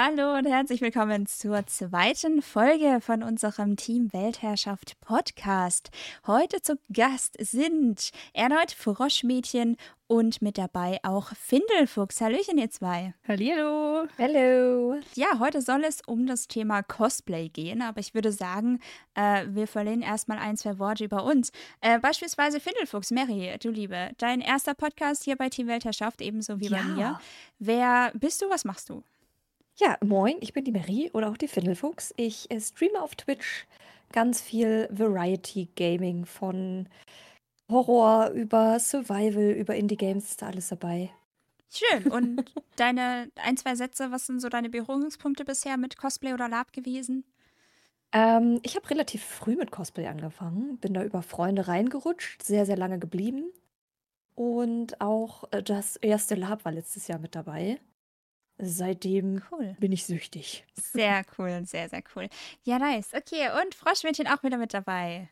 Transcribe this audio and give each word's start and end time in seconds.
Hallo 0.00 0.36
und 0.36 0.46
herzlich 0.46 0.80
willkommen 0.80 1.26
zur 1.26 1.66
zweiten 1.66 2.40
Folge 2.40 3.00
von 3.00 3.24
unserem 3.24 3.74
Team 3.74 4.12
Weltherrschaft 4.12 4.96
Podcast. 5.00 5.90
Heute 6.24 6.62
zu 6.62 6.78
Gast 6.92 7.36
sind 7.40 8.10
erneut 8.32 8.70
Froschmädchen 8.70 9.76
und 10.06 10.40
mit 10.40 10.56
dabei 10.56 11.00
auch 11.02 11.32
Findelfuchs. 11.34 12.20
Hallöchen, 12.20 12.58
ihr 12.58 12.70
zwei. 12.70 13.12
Hallihallo. 13.26 14.06
Hallo. 14.18 15.00
Ja, 15.16 15.40
heute 15.40 15.62
soll 15.62 15.82
es 15.82 16.00
um 16.06 16.28
das 16.28 16.46
Thema 16.46 16.84
Cosplay 16.84 17.48
gehen, 17.48 17.82
aber 17.82 17.98
ich 17.98 18.14
würde 18.14 18.30
sagen, 18.30 18.78
äh, 19.14 19.46
wir 19.48 19.66
verlieren 19.66 20.02
erstmal 20.02 20.38
ein, 20.38 20.56
zwei 20.56 20.78
Worte 20.78 21.02
über 21.02 21.24
uns. 21.24 21.50
Äh, 21.80 21.98
beispielsweise 21.98 22.60
Findelfuchs, 22.60 23.10
Mary, 23.10 23.52
du 23.60 23.70
Liebe, 23.70 24.10
dein 24.18 24.42
erster 24.42 24.74
Podcast 24.74 25.24
hier 25.24 25.34
bei 25.34 25.48
Team 25.48 25.66
Weltherrschaft, 25.66 26.22
ebenso 26.22 26.60
wie 26.60 26.68
ja. 26.68 26.76
bei 26.76 26.84
mir. 26.84 27.20
Wer 27.58 28.12
bist 28.14 28.40
du, 28.40 28.48
was 28.48 28.64
machst 28.64 28.90
du? 28.90 29.02
Ja, 29.80 29.96
moin, 30.04 30.36
ich 30.40 30.52
bin 30.52 30.64
die 30.64 30.72
Mary 30.72 31.08
oder 31.12 31.30
auch 31.30 31.36
die 31.36 31.46
Findelfuchs. 31.46 32.12
Ich 32.16 32.50
äh, 32.50 32.60
streame 32.60 33.00
auf 33.00 33.14
Twitch 33.14 33.66
ganz 34.10 34.40
viel 34.40 34.88
Variety 34.90 35.68
Gaming 35.76 36.26
von 36.26 36.88
Horror 37.70 38.30
über 38.30 38.80
Survival, 38.80 39.52
über 39.52 39.76
Indie-Games, 39.76 40.30
ist 40.30 40.42
da 40.42 40.48
alles 40.48 40.68
dabei. 40.68 41.10
Schön. 41.70 42.06
Und 42.10 42.44
deine 42.74 43.30
ein, 43.36 43.56
zwei 43.56 43.76
Sätze, 43.76 44.10
was 44.10 44.26
sind 44.26 44.40
so 44.40 44.48
deine 44.48 44.68
Berührungspunkte 44.68 45.44
bisher 45.44 45.76
mit 45.76 45.96
Cosplay 45.96 46.32
oder 46.32 46.48
Lab 46.48 46.72
gewesen? 46.72 47.24
Ähm, 48.10 48.58
ich 48.64 48.74
habe 48.74 48.90
relativ 48.90 49.22
früh 49.22 49.54
mit 49.54 49.70
Cosplay 49.70 50.06
angefangen, 50.06 50.78
bin 50.78 50.94
da 50.94 51.04
über 51.04 51.22
Freunde 51.22 51.68
reingerutscht, 51.68 52.42
sehr, 52.42 52.66
sehr 52.66 52.76
lange 52.76 52.98
geblieben. 52.98 53.52
Und 54.34 55.00
auch 55.00 55.44
äh, 55.52 55.62
das 55.62 55.96
erste 55.96 56.34
Lab 56.34 56.64
war 56.64 56.72
letztes 56.72 57.06
Jahr 57.06 57.18
mit 57.20 57.36
dabei. 57.36 57.78
Seitdem 58.60 59.40
Cool. 59.50 59.76
bin 59.78 59.92
ich 59.92 60.04
süchtig. 60.04 60.64
Sehr 60.74 61.24
cool, 61.38 61.62
sehr, 61.64 61.88
sehr 61.88 62.02
cool. 62.16 62.28
Ja, 62.64 62.78
nice. 62.78 63.10
Okay, 63.14 63.48
und 63.62 63.74
Froschmädchen 63.74 64.26
auch 64.26 64.42
wieder 64.42 64.58
mit 64.58 64.74
dabei. 64.74 65.28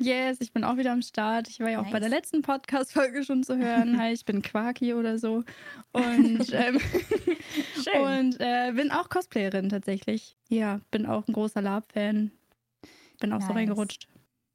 Yes, 0.00 0.36
ich 0.40 0.52
bin 0.52 0.62
auch 0.62 0.76
wieder 0.76 0.92
am 0.92 1.02
Start. 1.02 1.48
Ich 1.48 1.58
war 1.58 1.70
ja 1.70 1.80
auch 1.80 1.90
bei 1.90 1.98
der 1.98 2.08
Nice. 2.08 2.18
letzten 2.20 2.42
Podcast-Folge 2.42 3.24
schon 3.24 3.42
zu 3.42 3.56
hören. 3.58 3.98
Hi, 4.00 4.12
ich 4.12 4.24
bin 4.24 4.42
Quarky 4.42 4.94
oder 4.94 5.18
so. 5.18 5.42
Und, 5.90 6.52
ähm, 6.52 6.80
Schön. 7.82 8.00
und 8.02 8.36
äh, 8.40 8.70
bin 8.76 8.92
auch 8.92 9.08
Cosplayerin 9.08 9.68
tatsächlich. 9.70 10.36
Ja, 10.48 10.80
bin 10.92 11.04
auch 11.04 11.26
ein 11.26 11.32
großer 11.32 11.60
Lab-Fan. 11.62 12.30
Bin 13.18 13.32
auch 13.32 13.40
so 13.40 13.48
Nice. 13.48 13.56
reingerutscht. 13.56 14.06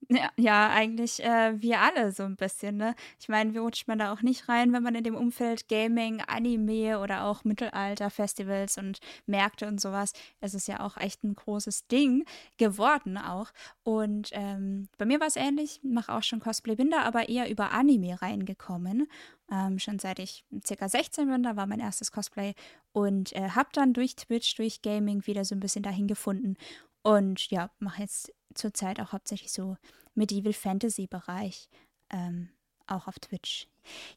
Ja, 0.09 0.29
ja 0.37 0.69
eigentlich 0.69 1.23
äh, 1.23 1.53
wir 1.61 1.79
alle 1.79 2.11
so 2.11 2.23
ein 2.23 2.35
bisschen, 2.35 2.77
ne? 2.77 2.95
Ich 3.19 3.29
meine, 3.29 3.53
wie 3.53 3.59
rutscht 3.59 3.87
man 3.87 3.99
da 3.99 4.11
auch 4.11 4.21
nicht 4.21 4.49
rein, 4.49 4.73
wenn 4.73 4.83
man 4.83 4.95
in 4.95 5.03
dem 5.03 5.15
Umfeld 5.15 5.69
Gaming, 5.69 6.21
Anime 6.27 6.99
oder 6.99 7.23
auch 7.25 7.43
Mittelalter-Festivals 7.45 8.77
und 8.77 8.99
Märkte 9.27 9.67
und 9.67 9.79
sowas, 9.79 10.11
es 10.41 10.53
ist 10.53 10.67
ja 10.67 10.81
auch 10.81 10.97
echt 10.97 11.23
ein 11.23 11.35
großes 11.35 11.87
Ding 11.87 12.25
geworden 12.57 13.17
auch. 13.17 13.51
Und 13.83 14.29
ähm, 14.33 14.89
bei 14.97 15.05
mir 15.05 15.19
war 15.19 15.27
es 15.27 15.35
ähnlich, 15.37 15.79
mache 15.83 16.13
auch 16.13 16.23
schon 16.23 16.39
Cosplay, 16.39 16.75
bin 16.75 16.91
da 16.91 17.03
aber 17.03 17.29
eher 17.29 17.49
über 17.49 17.71
Anime 17.71 18.21
reingekommen. 18.21 19.07
Ähm, 19.51 19.79
schon 19.79 19.99
seit 19.99 20.19
ich 20.19 20.43
circa 20.65 20.89
16 20.89 21.29
bin, 21.29 21.43
da 21.43 21.55
war 21.55 21.67
mein 21.67 21.79
erstes 21.79 22.11
Cosplay 22.11 22.53
und 22.91 23.33
äh, 23.33 23.49
habe 23.51 23.69
dann 23.73 23.93
durch 23.93 24.15
Twitch, 24.15 24.55
durch 24.55 24.81
Gaming 24.81 25.25
wieder 25.27 25.45
so 25.45 25.55
ein 25.55 25.59
bisschen 25.59 25.83
dahin 25.83 26.07
gefunden. 26.07 26.55
Und 27.03 27.49
ja, 27.51 27.69
mache 27.79 28.01
jetzt 28.01 28.33
zurzeit 28.53 28.99
auch 28.99 29.11
hauptsächlich 29.11 29.51
so 29.51 29.77
Medieval 30.15 30.53
Fantasy 30.53 31.07
Bereich, 31.07 31.69
ähm, 32.09 32.49
auch 32.87 33.07
auf 33.07 33.19
Twitch. 33.19 33.67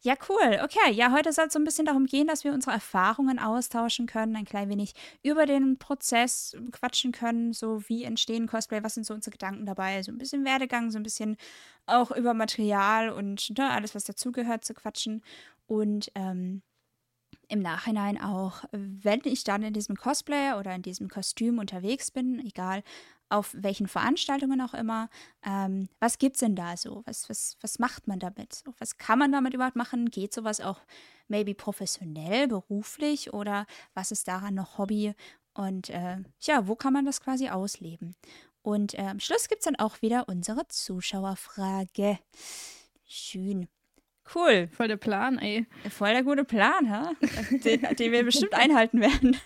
Ja, 0.02 0.14
cool. 0.28 0.60
Okay, 0.62 0.92
ja, 0.92 1.10
heute 1.12 1.32
soll 1.32 1.46
es 1.46 1.52
so 1.52 1.58
ein 1.58 1.64
bisschen 1.64 1.86
darum 1.86 2.06
gehen, 2.06 2.28
dass 2.28 2.44
wir 2.44 2.52
unsere 2.52 2.74
Erfahrungen 2.74 3.38
austauschen 3.40 4.06
können, 4.06 4.36
ein 4.36 4.44
klein 4.44 4.68
wenig 4.68 4.92
über 5.24 5.44
den 5.46 5.78
Prozess 5.78 6.56
quatschen 6.70 7.10
können, 7.12 7.52
so 7.52 7.82
wie 7.88 8.04
entstehen 8.04 8.46
Cosplay, 8.46 8.82
was 8.84 8.94
sind 8.94 9.04
so 9.06 9.14
unsere 9.14 9.32
Gedanken 9.32 9.66
dabei, 9.66 10.02
so 10.02 10.12
ein 10.12 10.18
bisschen 10.18 10.44
Werdegang, 10.44 10.90
so 10.90 10.98
ein 10.98 11.02
bisschen 11.02 11.36
auch 11.86 12.12
über 12.12 12.34
Material 12.34 13.10
und 13.10 13.56
ne, 13.58 13.70
alles, 13.70 13.94
was 13.94 14.04
dazugehört, 14.04 14.64
zu 14.64 14.74
quatschen. 14.74 15.22
Und 15.66 16.12
ähm, 16.14 16.62
im 17.48 17.60
Nachhinein 17.60 18.20
auch, 18.20 18.64
wenn 18.72 19.20
ich 19.24 19.44
dann 19.44 19.62
in 19.62 19.72
diesem 19.72 19.96
Cosplay 19.96 20.54
oder 20.54 20.74
in 20.74 20.82
diesem 20.82 21.08
Kostüm 21.08 21.58
unterwegs 21.58 22.10
bin, 22.10 22.40
egal 22.44 22.82
auf 23.28 23.54
welchen 23.58 23.88
Veranstaltungen 23.88 24.60
auch 24.60 24.74
immer, 24.74 25.08
ähm, 25.44 25.88
was 25.98 26.18
gibt's 26.18 26.40
denn 26.40 26.54
da 26.54 26.76
so? 26.76 27.02
Was, 27.06 27.28
was, 27.28 27.56
was 27.60 27.78
macht 27.78 28.06
man 28.06 28.18
damit? 28.18 28.62
Was 28.78 28.98
kann 28.98 29.18
man 29.18 29.32
damit 29.32 29.54
überhaupt 29.54 29.76
machen? 29.76 30.10
Geht 30.10 30.32
sowas 30.32 30.60
auch 30.60 30.80
maybe 31.28 31.54
professionell, 31.54 32.46
beruflich 32.48 33.32
oder 33.32 33.66
was 33.94 34.12
ist 34.12 34.28
daran 34.28 34.54
noch 34.54 34.78
Hobby? 34.78 35.14
Und 35.54 35.90
äh, 35.90 36.18
ja, 36.40 36.68
wo 36.68 36.76
kann 36.76 36.92
man 36.92 37.04
das 37.04 37.20
quasi 37.20 37.48
ausleben? 37.48 38.14
Und 38.62 38.94
äh, 38.94 39.02
am 39.02 39.20
Schluss 39.20 39.48
gibt's 39.48 39.64
dann 39.64 39.76
auch 39.76 40.02
wieder 40.02 40.28
unsere 40.28 40.66
Zuschauerfrage. 40.68 42.18
Schön. 43.06 43.68
Cool. 44.34 44.68
Voll 44.72 44.88
der 44.88 44.96
Plan, 44.96 45.38
ey. 45.38 45.66
Voll 45.88 46.12
der 46.12 46.22
gute 46.22 46.44
Plan, 46.44 46.90
ha? 46.90 47.12
Den, 47.64 47.82
den 47.96 48.12
wir 48.12 48.24
bestimmt 48.24 48.54
einhalten 48.54 49.00
werden. 49.00 49.36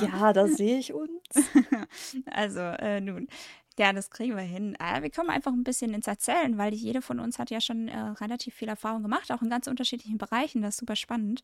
Ja, 0.00 0.32
da 0.32 0.46
sehe 0.46 0.78
ich 0.78 0.92
uns. 0.92 1.10
Also, 2.26 2.60
äh, 2.60 3.00
nun. 3.00 3.28
Ja, 3.76 3.92
das 3.92 4.10
kriegen 4.10 4.36
wir 4.36 4.42
hin. 4.42 4.76
Aber 4.78 5.02
wir 5.02 5.10
kommen 5.10 5.30
einfach 5.30 5.52
ein 5.52 5.64
bisschen 5.64 5.94
ins 5.94 6.06
Erzählen, 6.06 6.58
weil 6.58 6.72
jede 6.74 7.02
von 7.02 7.18
uns 7.18 7.40
hat 7.40 7.50
ja 7.50 7.60
schon 7.60 7.88
äh, 7.88 7.98
relativ 7.98 8.54
viel 8.54 8.68
Erfahrung 8.68 9.02
gemacht, 9.02 9.32
auch 9.32 9.42
in 9.42 9.50
ganz 9.50 9.66
unterschiedlichen 9.66 10.16
Bereichen. 10.16 10.62
Das 10.62 10.74
ist 10.74 10.80
super 10.80 10.94
spannend. 10.94 11.42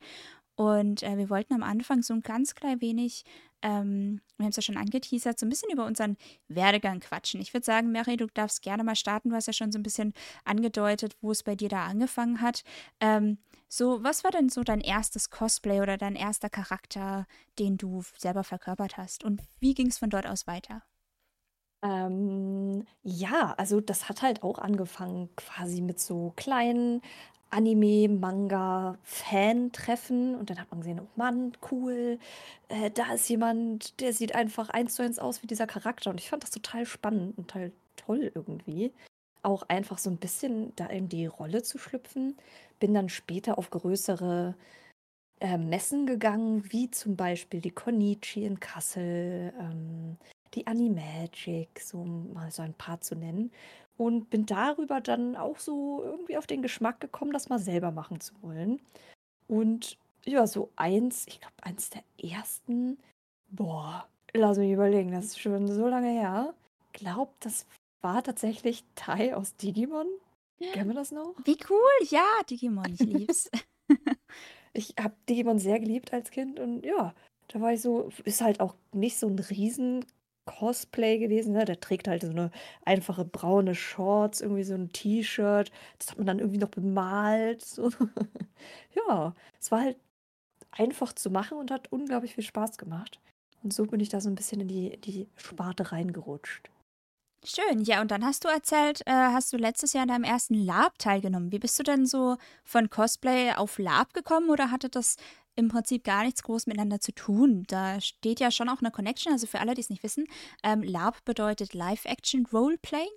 Und 0.55 1.03
äh, 1.03 1.17
wir 1.17 1.29
wollten 1.29 1.55
am 1.55 1.63
Anfang 1.65 2.03
so 2.03 2.15
ein 2.15 2.21
ganz 2.21 2.55
klein 2.55 2.81
wenig, 2.81 3.25
ähm, 3.63 4.21
wir 4.37 4.45
haben 4.45 4.51
es 4.51 4.57
ja 4.57 4.63
schon 4.63 4.77
angeteasert, 4.77 5.39
so 5.41 5.47
ein 5.47 5.49
bisschen 5.49 5.73
über 5.73 5.87
unseren 5.87 6.17
Werdegang 6.49 7.01
quatschen. 7.01 7.41
Ich 7.41 7.53
würde 7.53 7.65
sagen, 7.65 7.91
Mary, 7.91 8.17
du 8.17 8.27
darfst 8.27 8.63
gerne 8.63 8.85
mal 8.85 8.97
starten. 8.97 9.31
Du 9.31 9.37
hast 9.37 9.47
ja 9.47 9.53
schon 9.53 9.73
so 9.73 9.79
ein 9.79 9.83
bisschen 9.83 10.13
angedeutet, 10.45 11.17
wo 11.23 11.33
es 11.33 11.43
bei 11.43 11.57
dir 11.57 11.69
da 11.69 11.87
angefangen 11.87 12.41
hat. 12.41 12.63
Ähm, 13.01 13.39
so, 13.69 14.05
was 14.05 14.23
war 14.23 14.31
denn 14.31 14.51
so 14.51 14.63
dein 14.63 14.81
erstes 14.81 15.31
Cosplay 15.31 15.81
oder 15.81 15.97
dein 15.97 16.15
erster 16.15 16.51
Charakter, 16.51 17.27
den 17.59 17.77
du 17.77 18.03
selber 18.19 18.45
verkörpert 18.45 18.97
hast? 18.99 19.25
Und 19.25 19.43
wie 19.61 19.75
ging 19.75 19.89
es 19.89 19.99
von 19.99 20.11
dort 20.11 20.27
aus 20.27 20.47
weiter? 20.47 20.83
Ähm, 21.83 22.85
ja, 23.03 23.55
also 23.57 23.81
das 23.81 24.09
hat 24.09 24.23
halt 24.23 24.43
auch 24.43 24.59
angefangen 24.59 25.31
quasi 25.37 25.81
mit 25.81 25.99
so 25.99 26.33
kleinen 26.37 27.01
Anime, 27.51 28.09
Manga, 28.09 28.99
Fan-Treffen 29.03 30.35
und 30.37 30.51
dann 30.51 30.61
hat 30.61 30.71
man 30.71 30.81
gesehen, 30.81 31.01
oh 31.01 31.09
Mann, 31.17 31.53
cool, 31.71 32.19
äh, 32.69 32.91
da 32.91 33.15
ist 33.15 33.29
jemand, 33.29 34.01
der 34.01 34.13
sieht 34.13 34.35
einfach 34.35 34.69
eins 34.71 34.95
zu 34.95 35.03
eins 35.03 35.19
aus 35.19 35.43
wie 35.43 35.47
dieser 35.49 35.67
Charakter 35.67 36.11
und 36.11 36.21
ich 36.21 36.29
fand 36.31 36.43
das 36.45 36.51
total 36.51 36.87
spannend 36.87 37.37
und 37.39 37.49
total 37.49 37.73
toll 37.97 38.31
irgendwie. 38.35 38.93
Auch 39.43 39.63
einfach 39.69 39.99
so 39.99 40.11
ein 40.11 40.19
bisschen 40.19 40.75
da 40.77 40.87
in 40.87 41.09
die 41.09 41.27
Rolle 41.27 41.63
zu 41.63 41.79
schlüpfen. 41.79 42.37
Bin 42.79 42.95
dann 42.95 43.09
später 43.09 43.59
auf 43.59 43.71
größere 43.71 44.55
äh, 45.41 45.59
Messen 45.59 46.07
gegangen, 46.07 46.65
wie 46.73 46.91
zum 46.91 47.17
Beispiel 47.17 47.61
die 47.61 47.71
Konichi 47.73 48.45
in 48.45 48.61
Kassel, 48.61 49.53
ähm, 49.61 50.17
die 50.55 50.67
Animagic, 50.67 51.81
so 51.81 51.99
um 51.99 52.33
mal 52.33 52.51
so 52.51 52.63
ein 52.63 52.75
paar 52.75 53.01
zu 53.01 53.15
nennen. 53.15 53.53
Und 53.97 54.31
bin 54.31 54.47
darüber 54.47 55.01
dann 55.01 55.37
auch 55.37 55.59
so 55.59 56.03
irgendwie 56.03 56.39
auf 56.39 56.47
den 56.47 56.63
Geschmack 56.63 57.01
gekommen, 57.01 57.33
das 57.33 57.51
mal 57.51 57.59
selber 57.59 57.91
machen 57.91 58.21
zu 58.21 58.35
wollen. 58.43 58.81
Und 59.47 59.99
ja, 60.25 60.47
so 60.47 60.71
eins, 60.77 61.27
ich 61.27 61.41
glaube, 61.41 61.55
eins 61.63 61.91
der 61.91 62.03
ersten, 62.23 62.99
boah, 63.51 64.09
lass 64.33 64.59
mich 64.59 64.73
überlegen, 64.73 65.13
das 65.13 65.27
ist 65.27 65.41
schon 65.41 65.69
so 65.69 65.87
lange 65.87 66.11
her. 66.11 66.55
Glaub, 66.93 67.39
das 67.41 67.67
war 68.01 68.23
tatsächlich 68.23 68.85
Tai 68.95 69.35
aus 69.35 69.57
Digimon. 69.57 70.07
Kennen 70.73 70.91
wir 70.91 70.95
das 70.95 71.13
noch? 71.13 71.35
Wie 71.45 71.59
cool, 71.69 72.07
ja, 72.09 72.27
Digimon, 72.49 72.93
ich 72.93 73.01
lieb's. 73.01 73.51
Ich 74.73 74.95
habe 75.01 75.15
Digimon 75.29 75.59
sehr 75.59 75.81
geliebt 75.81 76.13
als 76.13 76.31
Kind 76.31 76.61
und 76.61 76.85
ja, 76.85 77.13
da 77.49 77.61
war 77.61 77.73
ich 77.73 77.83
so, 77.83 78.11
ist 78.25 78.41
halt 78.41 78.61
auch 78.61 78.77
nicht 78.93 79.19
so 79.19 79.27
ein 79.27 79.39
riesen 79.39 80.05
Cosplay 80.51 81.19
gewesen, 81.19 81.53
ne? 81.53 81.65
Der 81.65 81.81
trägt 81.81 82.09
halt 82.09 82.23
so 82.23 82.31
eine 82.31 82.51
einfache 82.85 83.25
braune 83.25 83.75
Shorts, 83.75 84.41
irgendwie 84.41 84.65
so 84.65 84.75
ein 84.75 84.91
T-Shirt. 84.93 85.71
Das 85.99 86.11
hat 86.11 86.19
man 86.19 86.27
dann 86.27 86.39
irgendwie 86.41 86.59
noch 86.59 86.71
bemalt. 86.71 87.65
So. 87.65 87.91
Ja, 88.95 89.35
es 89.59 89.71
war 89.71 89.81
halt 89.83 89.97
einfach 90.73 91.13
zu 91.15 91.31
machen 91.31 91.59
und 91.59 91.71
hat 91.71 91.93
unglaublich 91.93 92.35
viel 92.35 92.45
Spaß 92.45 92.77
gemacht. 92.79 93.21
Und 93.63 93.73
so 93.73 93.87
bin 93.87 94.01
ich 94.01 94.09
da 94.11 94.21
so 94.21 94.29
ein 94.29 94.35
bisschen 94.35 94.61
in 94.61 94.69
die, 94.69 95.01
die 95.01 95.29
Sparte 95.37 95.93
reingerutscht. 95.93 96.71
Schön, 97.45 97.81
ja, 97.85 98.03
und 98.03 98.11
dann 98.11 98.25
hast 98.25 98.45
du 98.45 98.49
erzählt, 98.49 99.01
äh, 99.07 99.13
hast 99.13 99.53
du 99.53 99.57
letztes 99.57 99.95
Jahr 99.95 100.03
an 100.03 100.09
deinem 100.09 100.25
ersten 100.25 100.55
Lab 100.55 100.99
teilgenommen. 100.99 101.51
Wie 101.53 101.59
bist 101.59 101.79
du 101.79 101.83
denn 101.83 102.05
so 102.05 102.37
von 102.65 102.91
Cosplay 102.91 103.53
auf 103.55 103.79
Lab 103.79 104.13
gekommen 104.13 104.51
oder 104.51 104.71
hatte 104.71 104.91
das 104.91 105.17
im 105.57 105.69
Prinzip 105.69 106.05
gar 106.05 106.23
nichts 106.23 106.43
groß 106.43 106.67
miteinander 106.67 107.01
zu 107.01 107.13
tun? 107.13 107.65
Da 107.67 107.99
steht 108.03 108.41
ja 108.41 108.51
schon 108.51 108.69
auch 108.69 108.81
eine 108.81 108.91
Connection, 108.91 109.33
also 109.33 109.47
für 109.47 109.59
alle, 109.61 109.73
die 109.75 109.81
es 109.81 109.89
nicht 109.89 110.03
wissen, 110.03 110.27
ähm, 110.63 110.83
Lab 110.83 111.25
bedeutet 111.25 111.73
Live-Action 111.73 112.47
Roleplaying. 112.53 113.09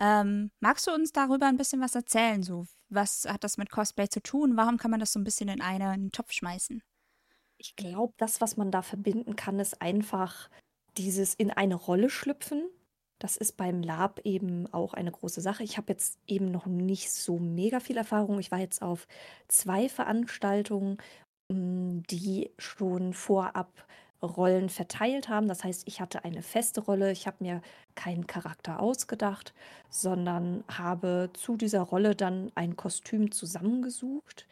Ähm, 0.00 0.50
magst 0.58 0.88
du 0.88 0.92
uns 0.92 1.12
darüber 1.12 1.46
ein 1.46 1.56
bisschen 1.56 1.80
was 1.80 1.94
erzählen? 1.94 2.42
So, 2.42 2.66
was 2.88 3.24
hat 3.28 3.44
das 3.44 3.56
mit 3.56 3.70
Cosplay 3.70 4.08
zu 4.08 4.20
tun? 4.20 4.56
Warum 4.56 4.78
kann 4.78 4.90
man 4.90 4.98
das 4.98 5.12
so 5.12 5.20
ein 5.20 5.24
bisschen 5.24 5.48
in 5.48 5.60
einen 5.60 6.10
Topf 6.10 6.32
schmeißen? 6.32 6.82
Ich 7.56 7.76
glaube, 7.76 8.14
das, 8.16 8.40
was 8.40 8.56
man 8.56 8.72
da 8.72 8.82
verbinden 8.82 9.36
kann, 9.36 9.60
ist 9.60 9.80
einfach 9.80 10.50
dieses 10.96 11.34
in 11.34 11.52
eine 11.52 11.76
Rolle 11.76 12.10
schlüpfen. 12.10 12.68
Das 13.20 13.36
ist 13.36 13.56
beim 13.56 13.82
Lab 13.82 14.20
eben 14.24 14.66
auch 14.72 14.94
eine 14.94 15.12
große 15.12 15.40
Sache. 15.40 15.62
Ich 15.62 15.76
habe 15.76 15.92
jetzt 15.92 16.18
eben 16.26 16.50
noch 16.50 16.66
nicht 16.66 17.12
so 17.12 17.38
mega 17.38 17.78
viel 17.78 17.96
Erfahrung. 17.96 18.40
Ich 18.40 18.50
war 18.50 18.58
jetzt 18.58 18.82
auf 18.82 19.06
zwei 19.46 19.88
Veranstaltungen, 19.88 20.98
mm, 21.52 22.00
die 22.10 22.50
schon 22.58 23.14
vorab 23.14 23.86
Rollen 24.22 24.68
verteilt 24.68 25.28
haben. 25.28 25.48
Das 25.48 25.64
heißt, 25.64 25.86
ich 25.86 26.00
hatte 26.00 26.24
eine 26.24 26.42
feste 26.42 26.80
Rolle. 26.80 27.12
Ich 27.12 27.26
habe 27.26 27.36
mir 27.40 27.62
keinen 27.94 28.26
Charakter 28.26 28.80
ausgedacht, 28.80 29.54
sondern 29.90 30.64
habe 30.68 31.30
zu 31.34 31.56
dieser 31.56 31.82
Rolle 31.82 32.16
dann 32.16 32.50
ein 32.56 32.76
Kostüm 32.76 33.30
zusammengesucht. 33.30 34.48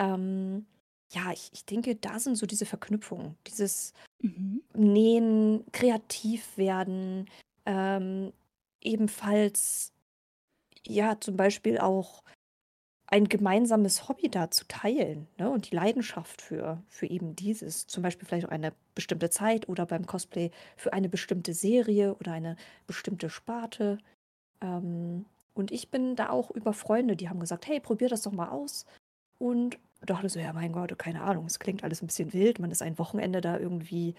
Ähm, 0.00 0.66
ja, 1.12 1.32
ich, 1.32 1.50
ich 1.52 1.66
denke, 1.66 1.96
da 1.96 2.18
sind 2.18 2.36
so 2.36 2.46
diese 2.46 2.66
Verknüpfungen, 2.66 3.36
dieses 3.46 3.92
Mhm. 4.22 4.62
Nähen, 4.74 5.64
kreativ 5.72 6.56
werden, 6.56 7.28
ähm, 7.66 8.32
ebenfalls, 8.80 9.92
ja, 10.86 11.18
zum 11.20 11.36
Beispiel 11.36 11.78
auch 11.78 12.22
ein 13.06 13.28
gemeinsames 13.28 14.08
Hobby 14.08 14.30
da 14.30 14.50
zu 14.50 14.66
teilen, 14.68 15.28
ne? 15.38 15.50
Und 15.50 15.70
die 15.70 15.74
Leidenschaft 15.76 16.40
für, 16.40 16.82
für 16.88 17.06
eben 17.06 17.36
dieses. 17.36 17.86
Zum 17.86 18.02
Beispiel 18.02 18.26
vielleicht 18.26 18.46
auch 18.46 18.50
eine 18.50 18.72
bestimmte 18.94 19.28
Zeit 19.28 19.68
oder 19.68 19.84
beim 19.84 20.06
Cosplay 20.06 20.50
für 20.76 20.94
eine 20.94 21.10
bestimmte 21.10 21.52
Serie 21.52 22.14
oder 22.14 22.32
eine 22.32 22.56
bestimmte 22.86 23.28
Sparte. 23.28 23.98
Ähm, 24.62 25.26
und 25.52 25.70
ich 25.72 25.90
bin 25.90 26.16
da 26.16 26.30
auch 26.30 26.50
über 26.50 26.72
Freunde, 26.72 27.14
die 27.16 27.28
haben 27.28 27.40
gesagt, 27.40 27.66
hey, 27.66 27.80
probier 27.80 28.08
das 28.08 28.22
doch 28.22 28.32
mal 28.32 28.48
aus. 28.48 28.86
Und 29.38 29.78
dachte 30.00 30.28
so, 30.30 30.40
ja, 30.40 30.52
mein 30.54 30.72
Gott, 30.72 30.98
keine 30.98 31.22
Ahnung, 31.22 31.46
es 31.46 31.58
klingt 31.58 31.84
alles 31.84 32.02
ein 32.02 32.06
bisschen 32.06 32.32
wild. 32.32 32.58
Man 32.58 32.70
ist 32.70 32.82
ein 32.82 32.98
Wochenende 32.98 33.40
da 33.42 33.58
irgendwie 33.58 34.14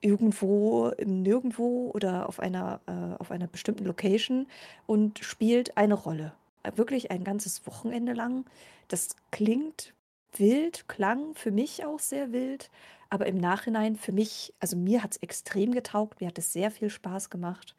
irgendwo 0.00 0.88
im 0.96 1.22
Nirgendwo 1.22 1.90
oder 1.92 2.28
auf 2.28 2.40
einer, 2.40 2.80
äh, 2.86 3.20
auf 3.20 3.30
einer 3.30 3.46
bestimmten 3.46 3.84
Location 3.84 4.46
und 4.86 5.18
spielt 5.20 5.76
eine 5.76 5.94
Rolle. 5.94 6.32
Wirklich 6.74 7.10
ein 7.10 7.24
ganzes 7.24 7.66
Wochenende 7.66 8.12
lang. 8.12 8.44
Das 8.88 9.16
klingt 9.30 9.94
wild, 10.36 10.88
klang 10.88 11.34
für 11.34 11.50
mich 11.50 11.84
auch 11.84 11.98
sehr 11.98 12.32
wild, 12.32 12.70
aber 13.10 13.26
im 13.26 13.38
Nachhinein 13.38 13.96
für 13.96 14.12
mich, 14.12 14.52
also 14.60 14.76
mir 14.76 15.02
hat 15.02 15.12
es 15.12 15.16
extrem 15.18 15.72
getaugt, 15.72 16.20
mir 16.20 16.28
hat 16.28 16.38
es 16.38 16.52
sehr 16.52 16.70
viel 16.70 16.90
Spaß 16.90 17.30
gemacht 17.30 17.74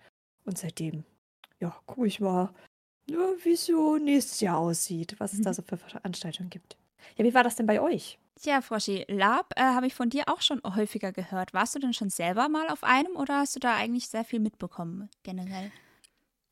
und 0.45 0.57
seitdem, 0.57 1.03
ja, 1.59 1.75
gucke 1.85 2.07
ich 2.07 2.19
mal, 2.19 2.51
ja, 3.09 3.17
wie 3.43 3.53
es 3.53 3.65
so 3.65 3.97
nächstes 3.97 4.39
Jahr 4.39 4.57
aussieht, 4.57 5.15
was 5.19 5.33
es 5.33 5.41
da 5.41 5.51
mhm. 5.51 5.53
so 5.55 5.61
für 5.61 5.77
Veranstaltungen 5.77 6.49
gibt. 6.49 6.77
Ja, 7.17 7.25
wie 7.25 7.33
war 7.33 7.43
das 7.43 7.55
denn 7.55 7.65
bei 7.65 7.81
euch? 7.81 8.19
Tja, 8.41 8.61
Froschi, 8.61 9.03
Lab 9.09 9.51
äh, 9.57 9.61
habe 9.61 9.87
ich 9.87 9.93
von 9.93 10.09
dir 10.09 10.23
auch 10.27 10.41
schon 10.41 10.61
häufiger 10.63 11.11
gehört. 11.11 11.53
Warst 11.53 11.75
du 11.75 11.79
denn 11.79 11.93
schon 11.93 12.09
selber 12.09 12.47
mal 12.47 12.69
auf 12.69 12.85
einem 12.85 13.17
oder 13.17 13.39
hast 13.39 13.57
du 13.57 13.59
da 13.59 13.75
eigentlich 13.75 14.07
sehr 14.07 14.23
viel 14.23 14.39
mitbekommen, 14.39 15.09
generell? 15.23 15.71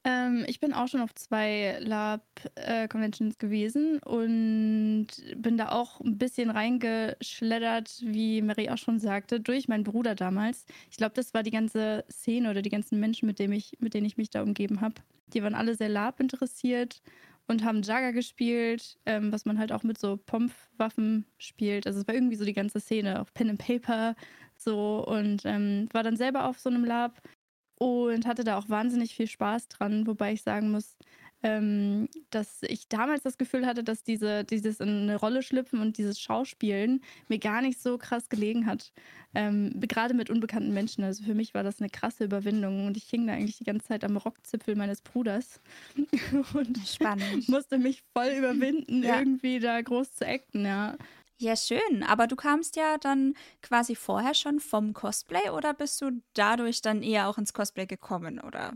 Ähm, 0.03 0.43
ich 0.47 0.59
bin 0.59 0.73
auch 0.73 0.89
schon 0.89 0.99
auf 0.99 1.15
zwei 1.15 1.77
Lab-Conventions 1.79 3.35
äh, 3.35 3.37
gewesen 3.37 3.99
und 3.99 5.07
bin 5.37 5.57
da 5.57 5.69
auch 5.69 6.01
ein 6.01 6.17
bisschen 6.17 6.49
reingeschleddert, 6.49 8.01
wie 8.01 8.41
Mary 8.41 8.69
auch 8.69 8.77
schon 8.77 8.99
sagte, 8.99 9.39
durch 9.39 9.69
meinen 9.69 9.85
Bruder 9.85 10.13
damals. 10.13 10.65
Ich 10.91 10.97
glaube, 10.97 11.13
das 11.15 11.33
war 11.33 11.41
die 11.41 11.51
ganze 11.51 12.03
Szene 12.11 12.49
oder 12.49 12.61
die 12.61 12.69
ganzen 12.69 12.99
Menschen, 12.99 13.27
mit, 13.27 13.39
dem 13.39 13.53
ich, 13.53 13.77
mit 13.79 13.93
denen 13.93 14.07
ich 14.07 14.17
mich 14.17 14.29
da 14.29 14.43
umgeben 14.43 14.81
habe. 14.81 14.95
Die 15.27 15.41
waren 15.41 15.55
alle 15.55 15.75
sehr 15.75 15.89
Lab 15.89 16.19
interessiert 16.19 17.01
und 17.47 17.63
haben 17.63 17.81
Jagger 17.81 18.13
gespielt, 18.13 18.97
ähm, 19.05 19.31
was 19.31 19.45
man 19.45 19.57
halt 19.59 19.71
auch 19.71 19.83
mit 19.83 19.97
so 19.97 20.17
Pomp-Waffen 20.17 21.25
spielt. 21.37 21.87
Also 21.87 22.01
es 22.01 22.07
war 22.07 22.15
irgendwie 22.15 22.35
so 22.35 22.45
die 22.45 22.53
ganze 22.53 22.79
Szene, 22.79 23.21
auch 23.21 23.33
Pen 23.33 23.49
and 23.51 23.59
Paper 23.59 24.15
so 24.57 25.05
und 25.05 25.43
ähm, 25.45 25.87
war 25.93 26.03
dann 26.03 26.17
selber 26.17 26.45
auf 26.45 26.59
so 26.59 26.69
einem 26.69 26.83
Lab 26.85 27.21
und 27.79 28.25
hatte 28.25 28.43
da 28.43 28.57
auch 28.57 28.69
wahnsinnig 28.69 29.15
viel 29.15 29.27
Spaß 29.27 29.67
dran, 29.69 30.07
wobei 30.07 30.33
ich 30.33 30.41
sagen 30.41 30.71
muss, 30.71 30.97
ähm, 31.43 32.09
dass 32.29 32.61
ich 32.63 32.87
damals 32.87 33.23
das 33.23 33.37
Gefühl 33.37 33.65
hatte, 33.65 33.83
dass 33.83 34.03
diese, 34.03 34.43
dieses 34.43 34.79
in 34.79 34.89
eine 34.89 35.15
Rolle 35.17 35.43
schlüpfen 35.43 35.79
und 35.79 35.97
dieses 35.97 36.19
Schauspielen 36.19 37.01
mir 37.27 37.39
gar 37.39 37.61
nicht 37.61 37.81
so 37.81 37.97
krass 37.97 38.29
gelegen 38.29 38.65
hat. 38.65 38.91
Ähm, 39.35 39.73
gerade 39.79 40.13
mit 40.13 40.29
unbekannten 40.29 40.73
Menschen. 40.73 41.03
Also 41.03 41.23
für 41.23 41.35
mich 41.35 41.53
war 41.53 41.63
das 41.63 41.79
eine 41.79 41.89
krasse 41.89 42.23
Überwindung 42.25 42.87
und 42.87 42.97
ich 42.97 43.03
hing 43.05 43.27
da 43.27 43.33
eigentlich 43.33 43.57
die 43.57 43.65
ganze 43.65 43.87
Zeit 43.87 44.03
am 44.03 44.17
Rockzipfel 44.17 44.75
meines 44.75 45.01
Bruders 45.01 45.59
und 46.53 46.77
Spannend. 46.87 47.47
musste 47.47 47.77
mich 47.77 48.03
voll 48.13 48.29
überwinden, 48.29 49.03
ja. 49.03 49.19
irgendwie 49.19 49.59
da 49.59 49.79
groß 49.81 50.13
zu 50.13 50.27
acten, 50.27 50.65
ja. 50.65 50.97
Ja, 51.39 51.55
schön. 51.55 52.01
Aber 52.07 52.25
du 52.25 52.35
kamst 52.35 52.75
ja 52.77 52.97
dann 52.97 53.35
quasi 53.61 53.93
vorher 53.93 54.33
schon 54.33 54.59
vom 54.59 54.93
Cosplay 54.93 55.51
oder 55.51 55.75
bist 55.75 56.01
du 56.01 56.23
dadurch 56.33 56.81
dann 56.81 57.03
eher 57.03 57.29
auch 57.29 57.37
ins 57.37 57.53
Cosplay 57.53 57.85
gekommen, 57.85 58.39
oder? 58.39 58.73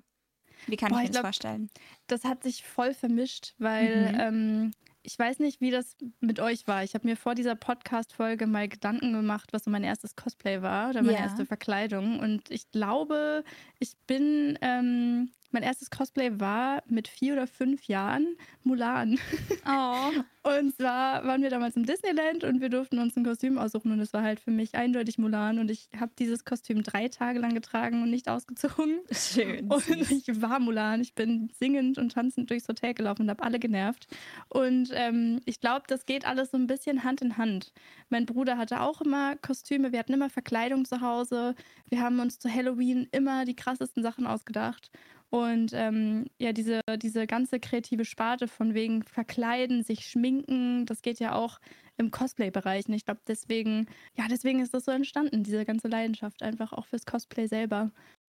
Wie 0.67 0.75
kann 0.75 0.89
Boah, 0.89 0.97
ich 0.97 1.03
mir 1.03 1.07
das 1.07 1.13
glaub, 1.13 1.25
vorstellen? 1.25 1.69
Das 2.07 2.23
hat 2.23 2.43
sich 2.43 2.63
voll 2.63 2.93
vermischt, 2.93 3.53
weil 3.57 4.13
mhm. 4.13 4.19
ähm, 4.19 4.71
ich 5.03 5.17
weiß 5.17 5.39
nicht, 5.39 5.61
wie 5.61 5.71
das 5.71 5.95
mit 6.19 6.39
euch 6.39 6.67
war. 6.67 6.83
Ich 6.83 6.93
habe 6.93 7.07
mir 7.07 7.17
vor 7.17 7.35
dieser 7.35 7.55
Podcast-Folge 7.55 8.45
mal 8.47 8.67
Gedanken 8.67 9.13
gemacht, 9.13 9.51
was 9.51 9.63
so 9.63 9.71
mein 9.71 9.83
erstes 9.83 10.15
Cosplay 10.15 10.61
war 10.61 10.91
oder 10.91 11.01
meine 11.01 11.17
ja. 11.17 11.23
erste 11.23 11.45
Verkleidung. 11.45 12.19
Und 12.19 12.51
ich 12.51 12.69
glaube, 12.71 13.43
ich 13.79 13.97
bin 14.05 14.59
ähm, 14.61 15.31
mein 15.51 15.63
erstes 15.63 15.89
Cosplay 15.89 16.39
war 16.39 16.83
mit 16.87 17.07
vier 17.07 17.33
oder 17.33 17.47
fünf 17.47 17.85
Jahren 17.85 18.35
Mulan. 18.63 19.19
Oh. 19.67 20.11
Und 20.43 20.75
zwar 20.75 21.23
waren 21.25 21.43
wir 21.43 21.51
damals 21.51 21.75
im 21.75 21.85
Disneyland 21.85 22.43
und 22.43 22.61
wir 22.61 22.69
durften 22.69 22.97
uns 22.97 23.15
ein 23.15 23.23
Kostüm 23.23 23.59
aussuchen 23.59 23.91
und 23.91 23.99
es 23.99 24.11
war 24.11 24.23
halt 24.23 24.39
für 24.39 24.49
mich 24.49 24.73
eindeutig 24.73 25.19
Mulan 25.19 25.59
und 25.59 25.69
ich 25.69 25.89
habe 25.95 26.13
dieses 26.17 26.45
Kostüm 26.45 26.81
drei 26.81 27.09
Tage 27.09 27.37
lang 27.37 27.53
getragen 27.53 28.01
und 28.01 28.09
nicht 28.09 28.27
ausgezogen. 28.27 29.01
Schön. 29.11 29.71
Und 29.71 29.87
ich 29.87 30.41
war 30.41 30.59
Mulan. 30.59 30.99
Ich 30.99 31.13
bin 31.13 31.51
singend 31.59 31.99
und 31.99 32.13
tanzend 32.13 32.49
durchs 32.49 32.67
Hotel 32.67 32.95
gelaufen 32.95 33.23
und 33.23 33.29
habe 33.29 33.43
alle 33.43 33.59
genervt. 33.59 34.07
Und 34.49 34.89
ähm, 34.93 35.41
ich 35.45 35.59
glaube, 35.59 35.83
das 35.87 36.07
geht 36.07 36.25
alles 36.25 36.49
so 36.49 36.57
ein 36.57 36.65
bisschen 36.65 37.03
Hand 37.03 37.21
in 37.21 37.37
Hand. 37.37 37.71
Mein 38.09 38.25
Bruder 38.25 38.57
hatte 38.57 38.81
auch 38.81 39.01
immer 39.01 39.35
Kostüme, 39.35 39.91
wir 39.91 39.99
hatten 39.99 40.13
immer 40.13 40.31
Verkleidung 40.31 40.85
zu 40.85 41.01
Hause. 41.01 41.53
Wir 41.87 42.01
haben 42.01 42.19
uns 42.19 42.39
zu 42.39 42.51
Halloween 42.51 43.07
immer 43.11 43.45
die 43.45 43.55
krassesten 43.55 44.01
Sachen 44.01 44.25
ausgedacht. 44.25 44.89
Und 45.31 45.71
ähm, 45.73 46.25
ja, 46.39 46.51
diese, 46.51 46.81
diese 46.97 47.25
ganze 47.25 47.61
kreative 47.61 48.03
Sparte 48.03 48.49
von 48.49 48.73
wegen 48.73 49.03
Verkleiden, 49.03 49.81
sich 49.81 50.05
schminken, 50.05 50.85
das 50.85 51.01
geht 51.01 51.19
ja 51.19 51.33
auch 51.35 51.59
im 51.95 52.11
Cosplay-Bereich. 52.11 52.87
Und 52.89 52.95
ich 52.95 53.05
glaube, 53.05 53.21
deswegen, 53.25 53.87
ja, 54.17 54.27
deswegen 54.29 54.59
ist 54.59 54.73
das 54.73 54.83
so 54.83 54.91
entstanden, 54.91 55.43
diese 55.43 55.63
ganze 55.63 55.87
Leidenschaft 55.87 56.43
einfach 56.43 56.73
auch 56.73 56.85
fürs 56.85 57.05
Cosplay 57.05 57.47
selber. 57.47 57.91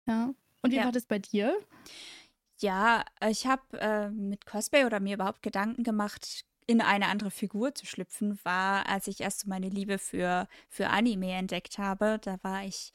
Ja. 0.08 0.34
Und 0.64 0.72
wie 0.72 0.78
ja. 0.78 0.86
war 0.86 0.92
das 0.92 1.06
bei 1.06 1.20
dir? 1.20 1.56
Ja, 2.60 3.06
ich 3.30 3.46
habe 3.46 3.62
äh, 3.80 4.10
mit 4.10 4.48
Cosplay 4.48 4.84
oder 4.86 5.00
mir 5.00 5.14
überhaupt 5.14 5.44
Gedanken 5.44 5.84
gemacht, 5.84 6.46
in 6.66 6.82
eine 6.82 7.10
andere 7.10 7.30
Figur 7.30 7.76
zu 7.76 7.86
schlüpfen, 7.86 8.40
war, 8.44 8.90
als 8.90 9.08
ich 9.08 9.22
erst 9.22 9.42
so 9.42 9.50
meine 9.50 9.70
Liebe 9.70 10.00
für, 10.00 10.48
für 10.68 10.90
Anime 10.90 11.32
entdeckt 11.34 11.78
habe. 11.78 12.18
Da 12.22 12.40
war 12.42 12.66
ich 12.66 12.92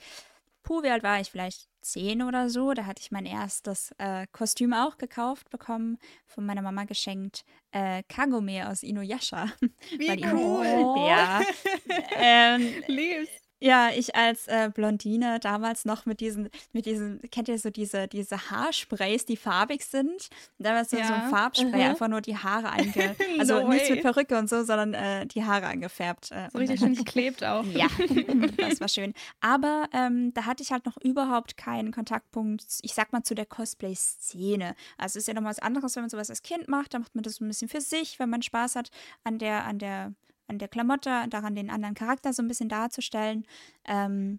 puh, 0.62 0.82
wie 0.82 0.90
alt 0.90 1.02
war 1.02 1.20
ich? 1.20 1.30
Vielleicht 1.30 1.68
zehn 1.80 2.22
oder 2.22 2.48
so. 2.48 2.72
Da 2.72 2.86
hatte 2.86 3.02
ich 3.02 3.10
mein 3.10 3.26
erstes 3.26 3.92
äh, 3.98 4.26
Kostüm 4.32 4.72
auch 4.72 4.98
gekauft 4.98 5.50
bekommen, 5.50 5.98
von 6.26 6.46
meiner 6.46 6.62
Mama 6.62 6.84
geschenkt. 6.84 7.44
Äh, 7.72 8.02
Kagome 8.08 8.68
aus 8.68 8.82
Inuyasha. 8.82 9.52
Wie 9.98 10.24
cool. 10.32 11.06
Ja. 11.08 11.42
ähm, 12.16 12.82
Lieb's. 12.86 13.41
Ja, 13.62 13.90
ich 13.94 14.16
als 14.16 14.48
äh, 14.48 14.72
Blondine 14.74 15.38
damals 15.38 15.84
noch 15.84 16.04
mit 16.04 16.18
diesen, 16.18 16.50
mit 16.72 16.84
diesen, 16.84 17.20
kennt 17.30 17.46
ihr 17.46 17.60
so 17.60 17.70
diese, 17.70 18.08
diese 18.08 18.50
Haarsprays, 18.50 19.24
die 19.24 19.36
farbig 19.36 19.84
sind? 19.84 20.30
Da 20.58 20.74
war 20.74 20.84
so, 20.84 20.96
ja. 20.96 21.06
so 21.06 21.14
ein 21.14 21.30
Farbspray, 21.30 21.68
uh 21.68 21.74
-huh. 21.74 21.90
einfach 21.90 22.08
nur 22.08 22.20
die 22.20 22.36
Haare 22.36 22.70
einge... 22.72 23.14
Also 23.38 23.60
no 23.60 23.68
nichts 23.68 23.88
mit 23.88 24.02
Perücke 24.02 24.36
und 24.36 24.48
so, 24.48 24.64
sondern 24.64 24.94
äh, 24.94 25.26
die 25.26 25.44
Haare 25.44 25.66
angefärbt. 25.66 26.32
Äh, 26.32 26.48
so 26.50 26.58
richtig 26.58 26.80
schön 26.80 26.96
geklebt 26.96 27.44
auch. 27.44 27.64
Ja, 27.66 27.86
das 28.56 28.80
war 28.80 28.88
schön. 28.88 29.14
Aber 29.40 29.88
ähm, 29.92 30.34
da 30.34 30.44
hatte 30.46 30.64
ich 30.64 30.72
halt 30.72 30.84
noch 30.84 30.96
überhaupt 30.96 31.56
keinen 31.56 31.92
Kontaktpunkt, 31.92 32.64
ich 32.82 32.94
sag 32.94 33.12
mal, 33.12 33.22
zu 33.22 33.36
der 33.36 33.46
Cosplay-Szene. 33.46 34.74
Also 34.98 35.18
es 35.18 35.22
ist 35.22 35.28
ja 35.28 35.34
noch 35.34 35.44
was 35.44 35.60
anderes, 35.60 35.94
wenn 35.94 36.02
man 36.02 36.10
sowas 36.10 36.30
als 36.30 36.42
Kind 36.42 36.66
macht, 36.66 36.94
da 36.94 36.98
macht 36.98 37.14
man 37.14 37.22
das 37.22 37.36
so 37.36 37.44
ein 37.44 37.48
bisschen 37.48 37.68
für 37.68 37.80
sich, 37.80 38.18
wenn 38.18 38.28
man 38.28 38.42
Spaß 38.42 38.74
hat 38.74 38.90
an 39.22 39.38
der, 39.38 39.64
an 39.66 39.78
der 39.78 40.14
an 40.48 40.58
der 40.58 40.68
Klamotte, 40.68 41.26
daran 41.28 41.54
den 41.54 41.70
anderen 41.70 41.94
Charakter 41.94 42.32
so 42.32 42.42
ein 42.42 42.48
bisschen 42.48 42.68
darzustellen. 42.68 43.46
Ähm, 43.84 44.38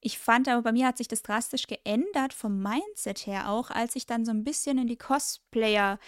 ich 0.00 0.18
fand 0.18 0.48
aber, 0.48 0.62
bei 0.62 0.72
mir 0.72 0.86
hat 0.86 0.96
sich 0.96 1.08
das 1.08 1.22
drastisch 1.22 1.66
geändert 1.66 2.32
vom 2.32 2.62
Mindset 2.62 3.26
her 3.26 3.50
auch, 3.50 3.70
als 3.70 3.96
ich 3.96 4.06
dann 4.06 4.24
so 4.24 4.30
ein 4.30 4.44
bisschen 4.44 4.78
in 4.78 4.86
die 4.86 4.96
Cosplayer 4.96 5.98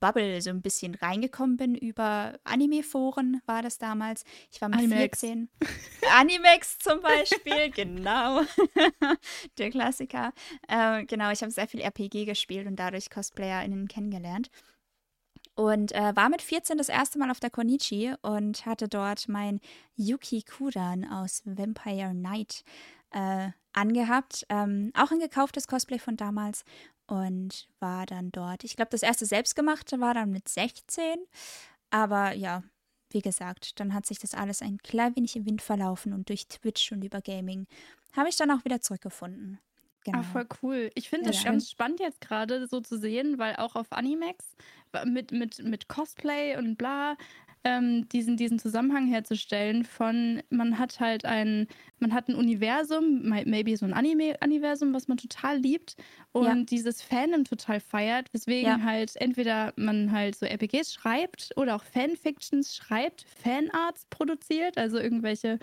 Bubble 0.00 0.40
so 0.40 0.50
ein 0.50 0.62
bisschen 0.62 0.94
reingekommen 0.94 1.56
bin 1.56 1.74
über 1.74 2.38
Anime-Foren, 2.44 3.40
war 3.46 3.62
das 3.62 3.78
damals. 3.78 4.24
Ich 4.50 4.60
war 4.60 4.68
mit 4.68 4.78
Animex. 4.78 5.20
14. 5.20 5.48
Animex 6.16 6.78
zum 6.78 7.00
Beispiel, 7.00 7.70
genau. 7.74 8.42
Der 9.58 9.70
Klassiker. 9.70 10.32
Äh, 10.68 11.04
genau, 11.06 11.30
ich 11.32 11.42
habe 11.42 11.50
sehr 11.50 11.66
viel 11.66 11.80
RPG 11.80 12.24
gespielt 12.24 12.66
und 12.66 12.76
dadurch 12.76 13.10
CosplayerInnen 13.10 13.88
kennengelernt. 13.88 14.50
Und 15.54 15.92
äh, 15.92 16.16
war 16.16 16.28
mit 16.30 16.40
14 16.40 16.78
das 16.78 16.88
erste 16.88 17.18
Mal 17.18 17.30
auf 17.30 17.40
der 17.40 17.50
Konichi 17.50 18.14
und 18.22 18.64
hatte 18.64 18.88
dort 18.88 19.28
mein 19.28 19.60
Yuki 19.96 20.42
Kudan 20.42 21.04
aus 21.04 21.42
Vampire 21.44 22.12
Knight 22.12 22.64
äh, 23.10 23.50
angehabt. 23.72 24.46
Ähm, 24.48 24.92
auch 24.94 25.10
ein 25.10 25.18
gekauftes 25.18 25.66
Cosplay 25.66 25.98
von 25.98 26.16
damals 26.16 26.64
und 27.06 27.68
war 27.80 28.06
dann 28.06 28.32
dort. 28.32 28.64
Ich 28.64 28.76
glaube, 28.76 28.90
das 28.90 29.02
erste 29.02 29.26
selbstgemachte 29.26 30.00
war 30.00 30.14
dann 30.14 30.30
mit 30.30 30.48
16. 30.48 31.16
Aber 31.90 32.32
ja, 32.32 32.62
wie 33.10 33.20
gesagt, 33.20 33.78
dann 33.78 33.92
hat 33.92 34.06
sich 34.06 34.18
das 34.18 34.34
alles 34.34 34.62
ein 34.62 34.78
klein 34.78 35.14
wenig 35.16 35.36
im 35.36 35.44
Wind 35.44 35.60
verlaufen 35.60 36.14
und 36.14 36.30
durch 36.30 36.48
Twitch 36.48 36.92
und 36.92 37.04
über 37.04 37.20
Gaming 37.20 37.66
habe 38.16 38.28
ich 38.28 38.36
dann 38.36 38.50
auch 38.50 38.64
wieder 38.64 38.80
zurückgefunden. 38.80 39.58
Genau. 40.04 40.18
Ah, 40.18 40.22
voll 40.22 40.46
cool. 40.62 40.90
Ich 40.94 41.08
finde 41.08 41.26
das 41.30 41.42
ja. 41.42 41.50
ganz 41.50 41.70
spannend 41.70 42.00
jetzt 42.00 42.20
gerade 42.20 42.66
so 42.66 42.80
zu 42.80 42.98
sehen, 42.98 43.38
weil 43.38 43.56
auch 43.56 43.76
auf 43.76 43.92
Animex 43.92 44.56
mit, 45.06 45.32
mit, 45.32 45.62
mit 45.62 45.88
Cosplay 45.88 46.56
und 46.56 46.76
bla, 46.76 47.16
ähm, 47.64 48.08
diesen, 48.08 48.36
diesen 48.36 48.58
Zusammenhang 48.58 49.06
herzustellen 49.06 49.84
von, 49.84 50.42
man 50.50 50.78
hat 50.78 50.98
halt 50.98 51.24
ein, 51.24 51.68
man 52.00 52.12
hat 52.12 52.28
ein 52.28 52.34
Universum, 52.34 53.22
maybe 53.22 53.76
so 53.76 53.86
ein 53.86 53.92
Anime-Universum, 53.92 54.92
was 54.92 55.06
man 55.06 55.16
total 55.16 55.58
liebt 55.58 55.96
und 56.32 56.44
ja. 56.44 56.54
dieses 56.64 57.02
Fandom 57.02 57.44
total 57.44 57.78
feiert, 57.78 58.32
weswegen 58.32 58.68
ja. 58.68 58.82
halt 58.82 59.14
entweder 59.16 59.72
man 59.76 60.10
halt 60.10 60.34
so 60.34 60.46
RPGs 60.46 60.92
schreibt 60.92 61.50
oder 61.56 61.76
auch 61.76 61.84
Fanfictions 61.84 62.74
schreibt, 62.74 63.24
Fanarts 63.42 64.06
produziert, 64.10 64.76
also 64.76 64.98
irgendwelche 64.98 65.58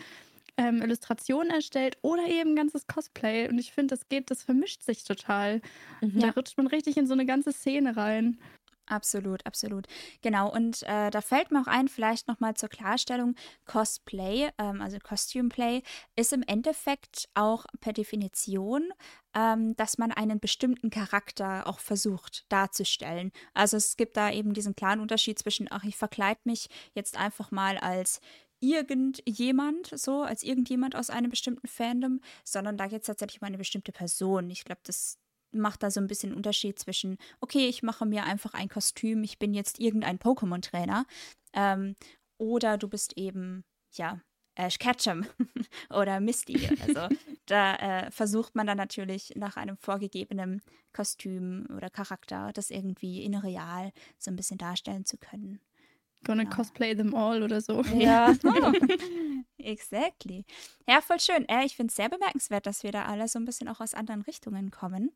ähm, 0.60 0.82
Illustrationen 0.82 1.52
erstellt 1.52 1.98
oder 2.02 2.28
eben 2.28 2.56
ganzes 2.56 2.86
Cosplay. 2.86 3.48
Und 3.48 3.58
ich 3.58 3.72
finde, 3.72 3.96
das 3.96 4.10
geht, 4.10 4.30
das 4.30 4.44
vermischt 4.44 4.84
sich 4.84 5.06
total. 5.06 5.62
Mhm. 6.02 6.20
Da 6.20 6.30
rutscht 6.32 6.58
man 6.58 6.68
richtig 6.68 6.98
in 6.98 7.08
so 7.08 7.14
eine 7.14 7.26
ganze 7.26 7.54
Szene 7.54 7.96
rein. 7.96 8.38
Absolut, 8.86 9.46
absolut. 9.46 9.86
Genau, 10.24 10.52
und 10.52 10.82
äh, 10.84 11.12
da 11.12 11.22
fällt 11.22 11.52
mir 11.52 11.62
auch 11.62 11.68
ein, 11.68 11.88
vielleicht 11.88 12.28
nochmal 12.28 12.56
zur 12.56 12.70
Klarstellung, 12.70 13.36
Cosplay, 13.66 14.50
ähm, 14.58 14.82
also 14.82 14.98
Costume 14.98 15.50
Play, 15.50 15.84
ist 16.16 16.34
im 16.34 16.42
Endeffekt 16.42 17.30
auch 17.36 17.66
per 17.82 17.94
Definition, 17.94 18.92
ähm, 19.36 19.76
dass 19.76 20.00
man 20.00 20.12
einen 20.12 20.40
bestimmten 20.40 20.90
Charakter 20.90 21.68
auch 21.68 21.78
versucht 21.78 22.46
darzustellen. 22.50 23.32
Also 23.54 23.78
es 23.78 23.96
gibt 23.96 24.18
da 24.18 24.32
eben 24.32 24.54
diesen 24.56 24.76
klaren 24.76 25.02
Unterschied 25.02 25.38
zwischen, 25.38 25.68
ach, 25.70 25.84
ich 25.84 25.96
verkleide 25.96 26.42
mich 26.46 26.68
jetzt 26.96 27.16
einfach 27.16 27.52
mal 27.52 27.78
als 27.78 28.20
irgendjemand, 28.60 29.92
so 29.98 30.22
als 30.22 30.44
irgendjemand 30.44 30.96
aus 30.96 31.10
einem 31.10 31.30
bestimmten 31.30 31.68
Fandom, 31.68 32.22
sondern 32.44 32.78
da 32.78 32.88
geht 32.88 33.02
es 33.02 33.08
tatsächlich 33.08 33.42
um 33.42 33.48
eine 33.48 33.58
bestimmte 33.58 33.92
Person. 33.92 34.50
Ich 34.50 34.66
glaube, 34.66 34.82
das 34.84 35.18
macht 35.52 35.84
da 35.84 35.92
so 35.92 36.00
ein 36.00 36.08
bisschen 36.08 36.34
Unterschied 36.34 36.78
zwischen, 36.78 37.18
okay, 37.40 37.68
ich 37.68 37.84
mache 37.84 38.06
mir 38.06 38.24
einfach 38.24 38.54
ein 38.54 38.70
Kostüm, 38.70 39.24
ich 39.24 39.40
bin 39.40 39.54
jetzt 39.54 39.80
irgendein 39.80 40.20
Pokémon-Trainer, 40.20 41.06
ähm, 41.54 41.96
oder 42.38 42.78
du 42.78 42.88
bist 42.88 43.18
eben, 43.18 43.64
ja, 43.94 44.22
Ash 44.56 44.78
Ketchum 44.78 45.26
oder 45.90 46.20
Misty. 46.20 46.68
Also 46.82 47.16
da 47.46 47.76
äh, 47.76 48.12
versucht 48.12 48.56
man 48.56 48.68
dann 48.68 48.78
natürlich 48.78 49.34
nach 49.36 49.56
einem 49.56 49.78
vorgegebenen 49.78 50.62
Kostüm 50.92 51.66
oder 51.76 51.90
Charakter 51.90 52.52
das 52.54 52.70
irgendwie 52.70 53.24
in 53.24 53.36
real 53.36 53.92
so 54.18 54.32
ein 54.32 54.36
bisschen 54.36 54.58
darstellen 54.58 55.06
zu 55.06 55.18
können. 55.18 55.62
Gonna 56.26 56.44
ja. 56.44 56.50
cosplay 56.50 56.96
them 56.96 57.16
all 57.16 57.44
oder 57.44 57.62
so. 57.62 57.82
Ja, 57.98 58.34
exactly. 59.58 60.46
Ja, 60.88 61.02
voll 61.02 61.20
schön. 61.20 61.48
Äh, 61.48 61.66
ich 61.66 61.76
finde 61.76 61.92
es 61.92 61.96
sehr 61.96 62.10
bemerkenswert, 62.10 62.66
dass 62.66 62.84
wir 62.84 62.92
da 62.92 63.06
alle 63.06 63.28
so 63.28 63.40
ein 63.40 63.46
bisschen 63.46 63.68
auch 63.68 63.80
aus 63.80 63.94
anderen 63.94 64.22
Richtungen 64.22 64.72
kommen. 64.72 65.12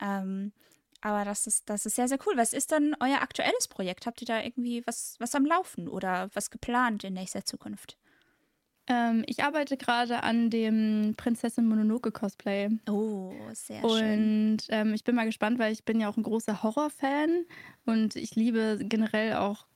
Ähm, 0.00 0.52
aber 1.00 1.24
das 1.24 1.46
ist, 1.46 1.68
das 1.68 1.86
ist 1.86 1.96
sehr, 1.96 2.08
sehr 2.08 2.18
cool. 2.26 2.36
Was 2.36 2.52
ist 2.52 2.72
dann 2.72 2.96
euer 3.00 3.20
aktuelles 3.20 3.68
Projekt? 3.68 4.06
Habt 4.06 4.20
ihr 4.22 4.26
da 4.26 4.42
irgendwie 4.42 4.82
was, 4.86 5.16
was 5.18 5.34
am 5.34 5.44
Laufen 5.44 5.88
oder 5.88 6.30
was 6.34 6.50
geplant 6.50 7.04
in 7.04 7.14
nächster 7.14 7.44
Zukunft? 7.44 7.98
Ähm, 8.88 9.24
ich 9.26 9.42
arbeite 9.42 9.76
gerade 9.76 10.22
an 10.22 10.48
dem 10.48 11.14
Prinzessin 11.16 11.68
Mononoke 11.68 12.12
Cosplay. 12.12 12.70
Oh, 12.88 13.32
sehr 13.52 13.82
und, 13.82 13.98
schön. 13.98 14.50
Und 14.52 14.66
ähm, 14.68 14.94
ich 14.94 15.02
bin 15.02 15.16
mal 15.16 15.26
gespannt, 15.26 15.58
weil 15.58 15.72
ich 15.72 15.84
bin 15.84 16.00
ja 16.00 16.08
auch 16.08 16.16
ein 16.16 16.22
großer 16.22 16.62
Horrorfan 16.62 17.46
und 17.84 18.14
ich 18.14 18.36
liebe 18.36 18.78
generell 18.80 19.34
auch 19.34 19.66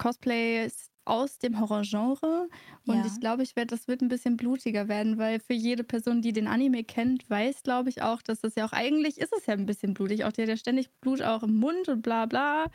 Cosplays 0.00 0.90
aus 1.04 1.38
dem 1.38 1.60
Horrorgenre. 1.60 2.48
Und 2.86 2.96
ja. 2.96 3.06
ich 3.06 3.20
glaube, 3.20 3.42
ich 3.42 3.54
werde, 3.54 3.74
das 3.74 3.86
wird 3.86 4.00
ein 4.00 4.08
bisschen 4.08 4.36
blutiger 4.36 4.88
werden, 4.88 5.18
weil 5.18 5.40
für 5.40 5.52
jede 5.52 5.84
Person, 5.84 6.22
die 6.22 6.32
den 6.32 6.46
Anime 6.46 6.84
kennt, 6.84 7.28
weiß, 7.28 7.62
glaube 7.62 7.90
ich, 7.90 8.02
auch, 8.02 8.22
dass 8.22 8.40
das 8.40 8.54
ja 8.54 8.64
auch 8.64 8.72
eigentlich 8.72 9.18
ist 9.18 9.32
es 9.36 9.46
ja 9.46 9.54
ein 9.54 9.66
bisschen 9.66 9.94
blutig. 9.94 10.24
Auch 10.24 10.32
der 10.32 10.44
hat 10.44 10.50
ja 10.50 10.56
ständig 10.56 10.90
Blut 11.00 11.20
auch 11.22 11.42
im 11.42 11.56
Mund 11.56 11.88
und 11.88 12.02
bla 12.02 12.26
bla. 12.26 12.66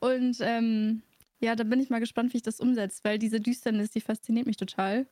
Und 0.00 0.36
ähm, 0.40 1.02
ja, 1.40 1.56
da 1.56 1.64
bin 1.64 1.80
ich 1.80 1.90
mal 1.90 2.00
gespannt, 2.00 2.32
wie 2.32 2.38
ich 2.38 2.42
das 2.42 2.60
umsetze, 2.60 3.00
weil 3.02 3.18
diese 3.18 3.40
Düsternis, 3.40 3.90
die 3.90 4.00
fasziniert 4.00 4.46
mich 4.46 4.56
total. 4.56 5.06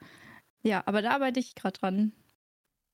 Ja, 0.62 0.82
aber 0.86 1.02
da 1.02 1.12
arbeite 1.12 1.40
ich 1.40 1.54
gerade 1.54 1.78
dran. 1.78 2.12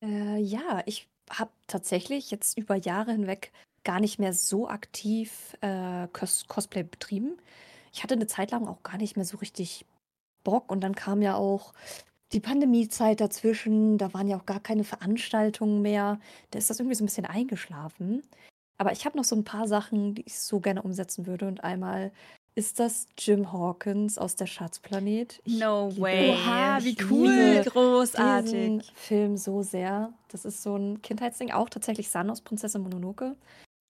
Äh, 0.04 0.38
ja, 0.40 0.82
ich 0.86 1.08
habe 1.30 1.50
tatsächlich 1.66 2.30
jetzt 2.30 2.56
über 2.56 2.76
Jahre 2.76 3.12
hinweg 3.12 3.52
gar 3.84 4.00
nicht 4.00 4.18
mehr 4.18 4.32
so 4.32 4.68
aktiv 4.68 5.56
äh, 5.60 6.08
Cos 6.12 6.46
Cosplay 6.46 6.84
betrieben 6.84 7.38
ich 7.92 8.02
hatte 8.02 8.14
eine 8.14 8.26
Zeit 8.26 8.50
lang 8.50 8.66
auch 8.66 8.82
gar 8.82 8.98
nicht 8.98 9.16
mehr 9.16 9.24
so 9.24 9.38
richtig 9.38 9.84
Bock 10.44 10.70
und 10.70 10.80
dann 10.80 10.94
kam 10.94 11.22
ja 11.22 11.34
auch 11.34 11.72
die 12.32 12.40
Pandemiezeit 12.40 13.20
dazwischen, 13.20 13.96
da 13.98 14.12
waren 14.12 14.28
ja 14.28 14.36
auch 14.36 14.46
gar 14.46 14.60
keine 14.60 14.84
Veranstaltungen 14.84 15.80
mehr. 15.80 16.20
Da 16.50 16.58
ist 16.58 16.68
das 16.68 16.78
irgendwie 16.78 16.94
so 16.94 17.04
ein 17.04 17.06
bisschen 17.06 17.26
eingeschlafen. 17.26 18.22
Aber 18.76 18.92
ich 18.92 19.04
habe 19.04 19.16
noch 19.16 19.24
so 19.24 19.34
ein 19.34 19.44
paar 19.44 19.66
Sachen, 19.66 20.14
die 20.14 20.22
ich 20.26 20.38
so 20.38 20.60
gerne 20.60 20.82
umsetzen 20.82 21.26
würde. 21.26 21.48
Und 21.48 21.64
einmal 21.64 22.12
ist 22.54 22.80
das 22.80 23.08
Jim 23.18 23.52
Hawkins 23.52 24.18
aus 24.18 24.36
der 24.36 24.46
Schatzplanet. 24.46 25.40
Ich 25.44 25.58
no 25.58 25.92
way. 25.96 26.30
Oha, 26.30 26.78
wie 26.82 26.96
cool. 27.10 27.62
Großartig. 27.64 28.92
Film 28.94 29.36
so 29.36 29.62
sehr. 29.62 30.12
Das 30.28 30.44
ist 30.44 30.62
so 30.62 30.76
ein 30.76 31.00
Kindheitsding. 31.02 31.50
Auch 31.50 31.70
tatsächlich 31.70 32.10
San 32.10 32.30
aus 32.30 32.42
Prinzessin 32.42 32.82
Mononoke. 32.82 33.36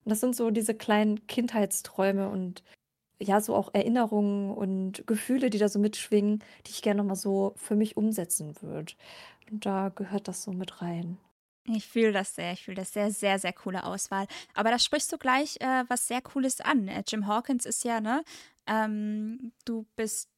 Und 0.05 0.09
das 0.09 0.21
sind 0.21 0.35
so 0.35 0.49
diese 0.49 0.73
kleinen 0.73 1.27
Kindheitsträume 1.27 2.29
und 2.29 2.63
ja, 3.21 3.41
so 3.41 3.55
auch 3.55 3.73
Erinnerungen 3.73 4.51
und 4.51 5.05
Gefühle, 5.05 5.49
die 5.49 5.57
da 5.57 5.67
so 5.67 5.79
mitschwingen, 5.79 6.43
die 6.65 6.71
ich 6.71 6.81
gerne 6.81 6.99
noch 6.99 7.07
mal 7.07 7.15
so 7.15 7.53
für 7.57 7.75
mich 7.75 7.97
umsetzen 7.97 8.55
würde. 8.61 8.93
Und 9.51 9.65
da 9.65 9.89
gehört 9.89 10.27
das 10.27 10.43
so 10.43 10.51
mit 10.51 10.81
rein. 10.81 11.17
Ich 11.65 11.85
fühle 11.87 12.11
das 12.11 12.35
sehr, 12.35 12.53
ich 12.53 12.63
fühle 12.63 12.77
das 12.77 12.93
sehr, 12.93 13.11
sehr, 13.11 13.37
sehr 13.37 13.53
coole 13.53 13.83
Auswahl. 13.83 14.25
Aber 14.55 14.71
da 14.71 14.79
sprichst 14.79 15.11
du 15.11 15.17
gleich 15.17 15.57
äh, 15.59 15.83
was 15.87 16.07
sehr 16.07 16.21
Cooles 16.21 16.61
an. 16.61 16.87
Äh, 16.87 17.03
Jim 17.07 17.27
Hawkins 17.27 17.65
ist 17.65 17.83
ja, 17.83 18.01
ne, 18.01 18.23
ähm, 18.65 19.51
du 19.65 19.85
bist 19.95 20.29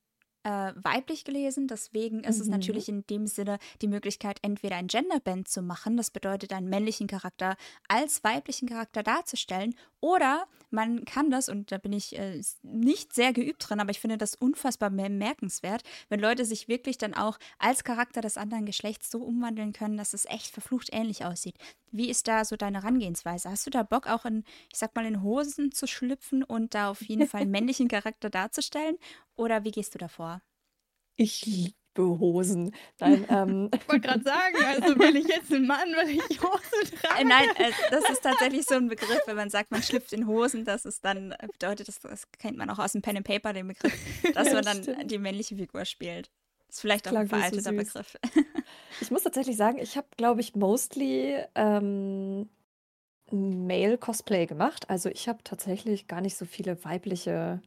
äh, 0.43 0.73
weiblich 0.75 1.23
gelesen. 1.23 1.67
Deswegen 1.67 2.23
ist 2.23 2.37
mhm. 2.37 2.41
es 2.41 2.47
natürlich 2.47 2.89
in 2.89 3.05
dem 3.07 3.27
Sinne 3.27 3.59
die 3.81 3.87
Möglichkeit, 3.87 4.39
entweder 4.41 4.75
ein 4.75 4.87
Genderband 4.87 5.47
zu 5.47 5.61
machen, 5.61 5.97
das 5.97 6.11
bedeutet 6.11 6.53
einen 6.53 6.69
männlichen 6.69 7.07
Charakter 7.07 7.55
als 7.87 8.23
weiblichen 8.23 8.67
Charakter 8.67 9.03
darzustellen, 9.03 9.75
oder 10.01 10.47
man 10.71 11.05
kann 11.05 11.29
das, 11.29 11.47
und 11.47 11.71
da 11.71 11.77
bin 11.77 11.93
ich 11.93 12.17
äh, 12.17 12.41
nicht 12.63 13.13
sehr 13.13 13.33
geübt 13.33 13.69
drin, 13.69 13.79
aber 13.79 13.91
ich 13.91 13.99
finde 13.99 14.17
das 14.17 14.33
unfassbar 14.33 14.89
bemerkenswert, 14.89 15.83
wenn 16.09 16.19
Leute 16.19 16.43
sich 16.43 16.67
wirklich 16.67 16.97
dann 16.97 17.13
auch 17.13 17.37
als 17.59 17.83
Charakter 17.83 18.21
des 18.21 18.37
anderen 18.37 18.65
Geschlechts 18.65 19.11
so 19.11 19.19
umwandeln 19.19 19.73
können, 19.73 19.97
dass 19.97 20.13
es 20.13 20.25
echt 20.25 20.47
verflucht 20.47 20.89
ähnlich 20.91 21.23
aussieht. 21.23 21.55
Wie 21.91 22.09
ist 22.09 22.27
da 22.27 22.45
so 22.45 22.55
deine 22.55 22.81
Herangehensweise? 22.81 23.51
Hast 23.51 23.67
du 23.67 23.69
da 23.69 23.83
Bock, 23.83 24.07
auch 24.07 24.25
in, 24.25 24.43
ich 24.71 24.79
sag 24.79 24.95
mal, 24.95 25.05
in 25.05 25.21
Hosen 25.21 25.71
zu 25.71 25.87
schlüpfen 25.87 26.43
und 26.43 26.73
da 26.73 26.89
auf 26.89 27.01
jeden 27.01 27.27
Fall 27.27 27.41
einen 27.41 27.51
männlichen 27.51 27.87
Charakter 27.87 28.29
darzustellen? 28.29 28.97
Oder 29.41 29.63
wie 29.63 29.71
gehst 29.71 29.95
du 29.95 29.97
davor? 29.97 30.39
Ich 31.15 31.43
liebe 31.47 31.75
Hosen. 31.97 32.75
Nein, 32.99 33.25
ähm. 33.29 33.71
Ich 33.73 33.89
wollte 33.89 34.07
gerade 34.07 34.23
sagen, 34.23 34.55
also 34.63 34.99
will 34.99 35.15
ich 35.15 35.27
jetzt 35.27 35.51
einen 35.51 35.65
Mann, 35.65 35.89
weil 35.95 36.11
ich 36.11 36.43
Hosen 36.43 36.95
trage? 37.01 37.27
Nein, 37.27 37.49
äh, 37.57 37.71
das 37.89 38.07
ist 38.07 38.21
tatsächlich 38.21 38.67
so 38.67 38.75
ein 38.75 38.87
Begriff, 38.87 39.21
wenn 39.25 39.35
man 39.35 39.49
sagt, 39.49 39.71
man 39.71 39.81
schlüpft 39.81 40.13
in 40.13 40.27
Hosen, 40.27 40.63
das 40.63 40.85
ist 40.85 41.03
dann, 41.03 41.31
äh, 41.31 41.47
bedeutet, 41.51 41.87
das, 41.87 41.99
das 42.01 42.31
kennt 42.33 42.55
man 42.55 42.69
auch 42.69 42.77
aus 42.77 42.91
dem 42.91 43.01
Pen 43.01 43.17
and 43.17 43.25
Paper, 43.25 43.51
den 43.51 43.67
Begriff, 43.67 43.93
dass 44.35 44.47
ja, 44.47 44.53
man 44.53 44.63
dann 44.63 44.83
stimmt. 44.83 45.09
die 45.09 45.17
männliche 45.17 45.55
Figur 45.55 45.85
spielt. 45.85 46.29
Das 46.67 46.75
ist 46.75 46.81
vielleicht 46.81 47.07
auch 47.07 47.15
ein 47.15 47.27
veralteter 47.27 47.71
so 47.71 47.75
Begriff. 47.75 48.17
Ich 49.01 49.09
muss 49.09 49.23
tatsächlich 49.23 49.57
sagen, 49.57 49.79
ich 49.79 49.97
habe, 49.97 50.07
glaube 50.17 50.41
ich, 50.41 50.53
mostly 50.55 51.43
ähm, 51.55 52.47
Male-Cosplay 53.31 54.45
gemacht. 54.45 54.87
Also 54.87 55.09
ich 55.09 55.27
habe 55.27 55.43
tatsächlich 55.43 56.07
gar 56.07 56.21
nicht 56.21 56.37
so 56.37 56.45
viele 56.45 56.85
weibliche 56.85 57.59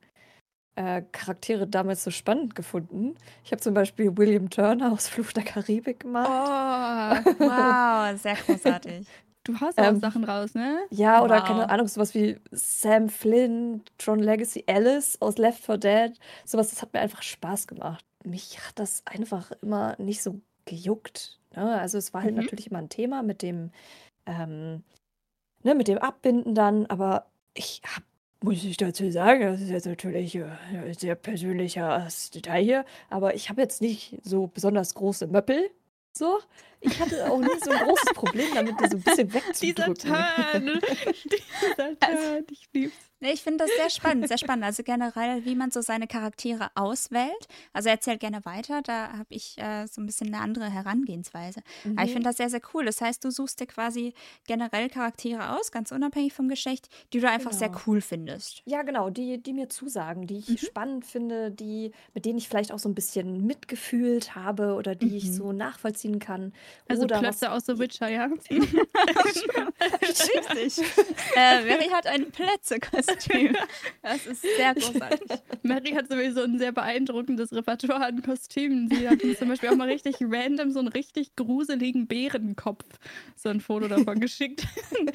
äh, 0.76 1.02
Charaktere 1.12 1.66
damals 1.66 2.04
so 2.04 2.10
spannend 2.10 2.54
gefunden. 2.54 3.14
Ich 3.44 3.52
habe 3.52 3.60
zum 3.60 3.74
Beispiel 3.74 4.16
William 4.16 4.50
Turner 4.50 4.92
aus 4.92 5.08
Fluch 5.08 5.32
der 5.32 5.44
Karibik 5.44 6.00
gemacht. 6.00 6.28
Oh, 7.26 7.30
wow, 7.38 8.18
sehr 8.20 8.34
großartig. 8.34 9.06
Du 9.44 9.60
hast 9.60 9.78
auch 9.78 9.84
ähm, 9.84 10.00
Sachen 10.00 10.24
raus, 10.24 10.54
ne? 10.54 10.80
Ja, 10.90 11.22
oder 11.22 11.36
wow. 11.36 11.44
keine 11.44 11.70
Ahnung, 11.70 11.86
sowas 11.86 12.14
wie 12.14 12.40
Sam 12.50 13.10
Flynn, 13.10 13.82
John 14.00 14.18
Legacy 14.18 14.64
Alice 14.66 15.20
aus 15.20 15.36
Left 15.36 15.62
4 15.64 15.76
Dead. 15.76 16.12
Sowas, 16.46 16.70
das 16.70 16.80
hat 16.80 16.94
mir 16.94 17.00
einfach 17.00 17.22
Spaß 17.22 17.66
gemacht. 17.66 18.04
Mich 18.24 18.58
hat 18.66 18.78
das 18.78 19.02
einfach 19.06 19.52
immer 19.60 19.96
nicht 19.98 20.22
so 20.22 20.40
gejuckt. 20.64 21.38
Ne? 21.54 21.78
Also 21.78 21.98
es 21.98 22.14
war 22.14 22.22
halt 22.22 22.34
mhm. 22.34 22.40
natürlich 22.40 22.70
immer 22.70 22.78
ein 22.78 22.88
Thema 22.88 23.22
mit 23.22 23.42
dem, 23.42 23.70
ähm, 24.24 24.82
ne, 25.62 25.74
mit 25.74 25.88
dem 25.88 25.98
Abbinden 25.98 26.54
dann, 26.54 26.86
aber 26.86 27.26
ich 27.52 27.82
habe 27.86 28.06
muss 28.44 28.62
ich 28.62 28.76
dazu 28.76 29.10
sagen, 29.10 29.40
das 29.40 29.60
ist 29.60 29.70
jetzt 29.70 29.86
natürlich 29.86 30.34
äh, 30.36 30.44
ein 30.72 30.94
sehr 30.94 31.14
persönlicher 31.14 32.06
Detail 32.34 32.62
hier, 32.62 32.84
aber 33.08 33.34
ich 33.34 33.48
habe 33.48 33.62
jetzt 33.62 33.80
nicht 33.80 34.18
so 34.22 34.48
besonders 34.48 34.94
große 34.94 35.26
Möppel. 35.26 35.70
So. 36.12 36.38
Ich 36.80 37.00
hatte 37.00 37.30
auch 37.30 37.40
nie 37.40 37.48
so 37.64 37.70
ein 37.70 37.86
großes 37.86 38.12
Problem 38.14 38.46
damit, 38.54 38.78
die 38.78 38.88
so 38.88 38.96
ein 38.98 39.02
bisschen 39.02 39.32
wegzudrücken. 39.34 39.94
Dieser 40.04 40.18
Turn, 40.52 40.80
dieser 41.74 41.98
Turn, 41.98 42.44
ich 42.50 42.68
lieb's. 42.72 42.94
Nee, 43.24 43.32
ich 43.32 43.42
finde 43.42 43.64
das 43.64 43.74
sehr 43.74 43.88
spannend, 43.88 44.28
sehr 44.28 44.36
spannend. 44.36 44.66
Also 44.66 44.82
generell, 44.82 45.46
wie 45.46 45.54
man 45.54 45.70
so 45.70 45.80
seine 45.80 46.06
Charaktere 46.06 46.68
auswählt. 46.74 47.48
Also 47.72 47.88
erzähl 47.88 48.18
gerne 48.18 48.44
weiter, 48.44 48.82
da 48.82 49.14
habe 49.14 49.28
ich 49.30 49.56
äh, 49.56 49.86
so 49.86 50.02
ein 50.02 50.06
bisschen 50.06 50.26
eine 50.26 50.40
andere 50.42 50.68
Herangehensweise. 50.68 51.62
Mhm. 51.84 51.96
Aber 51.96 52.04
ich 52.04 52.12
finde 52.12 52.28
das 52.28 52.36
sehr, 52.36 52.50
sehr 52.50 52.60
cool. 52.74 52.84
Das 52.84 53.00
heißt, 53.00 53.24
du 53.24 53.30
suchst 53.30 53.60
dir 53.60 53.66
quasi 53.66 54.12
generell 54.46 54.90
Charaktere 54.90 55.56
aus, 55.56 55.72
ganz 55.72 55.90
unabhängig 55.90 56.34
vom 56.34 56.50
Geschlecht, 56.50 56.90
die 57.14 57.20
du 57.20 57.30
einfach 57.30 57.52
genau. 57.52 57.60
sehr 57.60 57.70
cool 57.86 58.02
findest. 58.02 58.60
Ja, 58.66 58.82
genau, 58.82 59.08
die, 59.08 59.42
die 59.42 59.54
mir 59.54 59.70
zusagen, 59.70 60.26
die 60.26 60.36
ich 60.36 60.50
mhm. 60.50 60.58
spannend 60.58 61.06
finde, 61.06 61.50
die, 61.50 61.92
mit 62.12 62.26
denen 62.26 62.36
ich 62.36 62.50
vielleicht 62.50 62.72
auch 62.72 62.78
so 62.78 62.90
ein 62.90 62.94
bisschen 62.94 63.46
mitgefühlt 63.46 64.34
habe 64.34 64.74
oder 64.74 64.94
die 64.94 65.06
mhm. 65.06 65.16
ich 65.16 65.32
so 65.32 65.52
nachvollziehen 65.52 66.18
kann. 66.18 66.52
Also 66.88 67.04
oder 67.04 67.20
Plötze 67.20 67.50
aus 67.50 67.64
The 67.64 67.78
Witcher, 67.78 68.08
ja? 68.08 68.26
Richtig. 70.02 70.84
äh, 71.36 71.64
Mary 71.64 71.88
hat 71.90 72.06
ein 72.06 72.30
Plätzekostüm. 72.30 73.13
Kostüm. 73.14 73.56
Das 74.02 74.26
ist 74.26 74.42
sehr 74.42 74.74
großartig. 74.74 75.40
Mary 75.62 75.90
hat 75.92 76.08
sowieso 76.08 76.42
ein 76.42 76.58
sehr 76.58 76.72
beeindruckendes 76.72 77.52
Repertoire 77.52 78.06
an 78.06 78.22
Kostümen. 78.22 78.88
Sie 78.88 79.08
hat 79.08 79.20
zum 79.38 79.48
Beispiel 79.48 79.70
auch 79.70 79.76
mal 79.76 79.88
richtig 79.88 80.16
random 80.20 80.70
so 80.70 80.78
einen 80.78 80.88
richtig 80.88 81.34
gruseligen 81.36 82.06
Bärenkopf, 82.06 82.84
so 83.36 83.48
ein 83.48 83.60
Foto 83.60 83.88
davon 83.88 84.20
geschickt. 84.20 84.66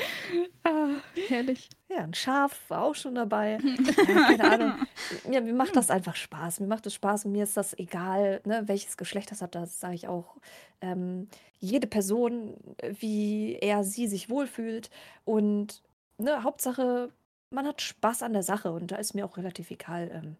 ah, 0.63 0.89
herrlich. 1.27 1.69
Ja, 1.89 2.03
ein 2.03 2.13
Schaf 2.13 2.59
war 2.69 2.83
auch 2.83 2.95
schon 2.95 3.15
dabei. 3.15 3.57
Ja, 4.07 4.37
keine 4.37 4.43
Ahnung. 4.43 4.87
Mir, 5.27 5.41
mir, 5.41 5.53
macht 5.53 5.75
das 5.75 5.91
einfach 5.91 6.15
Spaß. 6.15 6.59
Mir 6.59 6.67
macht 6.67 6.85
es 6.85 6.93
Spaß 6.93 7.25
und 7.25 7.31
mir 7.31 7.43
ist 7.43 7.57
das 7.57 7.77
egal, 7.77 8.41
ne, 8.45 8.63
welches 8.65 8.97
Geschlecht 8.97 9.31
das 9.31 9.41
hat. 9.41 9.55
Das 9.55 9.79
sage 9.79 9.95
ich 9.95 10.07
auch. 10.07 10.35
Ähm, 10.81 11.27
jede 11.59 11.87
Person, 11.87 12.55
wie 12.81 13.55
er, 13.55 13.83
sie 13.83 14.07
sich 14.07 14.29
wohlfühlt. 14.29 14.89
Und 15.25 15.81
ne, 16.17 16.43
Hauptsache, 16.43 17.11
man 17.51 17.67
hat 17.67 17.81
Spaß 17.81 18.23
an 18.23 18.33
der 18.33 18.43
Sache 18.43 18.71
und 18.71 18.91
da 18.91 18.97
ist 18.97 19.13
mir 19.13 19.25
auch 19.25 19.37
relativ 19.37 19.71
egal, 19.71 20.09
ähm, 20.13 20.35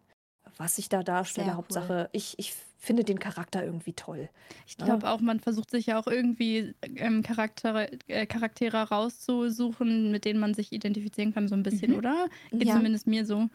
was 0.56 0.78
ich 0.78 0.88
da 0.88 1.02
darstelle. 1.02 1.46
Sehr 1.46 1.56
Hauptsache, 1.56 1.92
cool. 1.92 2.08
ich, 2.12 2.38
ich 2.38 2.54
finde 2.78 3.04
den 3.04 3.18
Charakter 3.18 3.64
irgendwie 3.64 3.92
toll. 3.92 4.28
Ich 4.66 4.76
glaube 4.76 5.06
ja. 5.06 5.12
auch, 5.12 5.20
man 5.20 5.40
versucht 5.40 5.70
sich 5.70 5.86
ja 5.86 6.00
auch 6.00 6.06
irgendwie 6.06 6.74
ähm, 6.82 7.22
Charaktere, 7.22 7.90
äh, 8.08 8.26
Charaktere 8.26 8.88
rauszusuchen, 8.88 10.10
mit 10.10 10.24
denen 10.24 10.40
man 10.40 10.54
sich 10.54 10.72
identifizieren 10.72 11.34
kann, 11.34 11.48
so 11.48 11.54
ein 11.54 11.62
bisschen, 11.62 11.92
mhm. 11.92 11.98
oder? 11.98 12.28
Geht 12.50 12.68
ja. 12.68 12.74
zumindest 12.74 13.06
mir 13.06 13.26
so. 13.26 13.48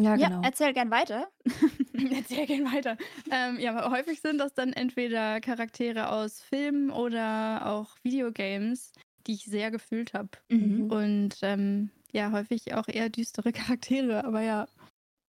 Ja, 0.00 0.16
genau. 0.16 0.30
Ja, 0.30 0.40
erzähl 0.44 0.72
gern 0.72 0.90
weiter. 0.90 1.28
erzähl 2.14 2.46
gern 2.46 2.64
weiter. 2.72 2.96
Ähm, 3.30 3.58
ja, 3.58 3.90
häufig 3.90 4.20
sind 4.20 4.38
das 4.38 4.54
dann 4.54 4.72
entweder 4.72 5.40
Charaktere 5.40 6.10
aus 6.10 6.40
Filmen 6.40 6.90
oder 6.90 7.66
auch 7.66 7.96
Videogames, 8.02 8.92
die 9.26 9.32
ich 9.32 9.44
sehr 9.44 9.70
gefühlt 9.70 10.14
habe. 10.14 10.30
Mhm. 10.48 10.90
Und 10.90 11.38
ähm, 11.42 11.90
ja 12.12 12.32
häufig 12.32 12.74
auch 12.74 12.88
eher 12.88 13.08
düstere 13.08 13.52
Charaktere, 13.52 14.24
aber 14.24 14.42
ja, 14.42 14.66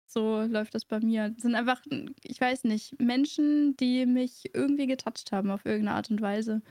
so 0.07 0.43
läuft 0.43 0.75
das 0.75 0.85
bei 0.85 1.01
mir. 1.01 1.31
Das 1.31 1.43
sind 1.43 1.55
einfach, 1.55 1.83
ich 2.23 2.41
weiß 2.41 2.65
nicht, 2.65 3.01
Menschen, 3.01 3.77
die 3.77 4.07
mich 4.07 4.51
irgendwie 4.55 4.87
getoucht 4.87 5.33
haben 5.33 5.51
auf 5.51 5.65
irgendeine 5.65 5.97
Art 5.97 6.11
und 6.11 6.21
Weise. 6.21 6.63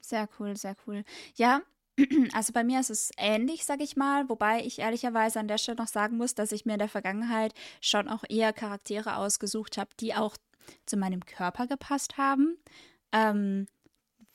Sehr 0.00 0.28
cool, 0.38 0.56
sehr 0.56 0.74
cool. 0.86 1.04
Ja, 1.36 1.60
also 2.32 2.52
bei 2.52 2.64
mir 2.64 2.80
ist 2.80 2.90
es 2.90 3.10
ähnlich, 3.18 3.64
sag 3.64 3.80
ich 3.82 3.96
mal, 3.96 4.28
wobei 4.28 4.64
ich 4.64 4.78
ehrlicherweise 4.78 5.38
an 5.40 5.48
der 5.48 5.58
Stelle 5.58 5.78
noch 5.78 5.88
sagen 5.88 6.16
muss, 6.16 6.34
dass 6.34 6.52
ich 6.52 6.64
mir 6.64 6.74
in 6.74 6.78
der 6.78 6.88
Vergangenheit 6.88 7.52
schon 7.80 8.08
auch 8.08 8.24
eher 8.28 8.52
Charaktere 8.52 9.16
ausgesucht 9.16 9.76
habe, 9.76 9.90
die 10.00 10.14
auch 10.14 10.36
zu 10.86 10.96
meinem 10.96 11.24
Körper 11.24 11.66
gepasst 11.66 12.16
haben. 12.16 12.56
Ähm, 13.12 13.66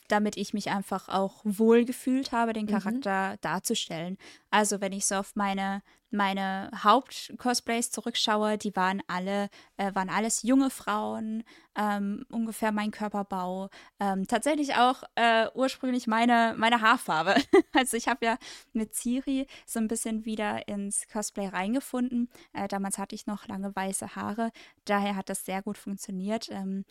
damit 0.08 0.38
ich 0.38 0.54
mich 0.54 0.70
einfach 0.70 1.10
auch 1.10 1.42
wohl 1.44 1.86
gefühlt 1.86 2.32
habe, 2.32 2.54
den 2.54 2.66
mhm. 2.66 2.72
Charakter 2.72 3.32
mhm. 3.32 3.38
darzustellen. 3.42 4.18
Also 4.50 4.82
wenn 4.82 4.94
ich 4.94 5.06
so 5.06 5.16
auf 5.16 5.36
meine 5.36 5.82
meine 6.16 6.72
Haupt-Cosplays 6.84 7.92
zurückschaue, 7.92 8.58
die 8.58 8.76
waren 8.76 9.04
alle, 9.08 9.50
äh, 9.78 9.94
waren 9.94 10.10
alles 10.10 10.42
junge 10.44 10.70
Frauen, 10.70 11.44
ähm, 11.76 12.26
ungefähr 12.30 12.72
mein 12.72 12.92
Körperbau. 12.92 13.70
Ähm, 14.00 14.26
tatsächlich 14.26 14.76
auch 14.76 15.04
äh, 15.16 15.48
ursprünglich 15.54 16.08
meine, 16.08 16.56
meine 16.58 16.82
Haarfarbe. 16.82 17.36
also 17.74 17.98
ich 17.98 18.08
habe 18.08 18.26
ja 18.26 18.38
mit 18.74 18.96
Ciri 18.96 19.48
so 19.66 19.80
ein 19.80 19.88
bisschen 19.88 20.26
wieder 20.26 20.68
ins 20.68 21.08
Cosplay 21.08 21.48
reingefunden. 21.48 22.30
Äh, 22.54 22.68
damals 22.68 22.98
hatte 22.98 23.16
ich 23.16 23.28
noch 23.28 23.48
lange 23.48 23.76
weiße 23.76 24.16
Haare, 24.16 24.52
daher 24.86 25.16
hat 25.16 25.30
das 25.30 25.46
sehr 25.46 25.62
gut 25.62 25.78
funktioniert. 25.78 26.50
Ähm, 26.50 26.86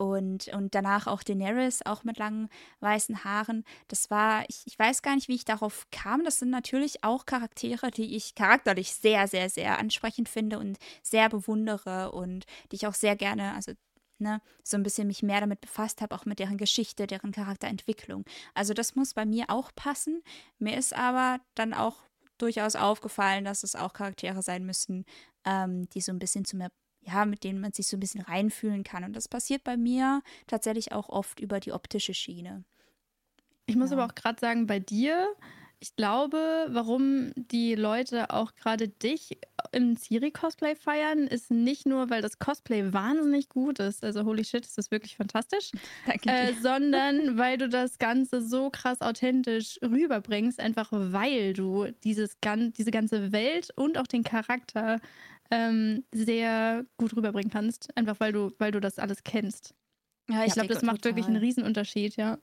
und, 0.00 0.48
und 0.48 0.74
danach 0.74 1.06
auch 1.06 1.22
Daenerys, 1.22 1.82
auch 1.84 2.04
mit 2.04 2.16
langen 2.16 2.48
weißen 2.80 3.22
Haaren. 3.22 3.64
Das 3.88 4.10
war, 4.10 4.44
ich, 4.48 4.62
ich 4.64 4.78
weiß 4.78 5.02
gar 5.02 5.14
nicht, 5.14 5.28
wie 5.28 5.34
ich 5.34 5.44
darauf 5.44 5.86
kam. 5.92 6.24
Das 6.24 6.38
sind 6.38 6.48
natürlich 6.48 7.04
auch 7.04 7.26
Charaktere, 7.26 7.90
die 7.90 8.16
ich 8.16 8.34
charakterlich 8.34 8.94
sehr, 8.94 9.28
sehr, 9.28 9.50
sehr 9.50 9.78
ansprechend 9.78 10.30
finde 10.30 10.58
und 10.58 10.78
sehr 11.02 11.28
bewundere 11.28 12.12
und 12.12 12.46
die 12.72 12.76
ich 12.76 12.86
auch 12.86 12.94
sehr 12.94 13.14
gerne, 13.14 13.54
also 13.54 13.72
Ne, 14.22 14.42
so 14.62 14.76
ein 14.76 14.82
bisschen 14.82 15.06
mich 15.06 15.22
mehr 15.22 15.40
damit 15.40 15.62
befasst 15.62 16.02
habe, 16.02 16.14
auch 16.14 16.26
mit 16.26 16.40
deren 16.40 16.58
Geschichte, 16.58 17.06
deren 17.06 17.32
Charakterentwicklung. 17.32 18.26
Also 18.52 18.74
das 18.74 18.94
muss 18.94 19.14
bei 19.14 19.24
mir 19.24 19.46
auch 19.48 19.70
passen. 19.74 20.22
Mir 20.58 20.76
ist 20.76 20.94
aber 20.94 21.40
dann 21.54 21.72
auch 21.72 22.02
durchaus 22.36 22.76
aufgefallen, 22.76 23.46
dass 23.46 23.62
es 23.62 23.74
auch 23.76 23.94
Charaktere 23.94 24.42
sein 24.42 24.66
müssen, 24.66 25.06
ähm, 25.46 25.88
die 25.94 26.02
so 26.02 26.12
ein 26.12 26.18
bisschen 26.18 26.44
zu 26.44 26.58
mir 26.58 26.70
ja, 27.02 27.24
mit 27.24 27.44
denen 27.44 27.60
man 27.60 27.72
sich 27.72 27.86
so 27.86 27.96
ein 27.96 28.00
bisschen 28.00 28.22
reinfühlen 28.22 28.84
kann. 28.84 29.04
Und 29.04 29.14
das 29.14 29.28
passiert 29.28 29.64
bei 29.64 29.76
mir 29.76 30.22
tatsächlich 30.46 30.92
auch 30.92 31.08
oft 31.08 31.40
über 31.40 31.60
die 31.60 31.72
optische 31.72 32.14
Schiene. 32.14 32.64
Ich 33.66 33.76
muss 33.76 33.90
ja. 33.90 33.96
aber 33.96 34.06
auch 34.06 34.14
gerade 34.14 34.40
sagen, 34.40 34.66
bei 34.66 34.80
dir, 34.80 35.28
ich 35.78 35.96
glaube, 35.96 36.66
warum 36.70 37.32
die 37.36 37.74
Leute 37.74 38.30
auch 38.30 38.54
gerade 38.54 38.88
dich 38.88 39.38
im 39.72 39.96
Siri-Cosplay 39.96 40.74
feiern, 40.74 41.26
ist 41.26 41.50
nicht 41.50 41.86
nur, 41.86 42.10
weil 42.10 42.20
das 42.20 42.38
Cosplay 42.38 42.92
wahnsinnig 42.92 43.48
gut 43.48 43.78
ist, 43.78 44.04
also 44.04 44.24
holy 44.24 44.44
shit, 44.44 44.66
ist 44.66 44.76
das 44.76 44.90
wirklich 44.90 45.16
fantastisch, 45.16 45.70
Danke 46.06 46.28
äh, 46.28 46.52
sondern 46.60 47.38
weil 47.38 47.56
du 47.56 47.68
das 47.68 47.98
Ganze 47.98 48.42
so 48.42 48.70
krass 48.70 49.00
authentisch 49.00 49.78
rüberbringst, 49.82 50.60
einfach 50.60 50.88
weil 50.90 51.54
du 51.54 51.86
dieses, 52.04 52.36
diese 52.76 52.90
ganze 52.90 53.32
Welt 53.32 53.70
und 53.76 53.96
auch 53.96 54.06
den 54.06 54.24
Charakter 54.24 55.00
ähm, 55.50 56.04
sehr 56.12 56.84
gut 56.96 57.16
rüberbringen 57.16 57.50
kannst. 57.50 57.88
Einfach 57.96 58.20
weil 58.20 58.32
du, 58.32 58.52
weil 58.58 58.72
du 58.72 58.80
das 58.80 58.98
alles 58.98 59.22
kennst. 59.24 59.74
Ja, 60.28 60.42
ich, 60.42 60.48
ich 60.48 60.54
glaube, 60.54 60.68
das 60.68 60.82
macht 60.82 61.02
total. 61.02 61.12
wirklich 61.12 61.26
einen 61.26 61.36
Riesenunterschied, 61.36 62.16
ja. 62.16 62.38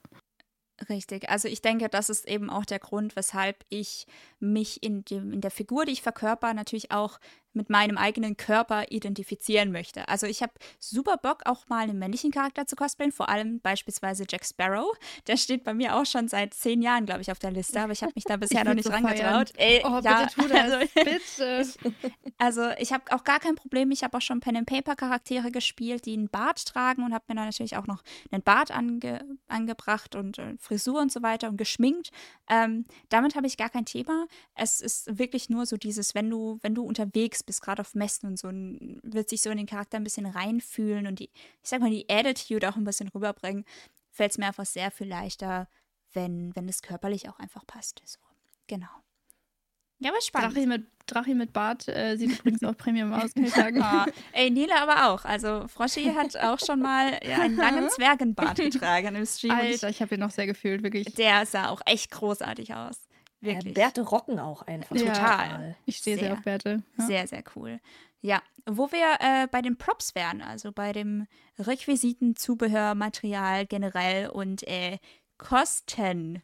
Richtig. 0.88 1.28
Also 1.28 1.48
ich 1.48 1.60
denke, 1.60 1.88
das 1.88 2.08
ist 2.08 2.28
eben 2.28 2.50
auch 2.50 2.64
der 2.64 2.78
Grund, 2.78 3.16
weshalb 3.16 3.64
ich 3.68 4.06
mich 4.38 4.82
in, 4.82 5.04
dem, 5.04 5.32
in 5.32 5.40
der 5.40 5.50
Figur, 5.50 5.84
die 5.84 5.92
ich 5.92 6.02
verkörper, 6.02 6.54
natürlich 6.54 6.92
auch 6.92 7.18
mit 7.52 7.70
meinem 7.70 7.98
eigenen 7.98 8.36
Körper 8.36 8.90
identifizieren 8.90 9.72
möchte. 9.72 10.08
Also 10.08 10.26
ich 10.26 10.42
habe 10.42 10.52
super 10.78 11.16
Bock, 11.16 11.42
auch 11.44 11.68
mal 11.68 11.82
einen 11.82 11.98
männlichen 11.98 12.30
Charakter 12.30 12.66
zu 12.66 12.76
cosplayen, 12.76 13.12
vor 13.12 13.28
allem 13.28 13.60
beispielsweise 13.60 14.24
Jack 14.28 14.44
Sparrow. 14.44 14.96
Der 15.26 15.36
steht 15.36 15.64
bei 15.64 15.74
mir 15.74 15.96
auch 15.96 16.06
schon 16.06 16.28
seit 16.28 16.54
zehn 16.54 16.82
Jahren, 16.82 17.06
glaube 17.06 17.22
ich, 17.22 17.30
auf 17.30 17.38
der 17.38 17.50
Liste, 17.50 17.80
aber 17.80 17.92
ich 17.92 18.02
habe 18.02 18.12
mich 18.14 18.24
da 18.24 18.36
bisher 18.38 18.64
noch 18.64 18.74
nicht 18.74 18.84
so 18.84 18.92
rangetraut. 18.92 19.52
Ey, 19.56 19.82
oh, 19.84 20.00
ja, 20.02 20.22
bitte 20.22 20.34
tu 20.34 20.48
das, 20.48 20.72
also, 20.72 20.86
bitte. 20.94 21.94
also 22.38 22.70
ich 22.78 22.92
habe 22.92 23.04
auch 23.10 23.24
gar 23.24 23.40
kein 23.40 23.54
Problem. 23.54 23.90
Ich 23.90 24.04
habe 24.04 24.16
auch 24.16 24.22
schon 24.22 24.40
Pen-and-Paper-Charaktere 24.40 25.50
gespielt, 25.50 26.06
die 26.06 26.14
einen 26.14 26.28
Bart 26.28 26.64
tragen 26.66 27.02
und 27.04 27.12
habe 27.12 27.24
mir 27.28 27.34
dann 27.34 27.46
natürlich 27.46 27.76
auch 27.76 27.86
noch 27.86 28.02
einen 28.30 28.42
Bart 28.42 28.70
ange 28.70 29.24
angebracht 29.48 30.14
und 30.14 30.38
äh, 30.38 30.54
Frisur 30.58 31.00
und 31.00 31.12
so 31.12 31.22
weiter 31.22 31.48
und 31.48 31.56
geschminkt. 31.56 32.10
Ähm, 32.50 32.86
damit 33.08 33.34
habe 33.34 33.46
ich 33.46 33.56
gar 33.56 33.70
kein 33.70 33.84
Thema. 33.84 34.26
Es 34.54 34.80
ist 34.80 35.18
wirklich 35.18 35.50
nur 35.50 35.66
so 35.66 35.76
dieses, 35.76 36.14
wenn 36.14 36.30
du, 36.30 36.58
wenn 36.62 36.74
du 36.74 36.82
unterwegs 36.82 37.42
bist, 37.42 37.62
gerade 37.62 37.80
auf 37.80 37.94
Messen 37.94 38.28
und 38.28 38.38
so, 38.38 38.48
wird 38.48 39.28
sich 39.28 39.42
so 39.42 39.50
in 39.50 39.58
den 39.58 39.66
Charakter 39.66 39.98
ein 39.98 40.04
bisschen 40.04 40.26
reinfühlen 40.26 41.06
und 41.06 41.18
die, 41.18 41.30
ich 41.62 41.68
sag 41.68 41.80
mal, 41.80 41.90
die 41.90 42.08
Attitude 42.08 42.68
auch 42.68 42.76
ein 42.76 42.84
bisschen 42.84 43.08
rüberbringen, 43.08 43.64
fällt 44.10 44.32
es 44.32 44.38
mir 44.38 44.46
einfach 44.46 44.66
sehr 44.66 44.90
viel 44.90 45.08
leichter, 45.08 45.68
wenn, 46.12 46.54
wenn 46.56 46.68
es 46.68 46.82
körperlich 46.82 47.28
auch 47.28 47.38
einfach 47.38 47.66
passt. 47.66 48.02
So, 48.04 48.18
genau. 48.66 48.88
Ja, 49.98 50.10
aber 50.10 50.20
spannend. 50.20 50.54
Drachi 50.54 50.66
mit, 50.66 50.86
Drachi 51.06 51.34
mit 51.34 51.52
Bart 51.52 51.88
äh, 51.88 52.16
sieht 52.16 52.38
übrigens 52.38 52.62
auch 52.62 52.76
Premium 52.76 53.12
aus, 53.12 53.34
kann 53.34 53.44
ich 53.44 53.52
sagen. 53.52 53.82
Oh, 53.82 54.10
ey, 54.32 54.50
Nele 54.50 54.80
aber 54.80 55.10
auch. 55.10 55.24
Also 55.24 55.66
Froschi 55.68 56.12
hat 56.14 56.36
auch 56.36 56.58
schon 56.64 56.80
mal 56.80 57.18
ja, 57.26 57.40
einen 57.40 57.56
langen 57.56 57.88
Zwergenbart 57.90 58.56
getragen 58.56 59.16
im 59.16 59.26
Stream. 59.26 59.52
Alter, 59.52 59.88
ich 59.88 60.00
habe 60.00 60.14
ihn 60.14 60.20
noch 60.20 60.30
sehr 60.30 60.46
gefühlt, 60.46 60.82
wirklich. 60.82 61.14
Der 61.14 61.46
sah 61.46 61.68
auch 61.68 61.80
echt 61.86 62.10
großartig 62.10 62.74
aus. 62.74 63.08
Wirklich. 63.40 63.76
Ja, 63.76 63.84
Bärte 63.84 64.02
rocken 64.02 64.38
auch 64.38 64.62
einfach. 64.62 64.96
Ja, 64.96 65.12
Total. 65.12 65.76
Ich 65.84 65.96
stehe 65.98 66.16
sehr, 66.16 66.26
sehr, 66.26 66.32
auf 66.34 66.42
Bärte. 66.42 66.82
Ja. 66.98 67.06
Sehr, 67.06 67.26
sehr 67.26 67.44
cool. 67.56 67.80
Ja, 68.20 68.42
wo 68.66 68.90
wir 68.90 69.16
äh, 69.20 69.46
bei 69.46 69.62
den 69.62 69.78
Props 69.78 70.14
wären, 70.16 70.42
also 70.42 70.72
bei 70.72 70.92
dem 70.92 71.26
Requisiten, 71.58 72.34
Zubehör, 72.34 72.94
Material 72.96 73.66
generell 73.66 74.28
und 74.28 74.66
äh, 74.66 74.98
Kosten. 75.38 76.42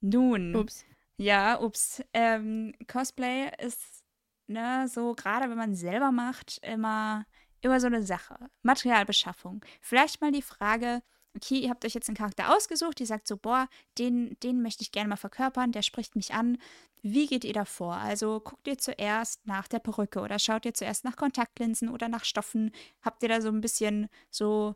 Nun. 0.00 0.56
Ups. 0.56 0.84
Ja, 1.22 1.60
ups. 1.60 2.02
Ähm, 2.12 2.74
Cosplay 2.88 3.52
ist 3.64 4.02
ne, 4.48 4.88
so 4.88 5.14
gerade 5.14 5.48
wenn 5.48 5.56
man 5.56 5.76
selber 5.76 6.10
macht, 6.10 6.58
immer, 6.62 7.26
immer 7.60 7.78
so 7.78 7.86
eine 7.86 8.02
Sache. 8.02 8.36
Materialbeschaffung. 8.62 9.64
Vielleicht 9.80 10.20
mal 10.20 10.32
die 10.32 10.42
Frage, 10.42 11.00
okay, 11.36 11.60
ihr 11.60 11.70
habt 11.70 11.84
euch 11.84 11.94
jetzt 11.94 12.08
einen 12.08 12.16
Charakter 12.16 12.52
ausgesucht, 12.54 12.98
die 12.98 13.06
sagt 13.06 13.28
so, 13.28 13.36
boah, 13.36 13.68
den, 13.98 14.36
den 14.42 14.62
möchte 14.62 14.82
ich 14.82 14.90
gerne 14.90 15.08
mal 15.08 15.16
verkörpern, 15.16 15.70
der 15.70 15.82
spricht 15.82 16.16
mich 16.16 16.34
an. 16.34 16.58
Wie 17.02 17.28
geht 17.28 17.44
ihr 17.44 17.52
da 17.52 17.66
vor? 17.66 17.94
Also 17.94 18.40
guckt 18.40 18.66
ihr 18.66 18.78
zuerst 18.78 19.46
nach 19.46 19.68
der 19.68 19.78
Perücke 19.78 20.20
oder 20.20 20.40
schaut 20.40 20.66
ihr 20.66 20.74
zuerst 20.74 21.04
nach 21.04 21.14
Kontaktlinsen 21.16 21.88
oder 21.88 22.08
nach 22.08 22.24
Stoffen? 22.24 22.72
Habt 23.00 23.22
ihr 23.22 23.28
da 23.28 23.40
so 23.40 23.48
ein 23.48 23.60
bisschen 23.60 24.08
so, 24.28 24.74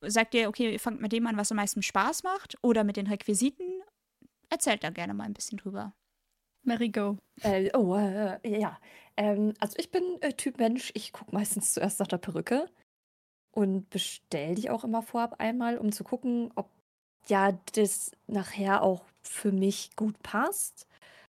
sagt 0.00 0.34
ihr, 0.34 0.48
okay, 0.48 0.72
ihr 0.72 0.80
fangt 0.80 1.00
mit 1.00 1.10
dem 1.10 1.26
an, 1.26 1.36
was 1.36 1.50
am 1.50 1.56
meisten 1.56 1.82
Spaß 1.82 2.22
macht 2.22 2.56
oder 2.62 2.84
mit 2.84 2.96
den 2.96 3.08
Requisiten? 3.08 3.82
Erzählt 4.50 4.84
da 4.84 4.90
gerne 4.90 5.14
mal 5.14 5.24
ein 5.24 5.34
bisschen 5.34 5.58
drüber. 5.58 5.92
Mary 6.62 6.88
go. 6.88 7.16
Äh, 7.42 7.70
oh, 7.76 7.96
äh, 7.96 8.38
ja. 8.44 8.78
Ähm, 9.16 9.54
also 9.60 9.74
ich 9.78 9.90
bin 9.90 10.02
äh, 10.20 10.32
Typ 10.32 10.58
Mensch, 10.58 10.90
ich 10.94 11.12
gucke 11.12 11.34
meistens 11.34 11.72
zuerst 11.74 12.00
nach 12.00 12.06
der 12.06 12.18
Perücke 12.18 12.68
und 13.52 13.90
bestelle 13.90 14.54
die 14.54 14.70
auch 14.70 14.84
immer 14.84 15.02
vorab 15.02 15.36
einmal, 15.38 15.78
um 15.78 15.92
zu 15.92 16.04
gucken, 16.04 16.50
ob 16.54 16.70
ja 17.26 17.58
das 17.74 18.12
nachher 18.26 18.82
auch 18.82 19.04
für 19.22 19.52
mich 19.52 19.96
gut 19.96 20.22
passt. 20.22 20.86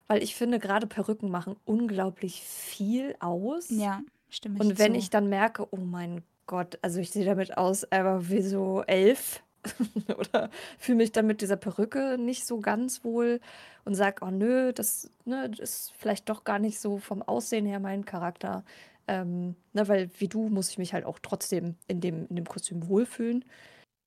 Weil 0.07 0.21
ich 0.21 0.35
finde, 0.35 0.59
gerade 0.59 0.87
Perücken 0.87 1.31
machen 1.31 1.55
unglaublich 1.65 2.41
viel 2.43 3.15
aus. 3.19 3.69
Ja, 3.69 4.01
stimmt. 4.29 4.59
Und 4.59 4.77
wenn 4.77 4.93
zu. 4.93 4.99
ich 4.99 5.09
dann 5.09 5.29
merke, 5.29 5.67
oh 5.71 5.77
mein 5.77 6.23
Gott, 6.45 6.77
also 6.81 6.99
ich 6.99 7.09
sehe 7.11 7.25
damit 7.25 7.57
aus, 7.57 7.85
einfach 7.85 8.29
wie 8.29 8.41
so 8.41 8.83
elf 8.83 9.43
oder 10.17 10.49
fühle 10.77 10.97
mich 10.97 11.11
dann 11.11 11.27
mit 11.27 11.41
dieser 11.41 11.57
Perücke 11.57 12.17
nicht 12.17 12.45
so 12.45 12.59
ganz 12.59 13.03
wohl 13.03 13.39
und 13.85 13.95
sage, 13.95 14.25
oh 14.25 14.31
nö, 14.31 14.73
das, 14.73 15.09
ne, 15.25 15.49
das 15.49 15.59
ist 15.59 15.93
vielleicht 15.97 16.29
doch 16.29 16.43
gar 16.43 16.59
nicht 16.59 16.79
so 16.79 16.97
vom 16.97 17.21
Aussehen 17.21 17.65
her 17.65 17.79
mein 17.79 18.05
Charakter. 18.05 18.63
Ähm, 19.07 19.55
ne, 19.73 19.87
weil 19.87 20.09
wie 20.19 20.27
du 20.27 20.49
muss 20.49 20.69
ich 20.69 20.77
mich 20.77 20.93
halt 20.93 21.05
auch 21.05 21.19
trotzdem 21.19 21.75
in 21.87 22.01
dem, 22.01 22.27
in 22.27 22.35
dem 22.35 22.45
Kostüm 22.45 22.87
wohlfühlen. 22.87 23.45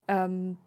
Ähm, 0.09 0.59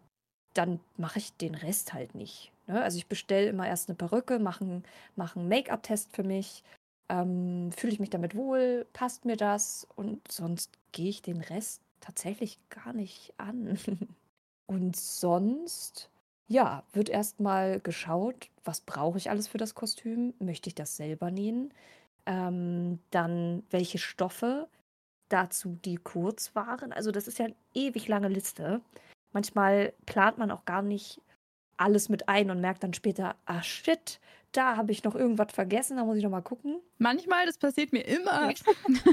dann 0.54 0.80
mache 0.96 1.18
ich 1.18 1.32
den 1.36 1.54
Rest 1.54 1.92
halt 1.94 2.14
nicht. 2.14 2.52
Ne? 2.66 2.82
Also 2.82 2.98
ich 2.98 3.06
bestelle 3.06 3.48
immer 3.48 3.66
erst 3.66 3.88
eine 3.88 3.96
Perücke, 3.96 4.38
mache 4.38 4.64
einen 4.64 4.84
mach 5.16 5.36
Make-up-Test 5.36 6.14
für 6.14 6.22
mich. 6.22 6.62
Ähm, 7.08 7.72
Fühle 7.72 7.92
ich 7.92 8.00
mich 8.00 8.10
damit 8.10 8.34
wohl? 8.34 8.86
Passt 8.92 9.24
mir 9.24 9.36
das? 9.36 9.86
Und 9.96 10.30
sonst 10.30 10.72
gehe 10.92 11.08
ich 11.08 11.22
den 11.22 11.40
Rest 11.40 11.82
tatsächlich 12.00 12.58
gar 12.70 12.92
nicht 12.92 13.34
an. 13.38 13.78
Und 14.72 14.96
sonst, 14.96 16.08
ja, 16.48 16.82
wird 16.94 17.10
erstmal 17.10 17.78
geschaut, 17.80 18.48
was 18.64 18.80
brauche 18.80 19.18
ich 19.18 19.28
alles 19.28 19.46
für 19.46 19.58
das 19.58 19.74
Kostüm? 19.74 20.32
Möchte 20.38 20.70
ich 20.70 20.74
das 20.74 20.96
selber 20.96 21.30
nähen? 21.30 21.74
Ähm, 22.24 22.98
dann 23.10 23.64
welche 23.68 23.98
Stoffe, 23.98 24.68
dazu 25.28 25.78
die 25.84 25.96
kurz 25.96 26.54
waren. 26.54 26.90
Also 26.90 27.10
das 27.10 27.28
ist 27.28 27.38
ja 27.38 27.44
eine 27.46 27.54
ewig 27.74 28.08
lange 28.08 28.28
Liste. 28.28 28.80
Manchmal 29.34 29.92
plant 30.06 30.38
man 30.38 30.50
auch 30.50 30.64
gar 30.64 30.80
nicht 30.80 31.20
alles 31.76 32.08
mit 32.08 32.30
ein 32.30 32.50
und 32.50 32.62
merkt 32.62 32.82
dann 32.82 32.94
später, 32.94 33.36
ah 33.44 33.62
shit, 33.62 34.20
da 34.52 34.76
habe 34.76 34.92
ich 34.92 35.02
noch 35.02 35.14
irgendwas 35.14 35.52
vergessen, 35.52 35.96
da 35.96 36.04
muss 36.04 36.18
ich 36.18 36.22
noch 36.22 36.30
mal 36.30 36.42
gucken. 36.42 36.80
Manchmal, 36.98 37.46
das 37.46 37.58
passiert 37.58 37.92
mir 37.92 38.02
immer. 38.02 38.52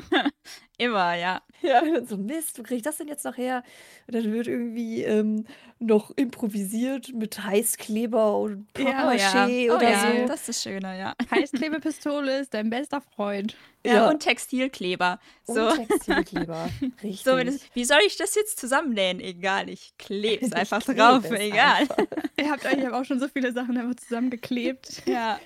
immer, 0.78 1.16
ja. 1.16 1.42
Ja, 1.62 1.82
so 2.06 2.18
Mist, 2.18 2.60
wo 2.60 2.64
kriege 2.64 2.78
ich 2.78 2.84
das 2.84 2.98
denn 2.98 3.08
jetzt 3.08 3.26
noch 3.26 3.38
her? 3.38 3.64
Und 4.08 4.16
dann 4.16 4.32
wird 4.32 4.48
irgendwie 4.48 5.04
ähm, 5.04 5.46
noch 5.80 6.12
improvisiert 6.12 7.14
mit 7.14 7.44
Heißkleber 7.44 8.38
und 8.38 8.68
Pappmaché 8.74 9.48
ja, 9.48 9.74
oh, 9.74 9.78
oder 9.78 9.90
ja. 9.90 10.00
so. 10.00 10.28
Das 10.28 10.50
ist 10.50 10.62
schöner, 10.62 10.96
ja. 10.96 11.16
Heißklebepistole 11.32 12.40
ist 12.40 12.54
dein 12.54 12.70
bester 12.70 13.02
Freund. 13.02 13.56
Ja, 13.86 13.94
ja. 13.94 14.10
und 14.10 14.20
Textilkleber. 14.20 15.20
So. 15.46 15.70
Und 15.70 15.88
Textilkleber, 15.88 16.70
richtig. 17.04 17.24
So, 17.24 17.38
wie 17.74 17.86
soll 17.86 18.00
ich 18.06 18.18
das 18.18 18.36
jetzt 18.36 18.60
zusammennähen? 18.60 19.22
Egal, 19.22 19.70
ich 19.70 19.94
klebe 19.98 20.46
es 20.46 20.52
einfach 20.52 20.84
drauf, 20.84 21.30
egal. 21.32 21.82
Einfach. 21.82 21.98
Ihr 22.38 22.52
habt 22.52 22.66
eigentlich 22.66 22.90
auch 22.92 23.06
schon 23.06 23.20
so 23.20 23.28
viele 23.30 23.54
Sachen 23.54 23.78
einfach 23.78 23.96
zusammengeklebt. 23.96 25.04
Ja. 25.06 25.40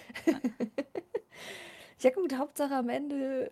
ja 2.00 2.10
gut, 2.10 2.36
Hauptsache 2.36 2.76
am 2.76 2.90
Ende 2.90 3.52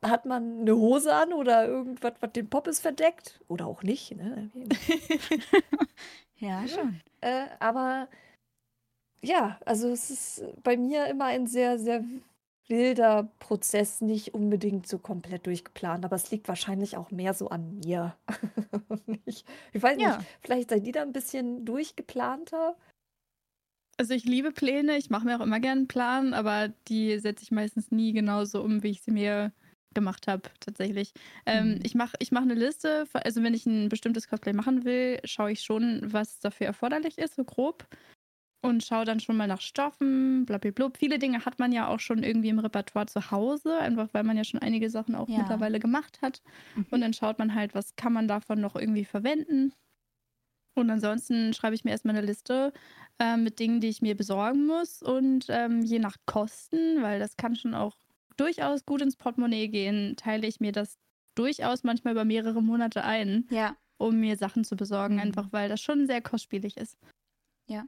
hat 0.00 0.26
man 0.26 0.60
eine 0.60 0.76
Hose 0.76 1.12
an 1.12 1.32
oder 1.32 1.66
irgendwas, 1.66 2.12
was 2.20 2.32
den 2.32 2.48
Poppes 2.48 2.78
verdeckt. 2.78 3.40
Oder 3.48 3.66
auch 3.66 3.82
nicht, 3.82 4.14
ne? 4.14 4.50
ja, 6.36 6.68
schon. 6.68 7.00
Äh, 7.20 7.46
aber 7.58 8.08
ja, 9.22 9.58
also 9.64 9.88
es 9.88 10.10
ist 10.10 10.44
bei 10.62 10.76
mir 10.76 11.06
immer 11.06 11.24
ein 11.24 11.46
sehr, 11.46 11.78
sehr 11.78 12.04
wilder 12.68 13.30
Prozess, 13.38 14.00
nicht 14.00 14.34
unbedingt 14.34 14.86
so 14.86 14.98
komplett 14.98 15.46
durchgeplant, 15.46 16.04
aber 16.04 16.16
es 16.16 16.30
liegt 16.30 16.48
wahrscheinlich 16.48 16.96
auch 16.96 17.10
mehr 17.10 17.34
so 17.34 17.48
an 17.48 17.80
mir. 17.84 18.16
ich, 19.26 19.44
ich 19.72 19.82
weiß 19.82 20.00
ja. 20.00 20.16
nicht, 20.16 20.28
vielleicht 20.40 20.70
seid 20.70 20.86
ihr 20.86 20.92
da 20.92 21.02
ein 21.02 21.12
bisschen 21.12 21.64
durchgeplanter. 21.64 22.76
Also 23.96 24.14
ich 24.14 24.24
liebe 24.24 24.50
Pläne, 24.50 24.96
ich 24.96 25.10
mache 25.10 25.26
mir 25.26 25.36
auch 25.36 25.44
immer 25.44 25.60
gerne 25.60 25.82
einen 25.82 25.88
Plan, 25.88 26.34
aber 26.34 26.68
die 26.88 27.18
setze 27.18 27.44
ich 27.44 27.52
meistens 27.52 27.90
nie 27.90 28.12
genauso 28.12 28.62
um, 28.62 28.82
wie 28.82 28.90
ich 28.90 29.02
sie 29.02 29.12
mir 29.12 29.52
gemacht 29.94 30.26
habe, 30.26 30.50
tatsächlich. 30.58 31.12
Ähm, 31.46 31.74
mhm. 31.74 31.80
Ich 31.84 31.94
mache 31.94 32.16
ich 32.18 32.32
mach 32.32 32.42
eine 32.42 32.54
Liste, 32.54 33.06
also 33.12 33.42
wenn 33.42 33.54
ich 33.54 33.64
ein 33.66 33.88
bestimmtes 33.88 34.26
Cosplay 34.28 34.52
machen 34.52 34.84
will, 34.84 35.20
schaue 35.24 35.52
ich 35.52 35.62
schon, 35.62 36.00
was 36.04 36.40
dafür 36.40 36.66
erforderlich 36.66 37.18
ist, 37.18 37.36
so 37.36 37.44
grob 37.44 37.86
und 38.64 38.82
schaue 38.82 39.04
dann 39.04 39.20
schon 39.20 39.36
mal 39.36 39.46
nach 39.46 39.60
Stoffen, 39.60 40.46
blablabla. 40.46 40.90
Viele 40.98 41.18
Dinge 41.18 41.44
hat 41.44 41.58
man 41.58 41.70
ja 41.70 41.86
auch 41.86 42.00
schon 42.00 42.22
irgendwie 42.22 42.48
im 42.48 42.58
Repertoire 42.58 43.04
zu 43.04 43.30
Hause, 43.30 43.76
einfach 43.78 44.08
weil 44.12 44.24
man 44.24 44.38
ja 44.38 44.44
schon 44.44 44.62
einige 44.62 44.88
Sachen 44.88 45.14
auch 45.14 45.28
ja. 45.28 45.38
mittlerweile 45.38 45.78
gemacht 45.78 46.22
hat. 46.22 46.42
Mhm. 46.74 46.86
Und 46.90 47.00
dann 47.02 47.12
schaut 47.12 47.38
man 47.38 47.54
halt, 47.54 47.74
was 47.74 47.94
kann 47.96 48.14
man 48.14 48.26
davon 48.26 48.62
noch 48.62 48.74
irgendwie 48.74 49.04
verwenden. 49.04 49.74
Und 50.74 50.88
ansonsten 50.90 51.52
schreibe 51.52 51.74
ich 51.74 51.84
mir 51.84 51.90
erstmal 51.90 52.16
eine 52.16 52.26
Liste 52.26 52.72
äh, 53.18 53.36
mit 53.36 53.58
Dingen, 53.58 53.80
die 53.80 53.88
ich 53.88 54.00
mir 54.00 54.16
besorgen 54.16 54.66
muss. 54.66 55.02
Und 55.02 55.44
ähm, 55.50 55.82
je 55.82 55.98
nach 55.98 56.16
Kosten, 56.24 57.02
weil 57.02 57.20
das 57.20 57.36
kann 57.36 57.56
schon 57.56 57.74
auch 57.74 57.98
durchaus 58.38 58.86
gut 58.86 59.02
ins 59.02 59.16
Portemonnaie 59.16 59.68
gehen, 59.68 60.16
teile 60.16 60.46
ich 60.46 60.60
mir 60.60 60.72
das 60.72 60.96
durchaus 61.34 61.82
manchmal 61.82 62.14
über 62.14 62.24
mehrere 62.24 62.62
Monate 62.62 63.04
ein, 63.04 63.46
ja. 63.50 63.76
um 63.98 64.18
mir 64.20 64.38
Sachen 64.38 64.64
zu 64.64 64.74
besorgen, 64.74 65.16
mhm. 65.16 65.20
einfach 65.20 65.52
weil 65.52 65.68
das 65.68 65.82
schon 65.82 66.06
sehr 66.06 66.22
kostspielig 66.22 66.78
ist. 66.78 66.96
Ja. 67.66 67.84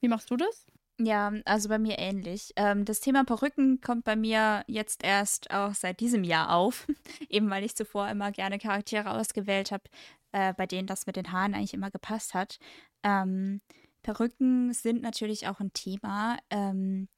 Wie 0.00 0.08
machst 0.08 0.30
du 0.30 0.36
das? 0.36 0.66
Ja, 1.00 1.32
also 1.44 1.68
bei 1.68 1.78
mir 1.78 1.98
ähnlich. 1.98 2.52
Ähm, 2.56 2.84
das 2.84 3.00
Thema 3.00 3.24
Perücken 3.24 3.80
kommt 3.80 4.04
bei 4.04 4.16
mir 4.16 4.64
jetzt 4.66 5.04
erst 5.04 5.52
auch 5.52 5.72
seit 5.74 6.00
diesem 6.00 6.24
Jahr 6.24 6.52
auf, 6.52 6.88
eben 7.28 7.48
weil 7.50 7.64
ich 7.64 7.76
zuvor 7.76 8.08
immer 8.08 8.32
gerne 8.32 8.58
Charaktere 8.58 9.12
ausgewählt 9.12 9.70
habe, 9.70 9.84
äh, 10.32 10.52
bei 10.54 10.66
denen 10.66 10.88
das 10.88 11.06
mit 11.06 11.14
den 11.14 11.30
Haaren 11.30 11.54
eigentlich 11.54 11.74
immer 11.74 11.92
gepasst 11.92 12.34
hat. 12.34 12.58
Ähm, 13.04 13.60
Perücken 14.02 14.72
sind 14.72 15.02
natürlich 15.02 15.46
auch 15.46 15.60
ein 15.60 15.72
Thema. 15.72 16.38
Ähm, 16.50 17.08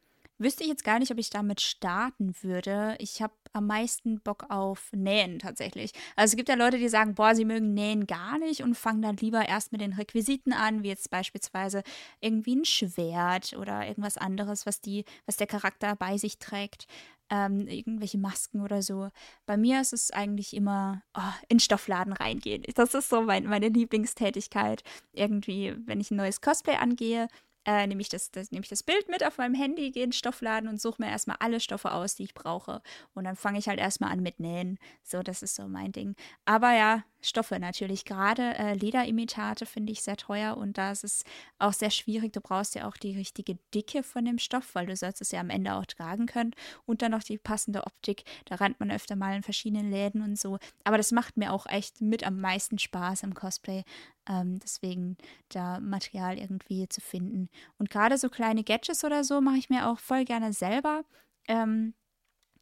Wüsste 0.41 0.63
ich 0.63 0.71
jetzt 0.71 0.85
gar 0.85 0.99
nicht, 0.99 1.13
ob 1.13 1.19
ich 1.19 1.29
damit 1.29 1.61
starten 1.61 2.35
würde. 2.41 2.97
Ich 2.99 3.21
habe 3.21 3.35
am 3.53 3.67
meisten 3.67 4.21
Bock 4.21 4.47
auf 4.49 4.91
Nähen 4.93 5.39
tatsächlich. 5.39 5.93
Also 6.17 6.33
es 6.33 6.37
gibt 6.37 6.49
ja 6.49 6.55
Leute, 6.55 6.79
die 6.79 6.89
sagen, 6.89 7.15
boah, 7.15 7.35
sie 7.35 7.45
mögen 7.45 7.75
Nähen 7.75 8.07
gar 8.07 8.39
nicht 8.39 8.63
und 8.63 8.75
fangen 8.75 9.03
dann 9.03 9.19
lieber 9.19 9.47
erst 9.47 9.71
mit 9.71 9.83
den 9.83 9.93
Requisiten 9.93 10.55
an, 10.55 10.83
wie 10.83 10.89
jetzt 10.89 11.11
beispielsweise 11.11 11.83
irgendwie 12.21 12.57
ein 12.57 12.65
Schwert 12.65 13.53
oder 13.53 13.87
irgendwas 13.87 14.17
anderes, 14.17 14.65
was 14.65 14.81
die, 14.81 15.05
was 15.27 15.37
der 15.37 15.47
Charakter 15.47 15.95
bei 15.95 16.17
sich 16.17 16.39
trägt. 16.39 16.87
Ähm, 17.29 17.69
irgendwelche 17.69 18.19
Masken 18.19 18.63
oder 18.63 18.81
so. 18.81 19.11
Bei 19.45 19.59
mir 19.59 19.83
ist 19.83 19.93
es 19.93 20.11
eigentlich 20.11 20.57
immer 20.57 21.03
oh, 21.15 21.21
in 21.49 21.61
Stoffladen 21.61 22.15
reingehen. 22.15 22.65
Das 22.75 22.95
ist 22.95 23.11
so 23.11 23.21
mein, 23.21 23.45
meine 23.45 23.69
Lieblingstätigkeit. 23.69 24.83
Irgendwie, 25.13 25.77
wenn 25.85 26.01
ich 26.01 26.11
ein 26.11 26.17
neues 26.17 26.41
Cosplay 26.41 26.77
angehe, 26.77 27.29
äh, 27.71 27.87
nehme 27.87 28.01
ich, 28.01 28.09
das, 28.09 28.33
das, 28.33 28.51
nehm 28.51 28.63
ich 28.63 28.69
das 28.69 28.83
Bild 28.83 29.09
mit 29.09 29.25
auf 29.25 29.39
meinem 29.39 29.55
Handy, 29.55 29.93
gehe 29.93 30.03
in 30.03 30.09
den 30.09 30.13
Stoffladen 30.13 30.69
und 30.69 30.81
suche 30.81 31.01
mir 31.01 31.09
erstmal 31.09 31.37
alle 31.39 31.61
Stoffe 31.61 31.93
aus, 31.93 32.17
die 32.17 32.25
ich 32.25 32.35
brauche. 32.35 32.83
Und 33.15 33.25
dann 33.25 33.37
fange 33.37 33.61
ich 33.61 33.69
halt 33.69 33.79
erstmal 33.79 34.11
an 34.11 34.21
mit 34.21 34.41
Nähen. 34.41 34.79
So, 35.05 35.23
das 35.23 35.45
ist 35.45 35.55
so 35.55 35.69
mein 35.69 35.93
Ding. 35.93 36.17
Aber 36.45 36.73
ja, 36.73 37.05
Stoffe 37.23 37.59
natürlich. 37.59 38.05
Gerade 38.05 38.55
äh, 38.57 38.75
Lederimitate 38.75 39.67
finde 39.67 39.93
ich 39.93 40.03
sehr 40.03 40.17
teuer 40.17 40.57
und 40.57 40.79
da 40.79 40.91
ist 40.93 41.05
es 41.05 41.25
auch 41.59 41.73
sehr 41.73 41.91
schwierig. 41.91 42.33
Du 42.33 42.41
brauchst 42.41 42.75
ja 42.75 42.89
auch 42.89 42.97
die 42.97 43.17
richtige 43.17 43.59
Dicke 43.75 44.03
von 44.03 44.25
dem 44.25 44.39
Stoff, 44.39 44.75
weil 44.75 44.87
du 44.87 44.97
sollst 44.97 45.21
es 45.21 45.31
ja 45.33 45.41
am 45.41 45.51
Ende 45.51 45.75
auch 45.75 45.87
tragen 45.87 46.27
können. 46.27 46.53
Und 46.87 47.03
dann 47.03 47.13
noch 47.13 47.23
die 47.23 47.39
passende 47.39 47.85
Optik. 47.87 48.25
Da 48.47 48.57
rennt 48.57 48.81
man 48.81 48.91
öfter 48.91 49.17
mal 49.17 49.37
in 49.37 49.43
verschiedenen 49.43 49.91
Läden 49.91 50.23
und 50.23 50.39
so. 50.39 50.59
Aber 50.85 50.97
das 50.97 51.13
macht 51.13 51.37
mir 51.37 51.53
auch 51.53 51.67
echt 51.67 52.01
mit 52.01 52.25
am 52.27 52.41
meisten 52.41 52.79
Spaß 52.79 53.23
im 53.23 53.35
Cosplay. 53.35 53.85
Ähm, 54.29 54.59
deswegen 54.59 55.17
da 55.49 55.81
Material 55.81 56.39
irgendwie 56.39 56.89
zu 56.89 57.01
finden. 57.01 57.49
Und 57.79 57.91
gerade 57.91 58.19
so 58.19 58.29
kleine 58.29 58.65
Gadgets 58.65 59.05
oder 59.05 59.25
so 59.25 59.41
mache 59.41 59.59
ich 59.59 59.71
mir 59.71 59.89
auch 59.89 59.99
voll 59.99 60.25
gerne 60.25 60.53
selber. 60.53 61.05
Ähm, 61.49 61.95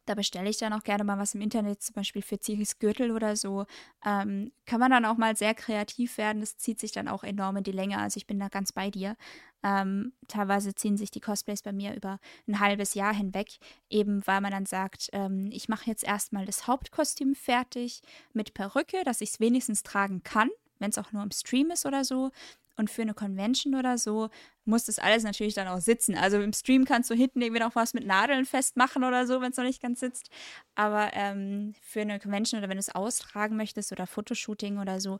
Da 0.09 0.15
bestelle 0.15 0.49
ich 0.49 0.57
dann 0.57 0.73
auch 0.73 0.81
gerne 0.81 1.03
mal 1.03 1.19
was 1.19 1.35
im 1.35 1.41
Internet, 1.41 1.83
zum 1.83 1.93
Beispiel 1.93 2.23
für 2.23 2.39
Ziris 2.39 2.79
Gürtel 2.79 3.11
oder 3.11 3.35
so. 3.35 3.67
Ähm, 4.03 4.51
kann 4.65 4.79
man 4.79 4.89
dann 4.89 5.05
auch 5.05 5.17
mal 5.17 5.35
sehr 5.35 5.53
kreativ 5.53 6.17
werden. 6.17 6.39
Das 6.39 6.57
zieht 6.57 6.79
sich 6.79 6.91
dann 6.91 7.07
auch 7.07 7.23
enorm 7.23 7.57
in 7.57 7.63
die 7.63 7.71
Länge. 7.71 7.99
Also 7.99 8.17
ich 8.17 8.25
bin 8.25 8.39
da 8.39 8.47
ganz 8.47 8.71
bei 8.71 8.89
dir. 8.89 9.15
Ähm, 9.61 10.13
teilweise 10.27 10.73
ziehen 10.73 10.97
sich 10.97 11.11
die 11.11 11.19
Cosplays 11.19 11.61
bei 11.61 11.73
mir 11.73 11.93
über 11.93 12.19
ein 12.47 12.59
halbes 12.59 12.95
Jahr 12.95 13.13
hinweg, 13.13 13.59
eben 13.91 14.25
weil 14.25 14.41
man 14.41 14.49
dann 14.49 14.65
sagt, 14.65 15.09
ähm, 15.11 15.51
ich 15.51 15.69
mache 15.69 15.85
jetzt 15.85 16.03
erstmal 16.03 16.47
das 16.47 16.65
Hauptkostüm 16.65 17.35
fertig 17.35 18.01
mit 18.33 18.55
Perücke, 18.55 19.03
dass 19.03 19.21
ich 19.21 19.29
es 19.29 19.39
wenigstens 19.39 19.83
tragen 19.83 20.23
kann, 20.23 20.49
wenn 20.79 20.89
es 20.89 20.97
auch 20.97 21.11
nur 21.11 21.21
im 21.21 21.29
Stream 21.29 21.69
ist 21.69 21.85
oder 21.85 22.03
so. 22.03 22.31
Und 22.79 22.89
für 22.89 23.01
eine 23.01 23.13
Convention 23.13 23.75
oder 23.75 23.97
so 23.97 24.29
muss 24.63 24.85
das 24.85 24.99
alles 24.99 25.23
natürlich 25.23 25.53
dann 25.53 25.67
auch 25.67 25.81
sitzen. 25.81 26.15
Also 26.15 26.39
im 26.39 26.53
Stream 26.53 26.85
kannst 26.85 27.09
du 27.09 27.13
hinten 27.13 27.41
irgendwie 27.41 27.59
noch 27.59 27.75
was 27.75 27.93
mit 27.93 28.07
Nadeln 28.07 28.45
festmachen 28.45 29.03
oder 29.03 29.27
so, 29.27 29.41
wenn 29.41 29.51
es 29.51 29.57
noch 29.57 29.65
nicht 29.65 29.81
ganz 29.81 29.99
sitzt. 29.99 30.29
Aber 30.75 31.09
ähm, 31.11 31.73
für 31.81 31.99
eine 31.99 32.19
Convention 32.19 32.59
oder 32.59 32.69
wenn 32.69 32.77
du 32.77 32.79
es 32.79 32.95
austragen 32.95 33.57
möchtest 33.57 33.91
oder 33.91 34.07
Fotoshooting 34.07 34.77
oder 34.77 35.01
so, 35.01 35.19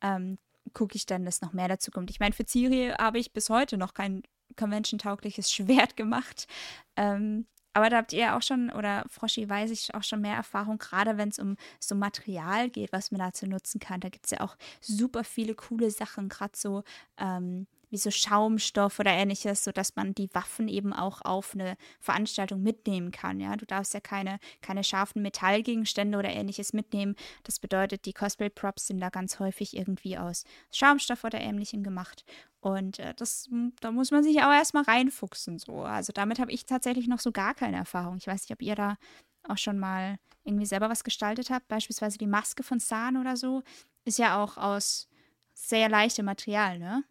ähm, 0.00 0.38
gucke 0.72 0.94
ich 0.94 1.04
dann, 1.04 1.24
dass 1.24 1.40
noch 1.40 1.52
mehr 1.52 1.66
dazu 1.66 1.90
kommt. 1.90 2.10
Ich 2.10 2.20
meine, 2.20 2.32
für 2.32 2.46
Ciri 2.46 2.94
habe 2.96 3.18
ich 3.18 3.32
bis 3.32 3.50
heute 3.50 3.76
noch 3.76 3.92
kein 3.92 4.22
convention-taugliches 4.56 5.50
Schwert 5.52 5.96
gemacht. 5.96 6.46
Ähm, 6.94 7.48
aber 7.72 7.90
da 7.90 7.98
habt 7.98 8.12
ihr 8.12 8.36
auch 8.36 8.42
schon, 8.42 8.70
oder 8.70 9.04
Froschi 9.08 9.48
weiß 9.48 9.70
ich 9.70 9.94
auch 9.94 10.02
schon 10.02 10.20
mehr 10.20 10.34
Erfahrung, 10.34 10.78
gerade 10.78 11.16
wenn 11.18 11.28
es 11.28 11.38
um 11.38 11.56
so 11.78 11.94
Material 11.94 12.68
geht, 12.68 12.92
was 12.92 13.10
man 13.10 13.20
dazu 13.20 13.46
nutzen 13.46 13.80
kann. 13.80 14.00
Da 14.00 14.08
gibt 14.08 14.26
es 14.26 14.32
ja 14.32 14.40
auch 14.40 14.56
super 14.80 15.24
viele 15.24 15.54
coole 15.54 15.90
Sachen, 15.90 16.28
gerade 16.28 16.56
so 16.56 16.82
ähm, 17.18 17.66
wie 17.90 17.96
so 17.96 18.10
Schaumstoff 18.10 18.98
oder 18.98 19.10
ähnliches, 19.10 19.64
sodass 19.64 19.96
man 19.96 20.14
die 20.14 20.32
Waffen 20.32 20.68
eben 20.68 20.92
auch 20.92 21.22
auf 21.22 21.54
eine 21.54 21.76
Veranstaltung 22.00 22.62
mitnehmen 22.62 23.10
kann. 23.10 23.40
Ja, 23.40 23.56
du 23.56 23.66
darfst 23.66 23.94
ja 23.94 24.00
keine, 24.00 24.38
keine 24.62 24.84
scharfen 24.84 25.22
Metallgegenstände 25.22 26.18
oder 26.18 26.30
ähnliches 26.30 26.72
mitnehmen. 26.72 27.16
Das 27.42 27.58
bedeutet, 27.58 28.06
die 28.06 28.12
Cosplay-Props 28.12 28.86
sind 28.86 29.00
da 29.00 29.10
ganz 29.10 29.38
häufig 29.38 29.76
irgendwie 29.76 30.16
aus 30.16 30.44
Schaumstoff 30.70 31.24
oder 31.24 31.40
ähnlichem 31.40 31.82
gemacht. 31.82 32.24
Und 32.60 32.98
äh, 32.98 33.14
das, 33.14 33.46
hm, 33.50 33.72
da 33.80 33.90
muss 33.90 34.10
man 34.10 34.22
sich 34.22 34.38
auch 34.38 34.52
erstmal 34.52 34.84
reinfuchsen. 34.84 35.58
So. 35.58 35.82
Also 35.82 36.12
damit 36.12 36.38
habe 36.38 36.52
ich 36.52 36.66
tatsächlich 36.66 37.08
noch 37.08 37.20
so 37.20 37.32
gar 37.32 37.54
keine 37.54 37.78
Erfahrung. 37.78 38.16
Ich 38.18 38.26
weiß 38.26 38.42
nicht, 38.42 38.52
ob 38.52 38.62
ihr 38.62 38.74
da 38.74 38.96
auch 39.48 39.58
schon 39.58 39.78
mal 39.78 40.18
irgendwie 40.44 40.66
selber 40.66 40.88
was 40.88 41.04
gestaltet 41.04 41.50
habt. 41.50 41.68
Beispielsweise 41.68 42.18
die 42.18 42.26
Maske 42.26 42.62
von 42.62 42.78
Sahn 42.78 43.16
oder 43.16 43.36
so. 43.36 43.62
Ist 44.04 44.18
ja 44.18 44.42
auch 44.42 44.56
aus 44.56 45.08
sehr 45.54 45.88
leichtem 45.88 46.24
Material, 46.24 46.78
ne? 46.78 47.04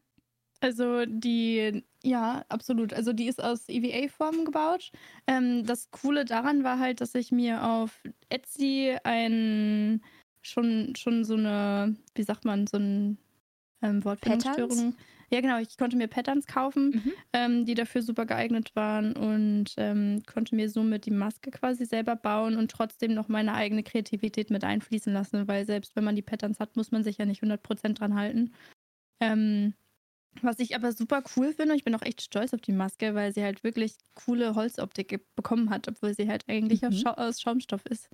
Also 0.62 1.06
die, 1.06 1.84
ja, 2.04 2.43
absolut. 2.50 2.93
Also 2.93 3.13
die 3.13 3.28
ist 3.28 3.41
aus 3.41 3.69
EVA-Formen 3.69 4.45
gebaut. 4.45 4.91
Ähm, 5.28 5.65
das 5.65 5.89
Coole 5.91 6.26
daran 6.26 6.63
war 6.63 6.80
halt, 6.80 7.02
dass 7.02 7.15
ich 7.15 7.32
mir 7.32 7.63
auf 7.63 8.04
Etsy 8.30 8.98
ein 9.04 10.02
schon, 10.41 10.93
schon 10.95 11.24
so 11.24 11.36
eine, 11.36 11.95
wie 12.15 12.24
sagt 12.24 12.45
man, 12.45 12.67
so 12.67 12.78
ein 12.78 13.17
ähm, 13.82 14.04
Wortfindungsstörung. 14.04 14.95
Ja, 15.32 15.41
genau. 15.41 15.60
Ich 15.60 15.78
konnte 15.78 15.95
mir 15.95 16.08
Patterns 16.08 16.48
kaufen, 16.48 16.89
mhm. 16.89 17.13
ähm, 17.34 17.65
die 17.65 17.76
dafür 17.76 18.02
super 18.02 18.26
geeignet 18.26 18.76
waren 18.76 19.15
und 19.15 19.76
ähm, 19.78 20.24
konnte 20.26 20.56
mir 20.56 20.69
somit 20.69 21.06
die 21.06 21.12
Maske 21.12 21.52
quasi 21.52 21.86
selber 21.86 22.15
bauen 22.15 22.58
und 22.58 22.72
trotzdem 22.72 23.13
noch 23.13 23.28
meine 23.28 23.54
eigene 23.54 23.84
Kreativität 23.84 24.50
mit 24.50 24.63
einfließen 24.63 25.13
lassen, 25.13 25.48
weil 25.48 25.65
selbst 25.65 25.95
wenn 25.95 26.04
man 26.04 26.15
die 26.15 26.24
Patterns 26.24 26.60
hat, 26.60 26.76
muss 26.76 26.91
man 26.91 27.04
sich 27.04 27.19
ja 27.19 27.26
nicht 27.26 27.43
100% 27.43 27.93
dran 27.93 28.15
halten. 28.15 28.54
Ähm, 29.19 29.74
was 30.42 30.60
ich 30.60 30.76
aber 30.76 30.92
super 30.92 31.24
cool 31.36 31.54
finde, 31.54 31.76
ich 31.76 31.84
bin 31.84 31.96
auch 31.96 32.02
echt 32.02 32.22
stolz 32.22 32.54
auf 32.54 32.62
die 32.62 32.72
Maske, 32.72 33.15
weil 33.15 33.34
sie 33.34 33.44
halt 33.44 33.63
wirklich 33.63 33.96
coole 34.13 34.56
Holzoptik 34.56 35.26
bekommen 35.36 35.70
hat, 35.70 35.88
obwohl 35.88 36.13
sie 36.13 36.30
halt 36.30 36.46
eigentlich 36.48 36.82
mhm. 36.82 37.06
Aus 37.08 37.42
Schaumstoff 37.42 37.86
ist. 37.86 38.10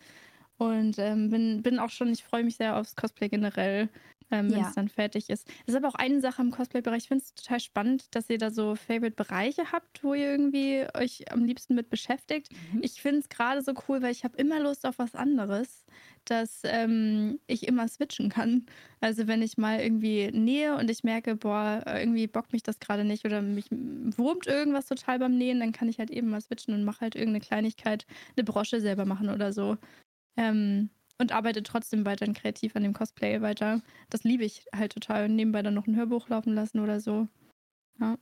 Und 0.58 0.98
ähm, 1.00 1.30
bin, 1.30 1.62
bin 1.62 1.80
auch 1.80 1.90
schon, 1.90 2.10
ich 2.10 2.24
freue 2.24 2.44
mich 2.44 2.56
sehr 2.56 2.78
aufs 2.78 2.96
Cosplay 2.96 3.28
generell, 3.28 3.90
ähm, 4.32 4.52
wenn 4.52 4.60
ja. 4.60 4.68
es 4.70 4.76
dann 4.76 4.90
fertig 4.90 5.30
ist. 5.30 5.48
Das 5.66 5.74
ist 5.74 5.76
aber 5.76 5.88
auch 5.88 5.96
eine 5.96 6.22
Sache 6.22 6.42
im 6.42 6.52
Cosplay-Bereich. 6.52 7.04
Ich 7.04 7.08
finde 7.08 7.24
es 7.24 7.34
total 7.34 7.60
spannend, 7.60 8.16
dass 8.16 8.30
ihr 8.30 8.38
da 8.38 8.52
so 8.52 8.76
Favorite-Bereiche 8.76 9.72
habt, 9.72 10.04
wo 10.04 10.14
ihr 10.14 10.32
irgendwie 10.32 10.86
euch 10.94 11.32
am 11.32 11.46
liebsten 11.46 11.76
mit 11.76 11.90
beschäftigt. 11.90 12.52
Mhm. 12.74 12.82
Ich 12.84 13.02
finde 13.02 13.20
es 13.20 13.30
gerade 13.30 13.62
so 13.62 13.74
cool, 13.88 14.02
weil 14.02 14.12
ich 14.12 14.24
habe 14.24 14.38
immer 14.38 14.60
Lust 14.60 14.86
auf 14.86 15.00
was 15.00 15.16
anderes 15.16 15.86
dass 16.26 16.62
ähm, 16.64 17.40
ich 17.48 17.68
immer 17.68 17.88
switchen 17.88 18.30
kann. 18.30 18.66
Also 19.00 19.28
wenn 19.28 19.42
ich 19.42 19.58
mal 19.58 19.80
irgendwie 19.80 20.32
nähe 20.32 20.76
und 20.76 20.90
ich 20.90 21.04
merke, 21.04 21.36
boah, 21.36 21.84
irgendwie 21.88 22.28
bockt 22.28 22.54
mich 22.54 22.64
das 22.64 22.80
gerade 22.80 23.04
nicht 23.04 23.26
oder 23.26 23.42
mich 23.42 23.68
wurmt 23.72 24.48
irgendwas 24.48 24.88
total 24.88 25.20
beim 25.20 25.38
Nähen, 25.38 25.60
dann 25.60 25.72
kann 25.72 25.88
ich 25.88 26.00
halt 26.00 26.12
eben 26.12 26.30
mal 26.30 26.42
switchen 26.42 26.74
und 26.74 26.84
mache 26.84 27.02
halt 27.02 27.16
irgendeine 27.16 27.42
Kleinigkeit, 27.42 28.06
eine 28.36 28.44
Brosche 28.44 28.82
selber 28.82 29.06
machen 29.06 29.30
oder 29.30 29.54
so. 29.54 29.78
Ähm, 30.38 30.90
und 31.18 31.32
arbeite 31.32 31.64
trotzdem 31.64 32.06
weiterhin 32.06 32.34
kreativ 32.34 32.76
an 32.76 32.84
dem 32.84 32.94
Cosplay 32.94 33.42
weiter. 33.42 33.82
Das 34.10 34.24
liebe 34.24 34.44
ich 34.44 34.66
halt 34.76 34.94
total. 34.94 35.26
Und 35.26 35.36
nebenbei 35.36 35.62
dann 35.62 35.74
noch 35.74 35.88
ein 35.88 35.96
Hörbuch 35.96 36.30
laufen 36.30 36.54
lassen 36.54 36.80
oder 36.80 37.00
so. 37.00 37.28
Ja. 38.00 38.18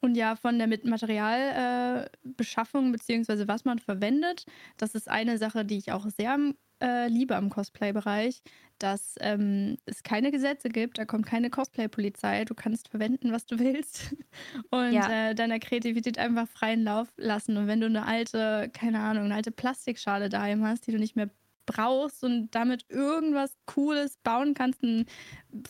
Und 0.00 0.16
ja, 0.16 0.36
von 0.36 0.58
der 0.58 0.66
Materialbeschaffung 0.66 2.88
äh, 2.88 2.92
beziehungsweise 2.92 3.48
was 3.48 3.64
man 3.64 3.78
verwendet, 3.78 4.44
das 4.76 4.94
ist 4.94 5.08
eine 5.08 5.38
Sache, 5.38 5.64
die 5.64 5.78
ich 5.78 5.92
auch 5.92 6.06
sehr 6.08 6.36
äh, 6.82 7.08
liebe 7.08 7.36
am 7.36 7.48
Cosplay-Bereich, 7.48 8.42
dass 8.78 9.14
ähm, 9.20 9.76
es 9.86 10.02
keine 10.02 10.32
Gesetze 10.32 10.68
gibt, 10.68 10.98
da 10.98 11.04
kommt 11.04 11.26
keine 11.26 11.48
Cosplay-Polizei, 11.48 12.44
du 12.44 12.54
kannst 12.54 12.88
verwenden, 12.88 13.32
was 13.32 13.46
du 13.46 13.58
willst 13.58 14.16
und 14.70 14.92
ja. 14.92 15.30
äh, 15.30 15.34
deiner 15.34 15.60
Kreativität 15.60 16.18
einfach 16.18 16.48
freien 16.48 16.82
Lauf 16.82 17.08
lassen. 17.16 17.56
Und 17.56 17.68
wenn 17.68 17.80
du 17.80 17.86
eine 17.86 18.04
alte, 18.04 18.70
keine 18.72 19.00
Ahnung, 19.00 19.26
eine 19.26 19.36
alte 19.36 19.52
Plastikschale 19.52 20.28
daheim 20.28 20.66
hast, 20.66 20.86
die 20.86 20.92
du 20.92 20.98
nicht 20.98 21.16
mehr 21.16 21.30
brauchst 21.66 22.22
und 22.24 22.50
damit 22.52 22.86
irgendwas 22.88 23.56
Cooles 23.66 24.16
bauen 24.22 24.54
kannst, 24.54 24.82
ein, 24.82 25.06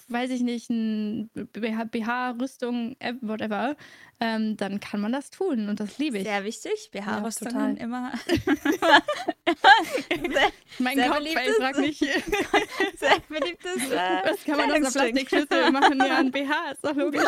weiß 0.09 0.31
ich 0.31 0.43
nicht, 0.43 0.71
ein 0.71 1.31
BH-Rüstung, 1.33 2.97
äh, 2.99 3.15
whatever, 3.21 3.77
ähm, 4.21 4.57
dann 4.57 4.81
kann 4.81 5.01
man 5.01 5.13
das 5.13 5.31
tun 5.31 5.69
und 5.69 5.81
das 5.81 5.99
liebe 5.99 6.19
ich. 6.19 6.25
Sehr 6.25 6.45
wichtig, 6.45 6.91
BH-Rüstungen 6.93 7.77
ja, 7.77 7.83
immer. 7.83 8.13
mein 10.79 10.97
Kopf, 10.97 11.21
ey, 11.21 11.53
frag 11.59 11.79
mich. 11.79 11.99
sehr 12.97 13.19
beliebtes. 13.29 13.91
Äh, 13.91 14.21
Was 14.25 14.45
kann 14.45 14.57
man 14.57 14.71
aus 14.71 14.97
einer 14.97 15.13
Plastikschüssel 15.13 15.71
machen? 15.73 15.99
Ja, 15.99 16.19
ein 16.19 16.31
BH, 16.31 16.73
ist 16.73 16.85
doch 16.85 16.95
logisch. 16.95 17.23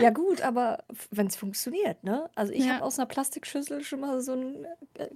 Ja, 0.00 0.10
gut, 0.10 0.40
aber 0.40 0.84
wenn 1.10 1.26
es 1.26 1.36
funktioniert, 1.36 2.02
ne? 2.02 2.30
Also 2.34 2.52
ich 2.52 2.64
ja. 2.64 2.74
habe 2.74 2.84
aus 2.84 2.98
einer 2.98 3.06
Plastikschüssel 3.06 3.84
schon 3.84 4.00
mal 4.00 4.20
so 4.20 4.32
ein 4.32 4.64
äh, 4.94 5.08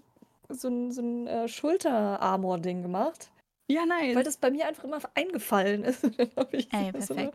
so 0.48 0.68
ein, 0.68 0.92
so 0.92 1.02
ein 1.02 1.26
äh, 1.26 1.48
Schulter-Armor-Ding 1.48 2.82
gemacht. 2.82 3.30
Ja, 3.68 3.84
nice. 3.84 4.14
Weil 4.14 4.24
das 4.24 4.36
bei 4.36 4.50
mir 4.50 4.66
einfach 4.66 4.84
immer 4.84 5.00
eingefallen 5.14 5.84
ist. 5.84 6.04
dann 6.18 6.30
habe 6.36 6.56
ich 6.56 6.72
Ey, 6.72 6.92
so, 7.00 7.14
eine, 7.14 7.32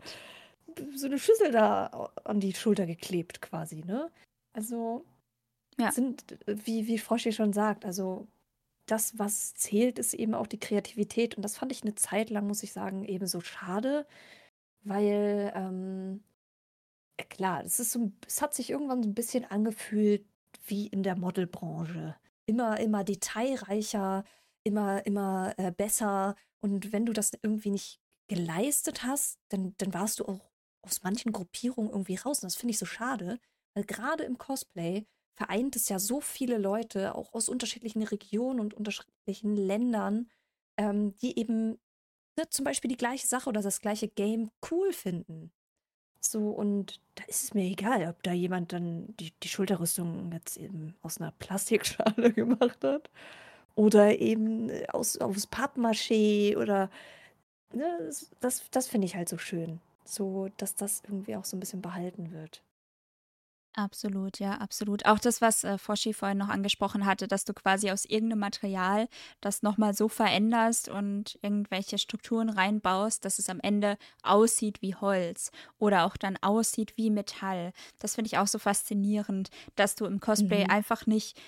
so, 0.94 1.06
eine, 1.06 1.18
Schüssel 1.18 1.52
da 1.52 2.10
an 2.24 2.40
die 2.40 2.54
Schulter 2.54 2.86
geklebt, 2.86 3.42
quasi, 3.42 3.82
ne? 3.84 4.10
Also 4.54 5.04
ja. 5.78 5.92
sind, 5.92 6.38
wie, 6.46 6.86
wie 6.86 6.98
Froschi 6.98 7.32
schon 7.32 7.52
sagt, 7.52 7.84
also 7.84 8.26
das, 8.86 9.18
was 9.18 9.54
zählt, 9.54 9.98
ist 9.98 10.14
eben 10.14 10.34
auch 10.34 10.46
die 10.46 10.60
Kreativität. 10.60 11.36
Und 11.36 11.42
das 11.42 11.56
fand 11.56 11.72
ich 11.72 11.82
eine 11.82 11.94
Zeit 11.94 12.30
lang, 12.30 12.46
muss 12.46 12.62
ich 12.62 12.72
sagen, 12.72 13.04
eben 13.04 13.26
so 13.26 13.40
schade, 13.40 14.06
weil, 14.84 15.52
ähm, 15.54 16.22
klar, 17.30 17.62
es, 17.64 17.78
ist 17.78 17.92
so, 17.92 18.10
es 18.26 18.42
hat 18.42 18.54
sich 18.54 18.70
irgendwann 18.70 19.02
so 19.02 19.08
ein 19.08 19.14
bisschen 19.14 19.44
angefühlt 19.44 20.26
wie 20.66 20.86
in 20.88 21.02
der 21.02 21.16
Modelbranche 21.16 22.16
immer, 22.46 22.80
immer 22.80 23.04
detailreicher, 23.04 24.24
immer, 24.64 25.04
immer 25.06 25.54
äh, 25.58 25.72
besser. 25.72 26.36
Und 26.60 26.92
wenn 26.92 27.06
du 27.06 27.12
das 27.12 27.32
irgendwie 27.42 27.70
nicht 27.70 28.00
geleistet 28.28 29.04
hast, 29.04 29.38
dann, 29.48 29.74
dann 29.78 29.94
warst 29.94 30.20
du 30.20 30.24
auch 30.26 30.52
aus 30.82 31.02
manchen 31.02 31.32
Gruppierungen 31.32 31.90
irgendwie 31.90 32.16
raus. 32.16 32.42
Und 32.42 32.46
das 32.46 32.56
finde 32.56 32.72
ich 32.72 32.78
so 32.78 32.86
schade, 32.86 33.38
weil 33.74 33.84
gerade 33.84 34.24
im 34.24 34.38
Cosplay 34.38 35.06
vereint 35.34 35.76
es 35.76 35.88
ja 35.88 35.98
so 35.98 36.20
viele 36.20 36.58
Leute, 36.58 37.14
auch 37.14 37.32
aus 37.32 37.48
unterschiedlichen 37.48 38.02
Regionen 38.02 38.60
und 38.60 38.74
unterschiedlichen 38.74 39.56
Ländern, 39.56 40.30
ähm, 40.76 41.16
die 41.16 41.38
eben 41.38 41.78
ne, 42.36 42.48
zum 42.50 42.64
Beispiel 42.64 42.88
die 42.88 42.96
gleiche 42.96 43.26
Sache 43.26 43.48
oder 43.48 43.62
das 43.62 43.80
gleiche 43.80 44.08
Game 44.08 44.50
cool 44.70 44.92
finden. 44.92 45.52
So, 46.24 46.50
und 46.50 47.00
da 47.16 47.24
ist 47.26 47.42
es 47.44 47.54
mir 47.54 47.64
egal, 47.64 48.06
ob 48.08 48.22
da 48.22 48.32
jemand 48.32 48.72
dann 48.72 49.14
die, 49.18 49.32
die 49.42 49.48
Schulterrüstung 49.48 50.30
jetzt 50.32 50.56
eben 50.56 50.94
aus 51.02 51.20
einer 51.20 51.32
Plastikschale 51.32 52.32
gemacht 52.34 52.84
hat 52.84 53.10
oder 53.74 54.18
eben 54.18 54.70
aus, 54.88 55.18
aus 55.18 55.48
Pappmaché 55.50 56.56
oder 56.56 56.90
ne, 57.72 57.84
das, 58.40 58.70
das 58.70 58.88
finde 58.88 59.06
ich 59.06 59.16
halt 59.16 59.28
so 59.28 59.38
schön. 59.38 59.80
So, 60.04 60.48
dass 60.58 60.74
das 60.76 61.02
irgendwie 61.04 61.36
auch 61.36 61.44
so 61.44 61.56
ein 61.56 61.60
bisschen 61.60 61.82
behalten 61.82 62.32
wird. 62.32 62.62
Absolut, 63.74 64.38
ja, 64.38 64.58
absolut. 64.58 65.06
Auch 65.06 65.18
das, 65.18 65.40
was 65.40 65.64
äh, 65.64 65.78
Foschi 65.78 66.12
vorhin 66.12 66.36
noch 66.36 66.50
angesprochen 66.50 67.06
hatte, 67.06 67.26
dass 67.26 67.46
du 67.46 67.54
quasi 67.54 67.90
aus 67.90 68.04
irgendeinem 68.04 68.40
Material 68.40 69.08
das 69.40 69.62
nochmal 69.62 69.94
so 69.94 70.08
veränderst 70.08 70.90
und 70.90 71.38
irgendwelche 71.40 71.96
Strukturen 71.96 72.50
reinbaust, 72.50 73.24
dass 73.24 73.38
es 73.38 73.48
am 73.48 73.60
Ende 73.60 73.96
aussieht 74.22 74.82
wie 74.82 74.94
Holz 74.94 75.52
oder 75.78 76.04
auch 76.04 76.18
dann 76.18 76.36
aussieht 76.42 76.98
wie 76.98 77.10
Metall. 77.10 77.72
Das 77.98 78.14
finde 78.14 78.26
ich 78.26 78.36
auch 78.36 78.46
so 78.46 78.58
faszinierend, 78.58 79.48
dass 79.74 79.94
du 79.94 80.04
im 80.04 80.20
Cosplay 80.20 80.64
mhm. 80.64 80.70
einfach 80.70 81.06
nicht 81.06 81.40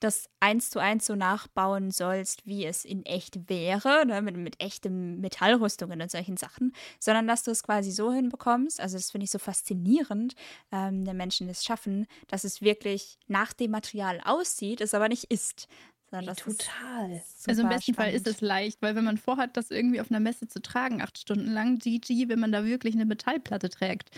das 0.00 0.28
eins 0.40 0.70
zu 0.70 0.78
eins 0.78 1.06
so 1.06 1.14
nachbauen 1.16 1.90
sollst, 1.90 2.46
wie 2.46 2.64
es 2.64 2.84
in 2.84 3.04
echt 3.04 3.48
wäre, 3.48 4.04
ne, 4.06 4.22
mit, 4.22 4.36
mit 4.36 4.60
echten 4.60 5.20
Metallrüstungen 5.20 6.00
und 6.00 6.10
solchen 6.10 6.36
Sachen, 6.36 6.72
sondern 7.00 7.26
dass 7.26 7.42
du 7.42 7.50
es 7.50 7.62
quasi 7.62 7.90
so 7.90 8.12
hinbekommst, 8.12 8.80
also 8.80 8.96
das 8.96 9.10
finde 9.10 9.24
ich 9.24 9.30
so 9.30 9.38
faszinierend, 9.38 10.34
ähm, 10.72 11.04
der 11.04 11.14
Menschen 11.14 11.48
das 11.48 11.64
schaffen, 11.64 12.06
dass 12.28 12.44
es 12.44 12.62
wirklich 12.62 13.18
nach 13.26 13.52
dem 13.52 13.70
Material 13.72 14.20
aussieht, 14.24 14.80
es 14.80 14.94
aber 14.94 15.08
nicht 15.08 15.24
ist. 15.24 15.68
Ja, 16.10 16.22
total. 16.34 17.22
Also 17.46 17.62
im 17.62 17.68
besten 17.68 17.92
spannend. 17.92 17.96
Fall 17.96 18.12
ist 18.12 18.26
es 18.26 18.40
leicht, 18.40 18.80
weil 18.80 18.94
wenn 18.94 19.04
man 19.04 19.18
vorhat, 19.18 19.56
das 19.56 19.70
irgendwie 19.70 20.00
auf 20.00 20.10
einer 20.10 20.20
Messe 20.20 20.48
zu 20.48 20.62
tragen, 20.62 21.02
acht 21.02 21.18
Stunden 21.18 21.52
lang, 21.52 21.78
GG, 21.78 22.28
wenn 22.28 22.40
man 22.40 22.50
da 22.50 22.64
wirklich 22.64 22.94
eine 22.94 23.04
Metallplatte 23.04 23.68
trägt. 23.68 24.10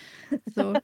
So. 0.55 0.75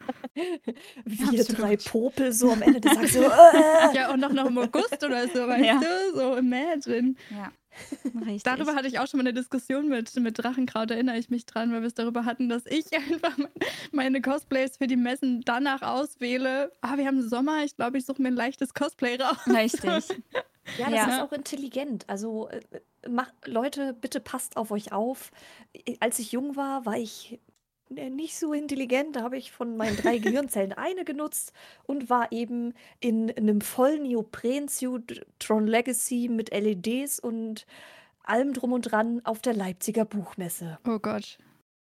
Wir 1.04 1.44
drei 1.44 1.76
Popel 1.76 2.32
so 2.32 2.50
am 2.50 2.62
Ende 2.62 2.80
des 2.80 2.92
Tages 2.92 3.12
so. 3.12 3.22
Äh. 3.36 3.94
Ja, 3.94 4.12
und 4.12 4.20
noch, 4.20 4.32
noch 4.32 4.46
im 4.46 4.58
August 4.58 5.02
oder 5.04 5.28
so, 5.28 5.46
weißt 5.46 5.64
ja. 5.64 5.80
du? 5.80 6.18
So, 6.18 6.36
imagine. 6.36 7.14
Ja. 7.30 7.52
Richtig. 8.26 8.42
Darüber 8.42 8.74
hatte 8.74 8.88
ich 8.88 8.98
auch 8.98 9.06
schon 9.06 9.18
mal 9.18 9.26
eine 9.26 9.34
Diskussion 9.34 9.88
mit, 9.88 10.14
mit 10.16 10.38
Drachenkraut, 10.38 10.90
erinnere 10.90 11.18
ich 11.18 11.30
mich 11.30 11.46
dran, 11.46 11.72
weil 11.72 11.82
wir 11.82 11.88
es 11.88 11.94
darüber 11.94 12.24
hatten, 12.24 12.48
dass 12.48 12.66
ich 12.66 12.86
einfach 12.96 13.36
meine 13.92 14.20
Cosplays 14.20 14.76
für 14.78 14.86
die 14.86 14.96
Messen 14.96 15.42
danach 15.44 15.82
auswähle. 15.82 16.72
Ah, 16.80 16.96
wir 16.96 17.06
haben 17.06 17.26
Sommer, 17.28 17.64
ich 17.64 17.76
glaube, 17.76 17.98
ich 17.98 18.06
suche 18.06 18.22
mir 18.22 18.28
ein 18.28 18.34
leichtes 18.34 18.74
Cosplay 18.74 19.16
raus. 19.16 19.38
Richtig. 19.46 20.18
Ja, 20.78 20.90
das 20.90 20.94
ja. 20.94 21.08
ist 21.08 21.20
auch 21.22 21.32
intelligent. 21.32 22.04
Also 22.08 22.48
äh, 22.48 22.60
mach, 23.08 23.32
Leute, 23.44 23.94
bitte 23.94 24.20
passt 24.20 24.56
auf 24.56 24.70
euch 24.70 24.92
auf. 24.92 25.30
Als 26.00 26.18
ich 26.18 26.32
jung 26.32 26.56
war, 26.56 26.86
war 26.86 26.96
ich 26.96 27.40
äh, 27.94 28.10
nicht 28.10 28.36
so 28.36 28.52
intelligent. 28.52 29.16
Da 29.16 29.22
habe 29.22 29.36
ich 29.36 29.52
von 29.52 29.76
meinen 29.76 29.96
drei 29.96 30.18
Gehirnzellen 30.18 30.72
eine 30.72 31.04
genutzt 31.04 31.52
und 31.84 32.10
war 32.10 32.32
eben 32.32 32.74
in, 33.00 33.28
in 33.28 33.48
einem 33.48 33.60
vollen 33.60 34.02
Neopren-Suit 34.02 35.26
Tron 35.38 35.66
Legacy 35.66 36.28
mit 36.30 36.52
LEDs 36.52 37.20
und 37.20 37.66
allem 38.22 38.52
drum 38.52 38.72
und 38.72 38.82
dran 38.82 39.20
auf 39.24 39.40
der 39.40 39.54
Leipziger 39.54 40.04
Buchmesse. 40.04 40.78
Oh 40.86 40.98
Gott. 40.98 41.38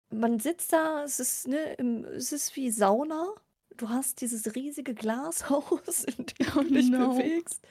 Man 0.10 0.40
sitzt 0.40 0.72
da, 0.72 1.04
es 1.04 1.20
ist, 1.20 1.48
ne, 1.48 1.74
im, 1.74 2.06
es 2.06 2.32
ist 2.32 2.56
wie 2.56 2.72
Sauna. 2.72 3.28
Du 3.76 3.90
hast 3.90 4.22
dieses 4.22 4.56
riesige 4.56 4.94
Glashaus, 4.94 6.04
in 6.18 6.26
dem 6.26 6.48
oh, 6.56 6.62
du 6.62 6.74
dich 6.74 6.90
no. 6.90 7.14
bewegst. 7.14 7.62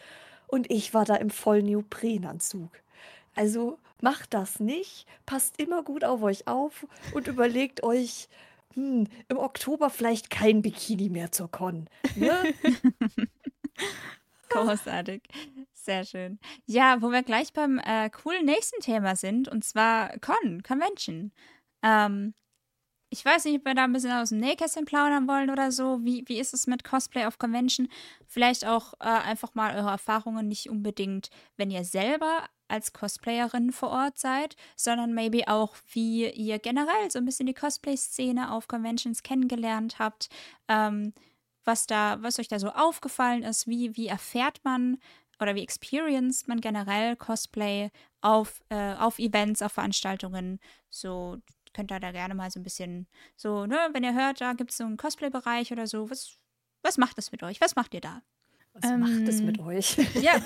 Und 0.47 0.71
ich 0.71 0.95
war 0.95 1.05
da 1.05 1.17
im 1.17 1.31
vollen 1.31 1.67
Neoprenanzug. 1.67 2.71
Also 3.35 3.79
macht 4.01 4.35
das 4.35 4.61
nicht, 4.61 5.07
passt 5.25 5.61
immer 5.61 5.83
gut 5.83 6.05
auf 6.05 6.23
euch 6.23 6.47
auf 6.47 6.87
und 7.13 7.27
überlegt 7.27 7.83
euch, 7.83 8.29
hm, 8.75 9.07
im 9.29 9.39
Oktober 9.39 9.91
vielleicht 9.91 10.31
kein 10.31 10.63
Bikini 10.63 11.09
mehr 11.09 11.33
zur 11.33 11.51
Con. 11.51 11.89
Ne? 12.15 12.55
Großartig. 14.51 15.23
Sehr 15.73 16.05
schön. 16.05 16.39
Ja, 16.67 17.01
wo 17.01 17.11
wir 17.11 17.23
gleich 17.23 17.53
beim 17.53 17.79
äh, 17.79 18.11
coolen 18.11 18.45
nächsten 18.45 18.81
Thema 18.81 19.17
sind, 19.17 19.49
und 19.49 19.65
zwar 19.65 20.19
Con, 20.19 20.63
Convention. 20.63 21.33
Ähm, 21.83 22.35
ich 23.16 23.24
weiß 23.24 23.46
nicht, 23.46 23.61
ob 23.61 23.64
wir 23.64 23.74
da 23.74 23.85
ein 23.85 23.92
bisschen 23.92 24.12
aus 24.12 24.29
dem 24.29 24.38
Nähkästchen 24.38 24.85
plaudern 24.85 25.26
wollen 25.26 25.48
oder 25.48 25.72
so. 25.72 26.05
Wie, 26.05 26.24
wie 26.26 26.38
ist 26.38 26.52
es 26.52 26.66
mit 26.66 26.85
Cosplay 26.85 27.24
auf 27.24 27.38
Convention? 27.38 27.88
Vielleicht 28.26 28.66
auch 28.66 28.92
äh, 29.00 29.07
einfach 29.07 29.55
mal 29.55 29.74
eure 29.74 29.88
Erfahrungen 29.88 30.48
nicht 30.48 30.68
unbedingt, 30.68 31.31
wenn 31.57 31.70
ihr 31.70 31.85
selber 31.85 32.44
als 32.68 32.92
Cosplayerin 32.92 33.72
vor 33.72 33.88
Ort 33.88 34.18
seid, 34.18 34.55
sondern 34.76 35.14
maybe 35.14 35.48
auch, 35.48 35.76
wie 35.92 36.29
ihr 36.31 36.59
generell 36.59 37.11
so 37.11 37.18
ein 37.18 37.24
bisschen 37.24 37.46
die 37.46 37.55
Cosplay-Szene 37.55 38.52
auf 38.52 38.68
Conventions 38.68 39.22
kennengelernt 39.22 39.98
habt, 39.98 40.29
ähm, 40.68 41.14
was 41.64 41.87
da, 41.87 42.18
was 42.22 42.38
euch 42.38 42.48
da 42.48 42.59
so 42.59 42.68
aufgefallen 42.68 43.42
ist, 43.44 43.66
wie, 43.66 43.96
wie 43.96 44.09
erfährt 44.09 44.61
man 44.62 44.98
oder 45.40 45.55
wie 45.55 45.62
experienced 45.62 46.48
man 46.48 46.61
generell 46.61 47.16
Cosplay 47.16 47.90
auf, 48.20 48.61
äh, 48.68 48.94
auf 48.94 49.18
Events, 49.18 49.62
auf 49.62 49.72
Veranstaltungen, 49.72 50.61
so 50.90 51.38
könnt 51.77 51.93
ihr 51.93 52.01
da 52.01 52.11
gerne 52.11 52.35
mal 52.35 52.51
so 52.51 52.59
ein 52.59 52.62
bisschen 52.62 53.07
so, 53.37 53.67
ne, 53.67 53.77
wenn 53.93 54.03
ihr 54.03 54.15
hört, 54.15 54.41
da 54.41 54.55
gibt 54.55 54.71
es 54.71 54.79
so 54.79 54.85
einen 54.85 54.97
Cosplay-Bereich 54.97 55.73
oder 55.73 55.87
so, 55.87 56.09
was, 56.09 56.39
was 56.83 56.97
macht 56.97 57.19
das 57.19 57.33
mit 57.33 57.43
euch? 57.43 57.61
Was 57.61 57.77
macht 57.77 57.93
ihr 57.93 58.01
da? 58.01 58.23
Was 58.73 58.91
ähm, 58.91 59.01
macht 59.01 59.29
es 59.29 59.43
mit 59.43 59.61
euch? 59.61 59.97
Ja, 60.23 60.41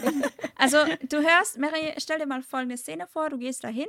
also 0.56 0.78
du 1.08 1.18
hörst, 1.18 1.58
Mary, 1.58 1.94
stell 1.98 2.18
dir 2.18 2.26
mal 2.26 2.42
folgende 2.42 2.76
Szene 2.76 3.06
vor, 3.06 3.30
du 3.30 3.38
gehst 3.38 3.62
dahin, 3.62 3.86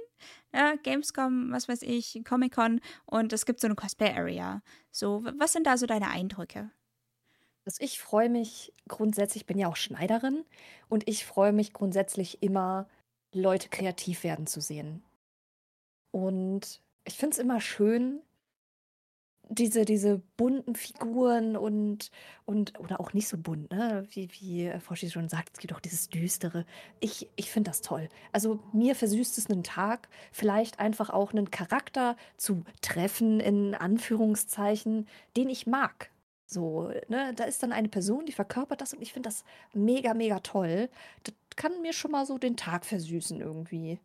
ja, 0.53 0.75
Gamescom, 0.75 1.51
was 1.51 1.67
weiß 1.67 1.81
ich, 1.81 2.21
Comic-Con 2.23 2.79
und 3.05 3.33
es 3.33 3.45
gibt 3.47 3.59
so 3.59 3.67
eine 3.67 3.75
Cosplay-Area. 3.75 4.61
So, 4.91 5.23
was 5.37 5.53
sind 5.53 5.65
da 5.65 5.77
so 5.77 5.87
deine 5.87 6.09
Eindrücke? 6.09 6.69
Also 7.65 7.77
ich 7.83 7.99
freue 7.99 8.29
mich 8.29 8.71
grundsätzlich, 8.87 9.43
ich 9.43 9.47
bin 9.47 9.57
ja 9.57 9.67
auch 9.67 9.75
Schneiderin 9.75 10.45
und 10.89 11.07
ich 11.07 11.25
freue 11.25 11.53
mich 11.53 11.73
grundsätzlich 11.73 12.41
immer, 12.43 12.87
Leute 13.33 13.69
kreativ 13.69 14.23
werden 14.23 14.45
zu 14.45 14.61
sehen. 14.61 15.03
Und 16.11 16.81
ich 17.05 17.15
finde 17.15 17.33
es 17.35 17.39
immer 17.39 17.61
schön, 17.61 18.21
diese, 19.49 19.83
diese 19.83 20.21
bunten 20.37 20.75
Figuren 20.75 21.57
und, 21.57 22.09
und 22.45 22.79
oder 22.79 23.01
auch 23.01 23.13
nicht 23.13 23.27
so 23.27 23.37
bunt, 23.37 23.69
ne? 23.71 24.07
Wie, 24.11 24.29
wie 24.39 24.71
Foschi 24.79 25.09
schon 25.09 25.27
sagt, 25.27 25.49
es 25.53 25.59
gibt 25.59 25.73
auch 25.73 25.81
dieses 25.81 26.07
Düstere. 26.09 26.65
Ich, 27.01 27.29
ich 27.35 27.51
finde 27.51 27.69
das 27.69 27.81
toll. 27.81 28.07
Also 28.31 28.59
mir 28.71 28.95
versüßt 28.95 29.37
es 29.37 29.49
einen 29.49 29.63
Tag, 29.63 30.07
vielleicht 30.31 30.79
einfach 30.79 31.09
auch 31.09 31.31
einen 31.33 31.51
Charakter 31.51 32.15
zu 32.37 32.63
treffen, 32.81 33.41
in 33.41 33.75
Anführungszeichen, 33.75 35.07
den 35.35 35.49
ich 35.49 35.67
mag. 35.67 36.11
So, 36.45 36.91
ne, 37.09 37.33
da 37.35 37.43
ist 37.45 37.61
dann 37.63 37.71
eine 37.73 37.89
Person, 37.89 38.25
die 38.25 38.33
verkörpert 38.33 38.81
das 38.81 38.93
und 38.93 39.01
ich 39.01 39.13
finde 39.13 39.27
das 39.27 39.43
mega, 39.73 40.13
mega 40.13 40.39
toll. 40.39 40.89
Das 41.23 41.33
kann 41.55 41.81
mir 41.81 41.93
schon 41.93 42.11
mal 42.11 42.25
so 42.25 42.37
den 42.37 42.57
Tag 42.57 42.85
versüßen 42.85 43.39
irgendwie. 43.39 43.99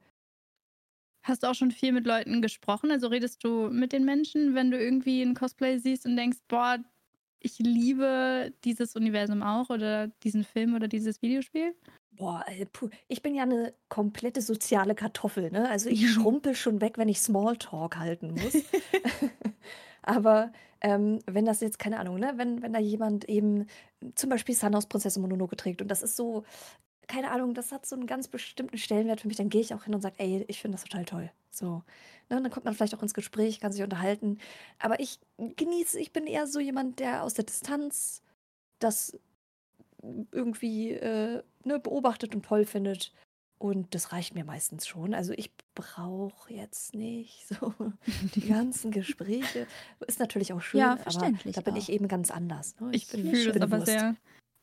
Hast 1.27 1.43
du 1.43 1.49
auch 1.49 1.55
schon 1.55 1.73
viel 1.73 1.91
mit 1.91 2.07
Leuten 2.07 2.41
gesprochen? 2.41 2.93
Also 2.93 3.09
redest 3.09 3.43
du 3.43 3.69
mit 3.69 3.93
den 3.93 4.05
Menschen, 4.05 4.55
wenn 4.55 4.71
du 4.71 4.79
irgendwie 4.79 5.23
ein 5.23 5.35
Cosplay 5.35 5.79
siehst 5.79 6.07
und 6.07 6.17
denkst, 6.17 6.39
boah, 6.47 6.79
ich 7.41 7.59
liebe 7.59 8.53
dieses 8.63 8.95
Universum 8.95 9.43
auch 9.43 9.69
oder 9.69 10.07
diesen 10.23 10.45
Film 10.45 10.77
oder 10.77 10.87
dieses 10.87 11.23
Videospiel? 11.23 11.75
Boah, 12.13 12.45
äh, 12.47 12.67
ich 13.09 13.23
bin 13.23 13.35
ja 13.35 13.43
eine 13.43 13.75
komplette 13.89 14.41
soziale 14.41 14.95
Kartoffel, 14.95 15.51
ne? 15.51 15.69
Also 15.69 15.91
ich 15.91 16.09
schrumpel 16.13 16.55
schon 16.55 16.81
weg, 16.81 16.97
wenn 16.97 17.09
ich 17.09 17.21
Smalltalk 17.21 17.99
halten 17.99 18.33
muss. 18.33 18.55
Aber 20.03 20.53
ähm, 20.81 21.19
wenn 21.27 21.45
das 21.45 21.61
jetzt, 21.61 21.81
keine 21.81 21.99
Ahnung, 21.99 22.21
ne, 22.21 22.35
wenn, 22.37 22.63
wenn 22.63 22.73
da 22.73 22.79
jemand 22.79 23.29
eben 23.29 23.67
zum 24.15 24.31
Beispiel 24.31 24.55
Sun 24.55 24.77
aus 24.77 24.87
Prinzessin 24.87 25.23
Mononoke 25.23 25.57
trägt 25.57 25.83
und 25.83 25.89
das 25.89 26.03
ist 26.03 26.15
so 26.15 26.45
keine 27.07 27.31
Ahnung, 27.31 27.55
das 27.55 27.73
hat 27.73 27.87
so 27.87 27.97
einen 27.97 28.07
ganz 28.07 28.29
bestimmten 28.29 28.79
Stellenwert 28.79 29.21
für 29.21 29.29
mich, 29.29 29.37
dann 29.37 29.49
gehe 29.49 29.61
ich 29.61 29.75
auch 29.75 29.85
hin 29.85 29.95
und 29.95 30.01
sage, 30.01 30.17
ey, 30.19 30.45
ich 30.49 30.61
finde 30.61 30.77
das 30.77 30.85
total 30.85 31.05
toll. 31.05 31.31
So. 31.51 31.83
Ne, 32.29 32.43
dann 32.43 32.51
kommt 32.51 32.65
man 32.65 32.75
vielleicht 32.75 32.95
auch 32.95 33.03
ins 33.03 33.15
Gespräch, 33.15 33.61
kann 33.61 33.73
sich 33.73 33.83
unterhalten. 33.83 34.39
Aber 34.79 34.99
ich 35.01 35.21
genieße, 35.39 35.99
ich 36.01 36.13
bin 36.13 36.27
eher 36.27 36.47
so 36.47 36.59
jemand, 36.59 36.99
der 36.99 37.23
aus 37.23 37.35
der 37.35 37.45
Distanz 37.45 38.23
das 38.79 39.19
irgendwie 40.33 40.93
äh, 40.93 41.43
ne, 41.65 41.79
beobachtet 41.79 42.35
und 42.35 42.45
toll 42.45 42.65
findet. 42.65 43.13
Und 43.59 43.95
das 43.95 44.13
reicht 44.13 44.35
mir 44.35 44.45
meistens 44.45 44.87
schon. 44.87 45.15
Also 45.15 45.33
ich 45.33 45.51
brauche 45.75 46.53
jetzt 46.53 46.95
nicht 46.95 47.47
so 47.49 47.73
die 48.35 48.49
ganzen 48.49 48.91
Gespräche. 48.91 49.67
Ist 50.07 50.21
natürlich 50.21 50.53
auch 50.53 50.61
schön, 50.61 50.81
ja, 50.81 50.97
verständlich 50.99 51.57
aber 51.57 51.65
da 51.65 51.71
bin 51.71 51.75
auch. 51.75 51.83
ich 51.83 51.93
eben 51.93 52.09
ganz 52.09 52.31
anders. 52.31 52.79
Ne? 52.81 52.91
Ich, 52.93 53.13
ich 53.15 53.21
fühle 53.21 53.53
das 53.53 53.63
aber 53.63 53.87
sehr. 53.87 54.17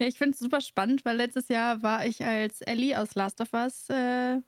Ja, 0.03 0.07
ich 0.07 0.17
finde 0.17 0.33
es 0.33 0.39
super 0.39 0.61
spannend, 0.61 1.05
weil 1.05 1.17
letztes 1.17 1.47
Jahr 1.47 1.81
war 1.81 2.05
ich 2.05 2.23
als 2.23 2.61
Ellie 2.61 2.99
aus 2.99 3.15
Last 3.15 3.41
of 3.41 3.53
Us 3.53 3.89
äh, 3.89 4.41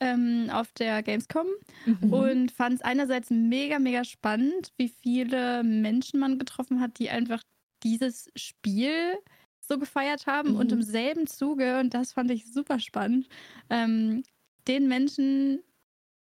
ähm, 0.00 0.50
auf 0.50 0.72
der 0.72 1.02
Gamescom 1.02 1.46
mhm. 1.86 2.12
und 2.12 2.52
fand 2.52 2.76
es 2.76 2.82
einerseits 2.82 3.30
mega, 3.30 3.78
mega 3.78 4.04
spannend, 4.04 4.72
wie 4.76 4.88
viele 4.88 5.64
Menschen 5.64 6.20
man 6.20 6.38
getroffen 6.38 6.80
hat, 6.80 6.98
die 6.98 7.10
einfach 7.10 7.42
dieses 7.82 8.30
Spiel 8.36 9.16
so 9.60 9.78
gefeiert 9.78 10.26
haben 10.26 10.50
mhm. 10.52 10.56
und 10.56 10.72
im 10.72 10.82
selben 10.82 11.26
Zuge, 11.26 11.80
und 11.80 11.94
das 11.94 12.12
fand 12.12 12.30
ich 12.30 12.52
super 12.52 12.78
spannend, 12.78 13.28
ähm, 13.70 14.22
den 14.68 14.88
Menschen 14.88 15.62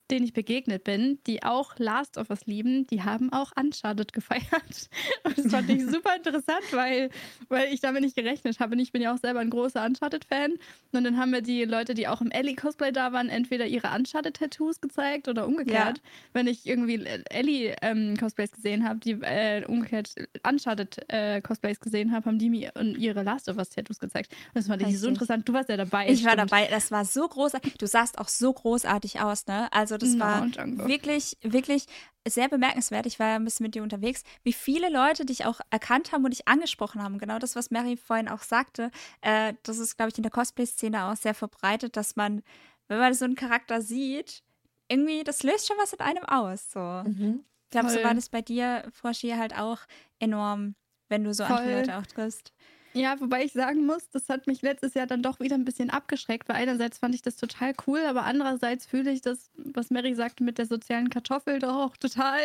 denen 0.10 0.26
ich 0.26 0.34
begegnet 0.34 0.84
bin, 0.84 1.20
die 1.28 1.44
auch 1.44 1.78
Last 1.78 2.18
of 2.18 2.30
Us 2.30 2.46
lieben, 2.46 2.88
die 2.88 3.04
haben 3.04 3.32
auch 3.32 3.52
Uncharted 3.56 4.14
gefeiert. 4.20 4.90
Und 5.24 5.38
das 5.38 5.52
fand 5.52 5.70
ich 5.70 5.86
super 5.86 6.16
interessant, 6.16 6.64
weil, 6.72 7.10
weil 7.48 7.74
ich 7.74 7.82
damit 7.82 8.02
nicht 8.02 8.16
gerechnet 8.16 8.60
habe. 8.60 8.74
Und 8.74 8.80
ich 8.80 8.92
bin 8.92 9.02
ja 9.02 9.14
auch 9.14 9.18
selber 9.18 9.40
ein 9.40 9.50
großer 9.50 9.86
Uncharted-Fan. 9.86 10.54
Und 10.92 11.04
dann 11.04 11.18
haben 11.18 11.32
mir 11.32 11.42
die 11.42 11.64
Leute, 11.66 11.94
die 11.94 12.08
auch 12.08 12.22
im 12.22 12.32
Ellie-Cosplay 12.32 12.92
da 12.92 13.14
waren, 13.14 13.30
entweder 13.30 13.68
ihre 13.68 13.96
Uncharted-Tattoos 13.96 14.82
gezeigt 14.82 15.28
oder 15.28 15.48
umgekehrt. 15.48 15.98
Ja. 15.98 16.04
Wenn 16.34 16.48
ich 16.48 16.66
irgendwie 16.66 17.06
Ellie-Cosplays 17.30 18.50
ähm, 18.52 18.56
gesehen 18.56 18.88
habe, 18.88 19.00
die 19.00 19.12
äh, 19.22 19.64
umgekehrt 19.66 20.16
Uncharted-Cosplays 20.48 21.78
äh, 21.78 21.80
gesehen 21.80 22.12
habe, 22.12 22.26
haben 22.26 22.40
die 22.40 22.50
mir 22.50 22.72
ihre 22.98 23.24
Last 23.24 23.50
of 23.50 23.58
Us-Tattoos 23.58 24.00
gezeigt. 24.00 24.34
Und 24.48 24.58
das 24.58 24.68
fand 24.68 24.82
ich 24.82 25.00
so 25.00 25.08
interessant. 25.08 25.48
Du 25.48 25.54
warst 25.54 25.70
ja 25.70 25.78
dabei. 25.78 26.08
Ich 26.10 26.20
stimmt. 26.20 26.30
war 26.30 26.36
dabei. 26.36 26.68
Das 26.68 26.92
war 26.92 27.06
so 27.06 27.28
großartig. 27.28 27.78
Du 27.78 27.88
sahst 27.88 28.18
auch 28.18 28.28
so 28.28 28.52
großartig 28.52 29.22
aus, 29.22 29.46
ne? 29.48 29.72
Also 29.72 29.99
das 30.00 30.20
war 30.20 30.48
wirklich, 30.88 31.38
wirklich 31.42 31.86
sehr 32.28 32.50
bemerkenswert, 32.50 33.06
ich 33.06 33.20
war 33.20 33.28
ja 33.28 33.36
ein 33.36 33.46
bisschen 33.46 33.66
mit 33.66 33.76
dir 33.76 33.84
unterwegs, 33.84 34.24
wie 34.44 34.54
viele 34.54 34.90
Leute 34.90 35.26
dich 35.26 35.46
auch 35.46 35.62
erkannt 35.70 36.12
haben 36.12 36.26
und 36.26 36.32
dich 36.32 36.48
angesprochen 36.48 37.02
haben. 37.02 37.18
Genau 37.18 37.40
das, 37.40 37.56
was 37.56 37.72
Mary 37.72 37.98
vorhin 37.98 38.28
auch 38.28 38.44
sagte. 38.44 38.92
Äh, 39.22 39.54
das 39.64 39.78
ist, 39.78 39.98
glaube 39.98 40.10
ich, 40.12 40.18
in 40.18 40.24
der 40.24 40.32
Cosplay-Szene 40.32 41.06
auch 41.06 41.16
sehr 41.16 41.34
verbreitet, 41.34 41.98
dass 41.98 42.16
man, 42.16 42.42
wenn 42.88 43.00
man 43.00 43.14
so 43.14 43.26
einen 43.26 43.36
Charakter 43.36 43.82
sieht, 43.82 44.44
irgendwie, 44.88 45.24
das 45.24 45.44
löst 45.44 45.68
schon 45.68 45.78
was 45.78 45.94
in 45.94 46.00
einem 46.00 46.26
aus. 46.26 46.72
So. 46.72 46.80
Mhm. 46.80 47.44
Ich 47.66 47.72
glaube, 47.72 47.90
so 47.90 48.04
war 48.04 48.16
das 48.16 48.30
bei 48.30 48.42
dir, 48.42 48.84
Froschi, 48.92 49.32
halt 49.32 49.56
auch 49.56 49.80
enorm, 50.20 50.76
wenn 51.08 51.24
du 51.24 51.34
so 51.34 51.46
Voll. 51.46 51.58
andere 51.58 51.76
Leute 51.78 51.98
auch 51.98 52.06
triffst. 52.06 52.52
Ja, 52.94 53.20
wobei 53.20 53.46
ich 53.46 53.54
sagen 53.54 53.86
muss, 53.86 54.10
das 54.10 54.30
hat 54.30 54.48
mich 54.48 54.62
letztes 54.62 54.96
Jahr 54.96 55.06
dann 55.06 55.22
doch 55.22 55.40
wieder 55.40 55.56
ein 55.56 55.66
bisschen 55.66 55.90
abgeschreckt, 55.92 56.50
weil 56.50 56.56
einerseits 56.56 56.98
fand 56.98 57.14
ich 57.14 57.22
das 57.22 57.36
total 57.36 57.74
cool, 57.86 58.00
aber 58.08 58.24
andererseits 58.24 58.86
fühle 58.88 59.12
ich 59.12 59.22
das, 59.22 59.52
was 59.56 59.92
Mary 59.92 60.16
sagte 60.16 60.44
mit 60.44 60.58
der 60.58 60.66
sozialen 60.66 61.10
Kartoffel 61.10 61.60
doch 61.60 61.76
auch 61.76 61.98
total, 61.98 62.40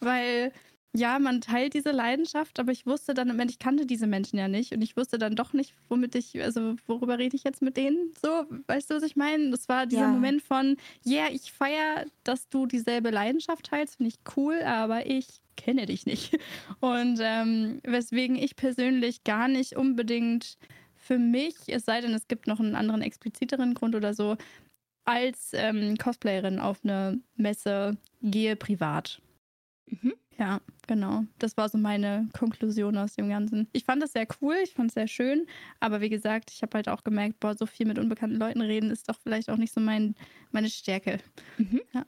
weil 0.00 0.52
ja, 0.96 1.18
man 1.18 1.40
teilt 1.40 1.74
diese 1.74 1.90
Leidenschaft, 1.90 2.58
aber 2.58 2.72
ich 2.72 2.86
wusste 2.86 3.14
dann, 3.14 3.38
ich 3.48 3.58
kannte 3.58 3.86
diese 3.86 4.06
Menschen 4.06 4.38
ja 4.38 4.48
nicht 4.48 4.72
und 4.72 4.82
ich 4.82 4.96
wusste 4.96 5.18
dann 5.18 5.36
doch 5.36 5.52
nicht, 5.52 5.74
womit 5.88 6.14
ich, 6.14 6.42
also 6.42 6.76
worüber 6.86 7.18
rede 7.18 7.36
ich 7.36 7.44
jetzt 7.44 7.62
mit 7.62 7.76
denen? 7.76 8.12
So, 8.20 8.46
weißt 8.66 8.90
du, 8.90 8.94
was 8.94 9.02
ich 9.02 9.16
meine? 9.16 9.50
Das 9.50 9.68
war 9.68 9.86
dieser 9.86 10.02
ja. 10.02 10.08
Moment 10.08 10.42
von, 10.42 10.76
ja, 11.04 11.24
yeah, 11.24 11.32
ich 11.32 11.52
feiere, 11.52 12.06
dass 12.24 12.48
du 12.48 12.66
dieselbe 12.66 13.10
Leidenschaft 13.10 13.66
teilst, 13.66 13.96
finde 13.96 14.08
ich 14.08 14.18
cool, 14.36 14.60
aber 14.62 15.06
ich 15.06 15.40
kenne 15.56 15.86
dich 15.86 16.06
nicht. 16.06 16.38
Und 16.80 17.18
ähm, 17.20 17.80
weswegen 17.84 18.36
ich 18.36 18.56
persönlich 18.56 19.24
gar 19.24 19.48
nicht 19.48 19.76
unbedingt 19.76 20.58
für 20.94 21.18
mich, 21.18 21.54
es 21.68 21.84
sei 21.84 22.00
denn, 22.00 22.14
es 22.14 22.26
gibt 22.26 22.46
noch 22.46 22.58
einen 22.58 22.74
anderen 22.74 23.02
expliziteren 23.02 23.74
Grund 23.74 23.94
oder 23.94 24.12
so, 24.12 24.36
als 25.04 25.50
ähm, 25.52 25.96
Cosplayerin 25.96 26.58
auf 26.58 26.80
eine 26.82 27.20
Messe 27.36 27.96
gehe 28.22 28.56
privat. 28.56 29.22
Mhm. 29.86 30.14
Ja, 30.38 30.60
genau. 30.86 31.24
Das 31.38 31.56
war 31.56 31.68
so 31.68 31.78
meine 31.78 32.28
Konklusion 32.38 32.98
aus 32.98 33.14
dem 33.14 33.28
Ganzen. 33.30 33.68
Ich 33.72 33.84
fand 33.84 34.02
das 34.02 34.12
sehr 34.12 34.26
cool, 34.42 34.56
ich 34.62 34.72
fand 34.74 34.90
es 34.90 34.94
sehr 34.94 35.08
schön, 35.08 35.46
aber 35.80 36.02
wie 36.02 36.10
gesagt, 36.10 36.50
ich 36.50 36.60
habe 36.62 36.76
halt 36.76 36.88
auch 36.88 37.04
gemerkt, 37.04 37.40
boah, 37.40 37.56
so 37.56 37.64
viel 37.64 37.86
mit 37.86 37.98
unbekannten 37.98 38.36
Leuten 38.36 38.60
reden 38.60 38.90
ist 38.90 39.08
doch 39.08 39.18
vielleicht 39.18 39.48
auch 39.48 39.56
nicht 39.56 39.72
so 39.72 39.80
mein, 39.80 40.14
meine 40.52 40.68
Stärke. 40.68 41.20
Mhm. 41.56 41.80
Ja. 41.94 42.04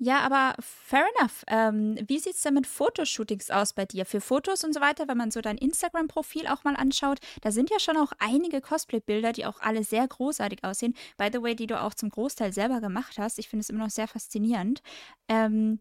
Ja, 0.00 0.20
aber 0.20 0.54
fair 0.60 1.04
enough. 1.18 1.44
Ähm, 1.48 1.98
wie 2.06 2.20
sieht 2.20 2.34
es 2.34 2.42
denn 2.42 2.54
mit 2.54 2.68
Fotoshootings 2.68 3.50
aus 3.50 3.72
bei 3.72 3.84
dir? 3.84 4.06
Für 4.06 4.20
Fotos 4.20 4.62
und 4.62 4.72
so 4.72 4.80
weiter, 4.80 5.08
wenn 5.08 5.18
man 5.18 5.32
so 5.32 5.40
dein 5.40 5.58
Instagram-Profil 5.58 6.46
auch 6.46 6.62
mal 6.62 6.76
anschaut, 6.76 7.18
da 7.42 7.50
sind 7.50 7.68
ja 7.70 7.80
schon 7.80 7.96
auch 7.96 8.12
einige 8.20 8.60
Cosplay-Bilder, 8.60 9.32
die 9.32 9.44
auch 9.44 9.60
alle 9.60 9.82
sehr 9.82 10.06
großartig 10.06 10.62
aussehen. 10.62 10.94
By 11.16 11.30
the 11.32 11.42
way, 11.42 11.56
die 11.56 11.66
du 11.66 11.80
auch 11.82 11.94
zum 11.94 12.10
Großteil 12.10 12.52
selber 12.52 12.80
gemacht 12.80 13.18
hast. 13.18 13.40
Ich 13.40 13.48
finde 13.48 13.62
es 13.62 13.70
immer 13.70 13.84
noch 13.84 13.90
sehr 13.90 14.06
faszinierend. 14.06 14.82
Ähm, 15.28 15.80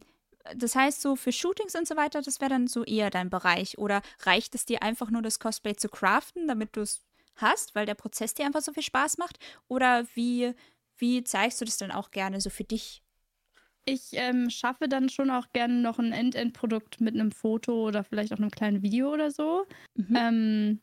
das 0.55 0.75
heißt, 0.75 1.01
so 1.01 1.15
für 1.15 1.31
Shootings 1.31 1.75
und 1.75 1.87
so 1.87 1.95
weiter, 1.95 2.21
das 2.21 2.39
wäre 2.39 2.49
dann 2.49 2.67
so 2.67 2.83
eher 2.83 3.09
dein 3.09 3.29
Bereich. 3.29 3.77
Oder 3.77 4.01
reicht 4.21 4.55
es 4.55 4.65
dir 4.65 4.83
einfach 4.83 5.09
nur, 5.09 5.21
das 5.21 5.39
Cosplay 5.39 5.75
zu 5.75 5.89
craften, 5.89 6.47
damit 6.47 6.75
du 6.75 6.81
es 6.81 7.03
hast, 7.35 7.75
weil 7.75 7.85
der 7.85 7.95
Prozess 7.95 8.33
dir 8.33 8.45
einfach 8.45 8.61
so 8.61 8.73
viel 8.73 8.83
Spaß 8.83 9.17
macht? 9.17 9.39
Oder 9.67 10.05
wie, 10.15 10.53
wie 10.97 11.23
zeigst 11.23 11.61
du 11.61 11.65
das 11.65 11.77
dann 11.77 11.91
auch 11.91 12.11
gerne 12.11 12.41
so 12.41 12.49
für 12.49 12.63
dich? 12.63 13.01
Ich 13.85 14.09
ähm, 14.13 14.49
schaffe 14.49 14.89
dann 14.89 15.07
schon 15.07 15.31
auch 15.31 15.47
gerne 15.53 15.75
noch 15.75 15.97
ein 15.97 16.11
End-End-Produkt 16.11 16.99
mit 16.99 17.13
einem 17.13 17.31
Foto 17.31 17.87
oder 17.87 18.03
vielleicht 18.03 18.33
auch 18.33 18.37
einem 18.37 18.51
kleinen 18.51 18.81
Video 18.81 19.13
oder 19.13 19.31
so. 19.31 19.65
Mhm. 19.95 20.15
Ähm, 20.15 20.81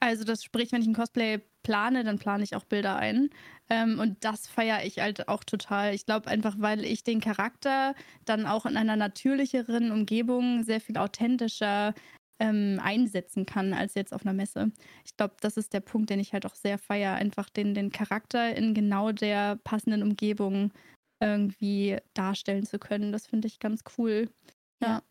also 0.00 0.24
das 0.24 0.44
sprich, 0.44 0.72
wenn 0.72 0.82
ich 0.82 0.88
ein 0.88 0.94
Cosplay 0.94 1.40
plane, 1.62 2.04
dann 2.04 2.18
plane 2.18 2.44
ich 2.44 2.54
auch 2.54 2.64
Bilder 2.64 2.96
ein. 2.96 3.30
Ähm, 3.68 3.98
und 3.98 4.24
das 4.24 4.46
feiere 4.46 4.84
ich 4.84 5.00
halt 5.00 5.28
auch 5.28 5.42
total. 5.42 5.94
Ich 5.94 6.06
glaube 6.06 6.28
einfach, 6.28 6.54
weil 6.58 6.84
ich 6.84 7.02
den 7.02 7.20
Charakter 7.20 7.94
dann 8.24 8.46
auch 8.46 8.66
in 8.66 8.76
einer 8.76 8.96
natürlicheren 8.96 9.90
Umgebung 9.90 10.62
sehr 10.64 10.80
viel 10.80 10.96
authentischer 10.96 11.94
ähm, 12.38 12.78
einsetzen 12.82 13.46
kann 13.46 13.72
als 13.72 13.94
jetzt 13.94 14.12
auf 14.12 14.22
einer 14.22 14.34
Messe. 14.34 14.70
Ich 15.04 15.16
glaube, 15.16 15.34
das 15.40 15.56
ist 15.56 15.72
der 15.72 15.80
Punkt, 15.80 16.10
den 16.10 16.20
ich 16.20 16.32
halt 16.32 16.46
auch 16.46 16.54
sehr 16.54 16.78
feiere. 16.78 17.14
Einfach 17.14 17.48
den, 17.48 17.74
den 17.74 17.90
Charakter 17.90 18.54
in 18.54 18.74
genau 18.74 19.10
der 19.12 19.56
passenden 19.64 20.02
Umgebung 20.02 20.72
irgendwie 21.20 21.98
darstellen 22.14 22.66
zu 22.66 22.78
können. 22.78 23.10
Das 23.10 23.26
finde 23.26 23.48
ich 23.48 23.58
ganz 23.58 23.82
cool. 23.98 24.28
ja. 24.80 24.88
ja. 24.88 25.02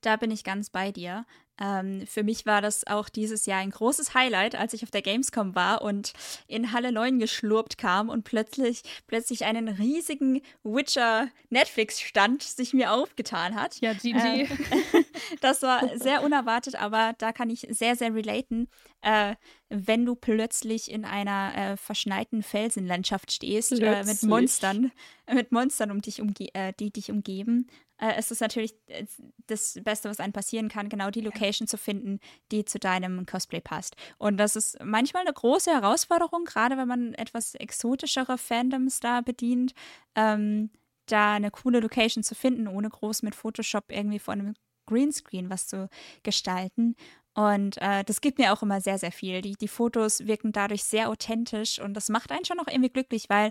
Da 0.00 0.16
bin 0.16 0.30
ich 0.30 0.44
ganz 0.44 0.70
bei 0.70 0.92
dir. 0.92 1.26
Ähm, 1.60 2.06
für 2.06 2.22
mich 2.22 2.46
war 2.46 2.60
das 2.60 2.86
auch 2.86 3.08
dieses 3.08 3.46
Jahr 3.46 3.60
ein 3.60 3.70
großes 3.70 4.14
Highlight, 4.14 4.54
als 4.56 4.72
ich 4.72 4.82
auf 4.82 4.90
der 4.90 5.02
Gamescom 5.02 5.54
war 5.54 5.82
und 5.82 6.12
in 6.48 6.72
Halle 6.72 6.90
9 6.90 7.18
geschlurpt 7.18 7.78
kam 7.78 8.08
und 8.08 8.24
plötzlich, 8.24 8.82
plötzlich 9.06 9.44
einen 9.44 9.68
riesigen 9.68 10.42
Witcher 10.64 11.28
Netflix-Stand 11.50 12.42
sich 12.42 12.74
mir 12.74 12.92
aufgetan 12.92 13.54
hat. 13.54 13.80
Ja, 13.80 13.92
GG. 13.92 14.16
Ähm, 14.16 14.48
das 15.40 15.62
war 15.62 15.96
sehr 15.96 16.22
unerwartet, 16.22 16.74
aber 16.74 17.14
da 17.18 17.32
kann 17.32 17.50
ich 17.50 17.66
sehr, 17.70 17.94
sehr 17.94 18.14
relaten. 18.14 18.68
Äh, 19.02 19.36
wenn 19.68 20.04
du 20.04 20.14
plötzlich 20.14 20.90
in 20.90 21.04
einer 21.04 21.52
äh, 21.56 21.76
verschneiten 21.76 22.42
Felsenlandschaft 22.42 23.32
stehst, 23.32 23.72
äh, 23.72 24.04
mit 24.04 24.22
Monstern, 24.22 24.92
mit 25.32 25.52
Monstern, 25.52 25.90
um 25.90 26.00
dich 26.00 26.20
umge 26.20 26.54
äh, 26.54 26.72
die 26.78 26.90
dich 26.90 27.10
umgeben 27.10 27.66
äh, 28.00 28.18
ist 28.18 28.30
es 28.30 28.40
natürlich 28.40 28.74
äh, 28.86 29.06
das 29.46 29.78
Beste, 29.82 30.08
was 30.08 30.20
einem 30.20 30.32
passieren 30.32 30.68
kann, 30.68 30.88
genau 30.88 31.10
die 31.10 31.20
Location 31.20 31.68
zu 31.68 31.78
finden, 31.78 32.20
die 32.50 32.64
zu 32.64 32.78
deinem 32.78 33.26
Cosplay 33.26 33.60
passt. 33.60 33.96
Und 34.18 34.36
das 34.36 34.56
ist 34.56 34.78
manchmal 34.82 35.22
eine 35.22 35.32
große 35.32 35.70
Herausforderung, 35.70 36.44
gerade 36.44 36.76
wenn 36.76 36.88
man 36.88 37.14
etwas 37.14 37.54
exotischere 37.54 38.38
Fandoms 38.38 39.00
da 39.00 39.20
bedient, 39.20 39.74
ähm, 40.14 40.70
da 41.06 41.34
eine 41.34 41.50
coole 41.50 41.80
Location 41.80 42.24
zu 42.24 42.34
finden, 42.34 42.66
ohne 42.66 42.88
groß 42.88 43.22
mit 43.22 43.34
Photoshop 43.34 43.84
irgendwie 43.88 44.18
vor 44.18 44.32
einem 44.32 44.54
Greenscreen 44.86 45.50
was 45.50 45.66
zu 45.66 45.88
gestalten. 46.22 46.96
Und 47.34 47.78
äh, 47.82 48.04
das 48.04 48.20
gibt 48.20 48.38
mir 48.38 48.52
auch 48.52 48.62
immer 48.62 48.80
sehr, 48.80 48.98
sehr 48.98 49.10
viel. 49.12 49.42
Die, 49.42 49.54
die 49.54 49.68
Fotos 49.68 50.26
wirken 50.26 50.52
dadurch 50.52 50.84
sehr 50.84 51.08
authentisch 51.08 51.80
und 51.80 51.94
das 51.94 52.08
macht 52.08 52.30
einen 52.30 52.44
schon 52.44 52.60
auch 52.60 52.68
irgendwie 52.68 52.90
glücklich, 52.90 53.28
weil 53.28 53.50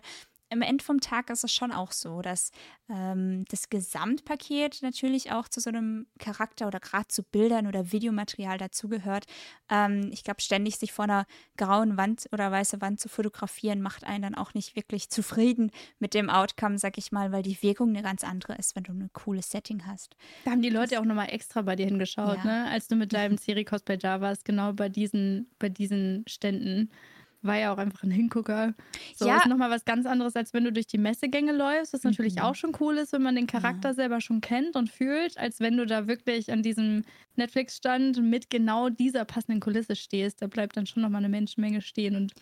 am 0.53 0.61
Ende 0.61 0.83
vom 0.83 1.01
Tag 1.01 1.29
ist 1.29 1.43
es 1.43 1.51
schon 1.51 1.71
auch 1.71 1.91
so, 1.91 2.21
dass 2.21 2.51
ähm, 2.89 3.43
das 3.49 3.69
Gesamtpaket 3.69 4.81
natürlich 4.81 5.31
auch 5.31 5.49
zu 5.49 5.59
so 5.59 5.69
einem 5.69 6.07
Charakter 6.19 6.67
oder 6.67 6.79
gerade 6.79 7.07
zu 7.07 7.23
Bildern 7.23 7.67
oder 7.67 7.91
Videomaterial 7.91 8.57
dazugehört. 8.57 9.25
Ähm, 9.69 10.09
ich 10.13 10.23
glaube, 10.23 10.41
ständig 10.41 10.77
sich 10.77 10.93
vor 10.93 11.05
einer 11.05 11.25
grauen 11.57 11.97
Wand 11.97 12.29
oder 12.31 12.51
weiße 12.51 12.81
Wand 12.81 12.99
zu 12.99 13.09
fotografieren, 13.09 13.81
macht 13.81 14.05
einen 14.05 14.21
dann 14.21 14.35
auch 14.35 14.53
nicht 14.53 14.75
wirklich 14.75 15.09
zufrieden 15.09 15.71
mit 15.99 16.13
dem 16.13 16.29
Outcome, 16.29 16.77
sag 16.77 16.97
ich 16.97 17.11
mal, 17.11 17.31
weil 17.31 17.43
die 17.43 17.61
Wirkung 17.61 17.89
eine 17.89 18.03
ganz 18.03 18.23
andere 18.23 18.55
ist, 18.55 18.75
wenn 18.75 18.83
du 18.83 18.93
ein 18.93 19.09
cooles 19.11 19.49
Setting 19.49 19.85
hast. 19.87 20.15
Da 20.45 20.51
haben 20.51 20.61
die 20.61 20.69
Leute 20.69 20.99
auch 20.99 21.05
nochmal 21.05 21.31
extra 21.31 21.63
bei 21.63 21.75
dir 21.75 21.87
hingeschaut, 21.87 22.37
ja. 22.37 22.45
ne? 22.45 22.67
Als 22.69 22.87
du 22.87 22.95
mit 22.95 23.11
deinem 23.11 23.37
Serie 23.39 23.65
Cosplay 23.65 23.97
da 23.97 24.21
warst, 24.21 24.45
genau 24.45 24.71
bei 24.73 24.87
diesen, 24.87 25.49
bei 25.57 25.69
diesen 25.69 26.23
Ständen 26.27 26.91
war 27.43 27.57
ja 27.57 27.73
auch 27.73 27.77
einfach 27.77 28.03
ein 28.03 28.11
Hingucker. 28.11 28.73
So 29.15 29.27
ja. 29.27 29.37
ist 29.37 29.47
nochmal 29.47 29.69
was 29.69 29.85
ganz 29.85 30.05
anderes, 30.05 30.35
als 30.35 30.53
wenn 30.53 30.63
du 30.63 30.71
durch 30.71 30.87
die 30.87 30.97
Messegänge 30.97 31.51
läufst, 31.51 31.93
was 31.93 32.03
natürlich 32.03 32.35
mhm. 32.35 32.41
auch 32.41 32.55
schon 32.55 32.75
cool 32.79 32.97
ist, 32.97 33.13
wenn 33.13 33.21
man 33.21 33.35
den 33.35 33.47
Charakter 33.47 33.89
ja. 33.89 33.93
selber 33.93 34.21
schon 34.21 34.41
kennt 34.41 34.75
und 34.75 34.89
fühlt, 34.89 35.37
als 35.37 35.59
wenn 35.59 35.77
du 35.77 35.85
da 35.85 36.07
wirklich 36.07 36.51
an 36.51 36.63
diesem 36.63 37.03
Netflix-Stand 37.35 38.21
mit 38.21 38.49
genau 38.49 38.89
dieser 38.89 39.25
passenden 39.25 39.59
Kulisse 39.59 39.95
stehst. 39.95 40.41
Da 40.41 40.47
bleibt 40.47 40.77
dann 40.77 40.85
schon 40.85 41.03
nochmal 41.03 41.19
eine 41.19 41.29
Menschenmenge 41.29 41.81
stehen 41.81 42.15
und 42.15 42.33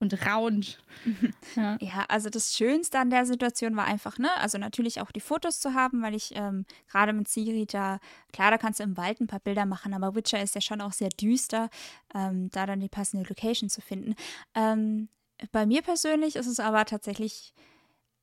und 0.00 0.26
raunt. 0.26 0.82
Ja. 1.56 1.76
ja. 1.80 2.04
also 2.08 2.30
das 2.30 2.56
Schönste 2.56 2.98
an 2.98 3.10
der 3.10 3.26
Situation 3.26 3.76
war 3.76 3.84
einfach, 3.84 4.18
ne, 4.18 4.30
also 4.38 4.58
natürlich 4.58 5.00
auch 5.00 5.10
die 5.10 5.20
Fotos 5.20 5.60
zu 5.60 5.74
haben, 5.74 6.02
weil 6.02 6.14
ich 6.14 6.34
ähm, 6.34 6.64
gerade 6.90 7.12
mit 7.12 7.28
Siri 7.28 7.66
da, 7.66 8.00
klar, 8.32 8.50
da 8.50 8.58
kannst 8.58 8.80
du 8.80 8.84
im 8.84 8.96
Wald 8.96 9.20
ein 9.20 9.26
paar 9.26 9.40
Bilder 9.40 9.66
machen, 9.66 9.94
aber 9.94 10.14
Witcher 10.14 10.42
ist 10.42 10.54
ja 10.54 10.60
schon 10.60 10.80
auch 10.80 10.92
sehr 10.92 11.10
düster, 11.10 11.68
ähm, 12.14 12.48
da 12.50 12.66
dann 12.66 12.80
die 12.80 12.88
passende 12.88 13.28
Location 13.28 13.68
zu 13.68 13.80
finden. 13.82 14.14
Ähm, 14.54 15.08
bei 15.52 15.66
mir 15.66 15.82
persönlich 15.82 16.36
ist 16.36 16.46
es 16.46 16.60
aber 16.60 16.84
tatsächlich 16.86 17.52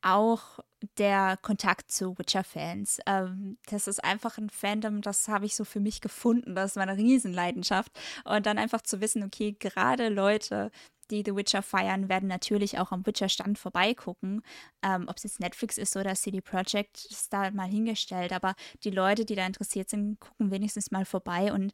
auch 0.02 0.60
der 0.98 1.38
Kontakt 1.42 1.92
zu 1.92 2.18
Witcher-Fans. 2.18 3.00
Ähm, 3.06 3.58
das 3.70 3.88
ist 3.88 4.04
einfach 4.04 4.38
ein 4.38 4.50
Fandom, 4.50 5.02
das 5.02 5.28
habe 5.28 5.46
ich 5.46 5.56
so 5.56 5.64
für 5.64 5.80
mich 5.80 6.02
gefunden. 6.02 6.56
Das 6.56 6.72
ist 6.72 6.76
meine 6.78 6.98
Riesenleidenschaft. 6.98 7.92
Und 8.24 8.46
dann 8.46 8.58
einfach 8.58 8.82
zu 8.82 9.00
wissen, 9.00 9.24
okay, 9.24 9.56
gerade 9.60 10.10
Leute, 10.10 10.72
die 11.12 11.24
The 11.26 11.36
Witcher 11.36 11.62
feiern, 11.62 12.10
werden 12.10 12.28
natürlich 12.28 12.80
auch 12.80 12.92
am 12.92 13.06
Witcher-Stand 13.06 13.60
vorbeigucken. 13.60 14.42
Ähm, 14.82 15.06
Ob 15.08 15.18
es 15.18 15.24
jetzt 15.24 15.40
Netflix 15.40 15.78
ist 15.78 15.96
oder 15.96 16.16
CD 16.16 16.42
Projekt, 16.42 17.06
ist 17.06 17.32
da 17.32 17.52
mal 17.52 17.68
hingestellt. 17.68 18.34
Aber 18.34 18.56
die 18.84 18.92
Leute, 18.92 19.26
die 19.26 19.36
da 19.36 19.46
interessiert 19.46 19.90
sind, 19.90 20.20
gucken 20.20 20.52
wenigstens 20.52 20.90
mal 20.90 21.06
vorbei 21.06 21.54
und 21.54 21.74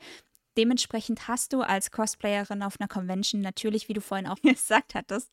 dementsprechend 0.57 1.28
hast 1.28 1.53
du 1.53 1.61
als 1.61 1.91
Cosplayerin 1.91 2.63
auf 2.63 2.80
einer 2.80 2.88
Convention 2.88 3.41
natürlich, 3.41 3.88
wie 3.88 3.93
du 3.93 4.01
vorhin 4.01 4.28
auch 4.28 4.41
gesagt 4.41 4.95
hattest, 4.95 5.32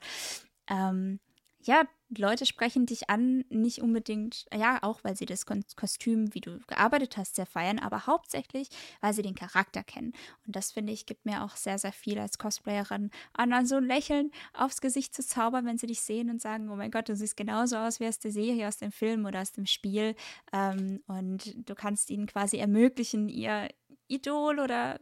ähm, 0.68 1.18
ja, 1.62 1.84
Leute 2.14 2.46
sprechen 2.46 2.86
dich 2.86 3.10
an, 3.10 3.44
nicht 3.48 3.80
unbedingt, 3.80 4.46
ja, 4.54 4.78
auch 4.82 5.02
weil 5.02 5.16
sie 5.16 5.26
das 5.26 5.46
Kostüm, 5.46 6.34
wie 6.34 6.40
du 6.40 6.58
gearbeitet 6.66 7.16
hast, 7.16 7.36
sehr 7.36 7.46
feiern, 7.46 7.78
aber 7.78 8.06
hauptsächlich, 8.06 8.68
weil 9.00 9.12
sie 9.14 9.22
den 9.22 9.34
Charakter 9.34 9.82
kennen. 9.82 10.12
Und 10.46 10.56
das 10.56 10.72
finde 10.72 10.92
ich, 10.92 11.06
gibt 11.06 11.24
mir 11.26 11.44
auch 11.44 11.56
sehr, 11.56 11.78
sehr 11.78 11.92
viel 11.92 12.18
als 12.18 12.38
Cosplayerin 12.38 13.10
an, 13.32 13.52
an 13.52 13.66
so 13.66 13.76
ein 13.76 13.84
Lächeln 13.84 14.30
aufs 14.52 14.80
Gesicht 14.80 15.14
zu 15.14 15.24
zaubern, 15.24 15.66
wenn 15.66 15.78
sie 15.78 15.86
dich 15.86 16.00
sehen 16.00 16.30
und 16.30 16.40
sagen, 16.40 16.70
oh 16.70 16.76
mein 16.76 16.90
Gott, 16.90 17.08
du 17.08 17.16
siehst 17.16 17.36
genauso 17.36 17.76
aus 17.76 18.00
wie 18.00 18.08
aus 18.08 18.18
der 18.18 18.32
Serie, 18.32 18.68
aus 18.68 18.78
dem 18.78 18.92
Film 18.92 19.24
oder 19.26 19.40
aus 19.40 19.52
dem 19.52 19.66
Spiel. 19.66 20.14
Ähm, 20.52 21.02
und 21.06 21.54
du 21.68 21.74
kannst 21.74 22.10
ihnen 22.10 22.26
quasi 22.26 22.58
ermöglichen, 22.58 23.28
ihr 23.28 23.68
Idol 24.08 24.58
oder 24.58 24.98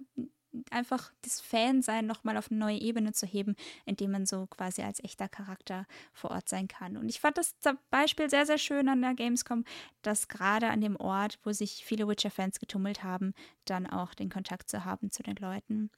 einfach 0.70 1.12
das 1.22 1.40
Fansein 1.40 2.06
nochmal 2.06 2.36
auf 2.36 2.50
eine 2.50 2.60
neue 2.60 2.80
Ebene 2.80 3.12
zu 3.12 3.26
heben, 3.26 3.56
indem 3.84 4.12
man 4.12 4.26
so 4.26 4.46
quasi 4.46 4.82
als 4.82 5.02
echter 5.02 5.28
Charakter 5.28 5.86
vor 6.12 6.30
Ort 6.30 6.48
sein 6.48 6.68
kann. 6.68 6.96
Und 6.96 7.08
ich 7.08 7.20
fand 7.20 7.38
das 7.38 7.54
Beispiel 7.90 8.28
sehr, 8.30 8.46
sehr 8.46 8.58
schön 8.58 8.88
an 8.88 9.02
der 9.02 9.14
Gamescom, 9.14 9.64
dass 10.02 10.28
gerade 10.28 10.68
an 10.68 10.80
dem 10.80 10.96
Ort, 10.96 11.38
wo 11.44 11.52
sich 11.52 11.84
viele 11.84 12.06
Witcher-Fans 12.08 12.60
getummelt 12.60 13.02
haben, 13.02 13.34
dann 13.64 13.86
auch 13.86 14.14
den 14.14 14.30
Kontakt 14.30 14.68
zu 14.68 14.84
haben 14.84 15.10
zu 15.10 15.22
den 15.22 15.36
Leuten. 15.36 15.90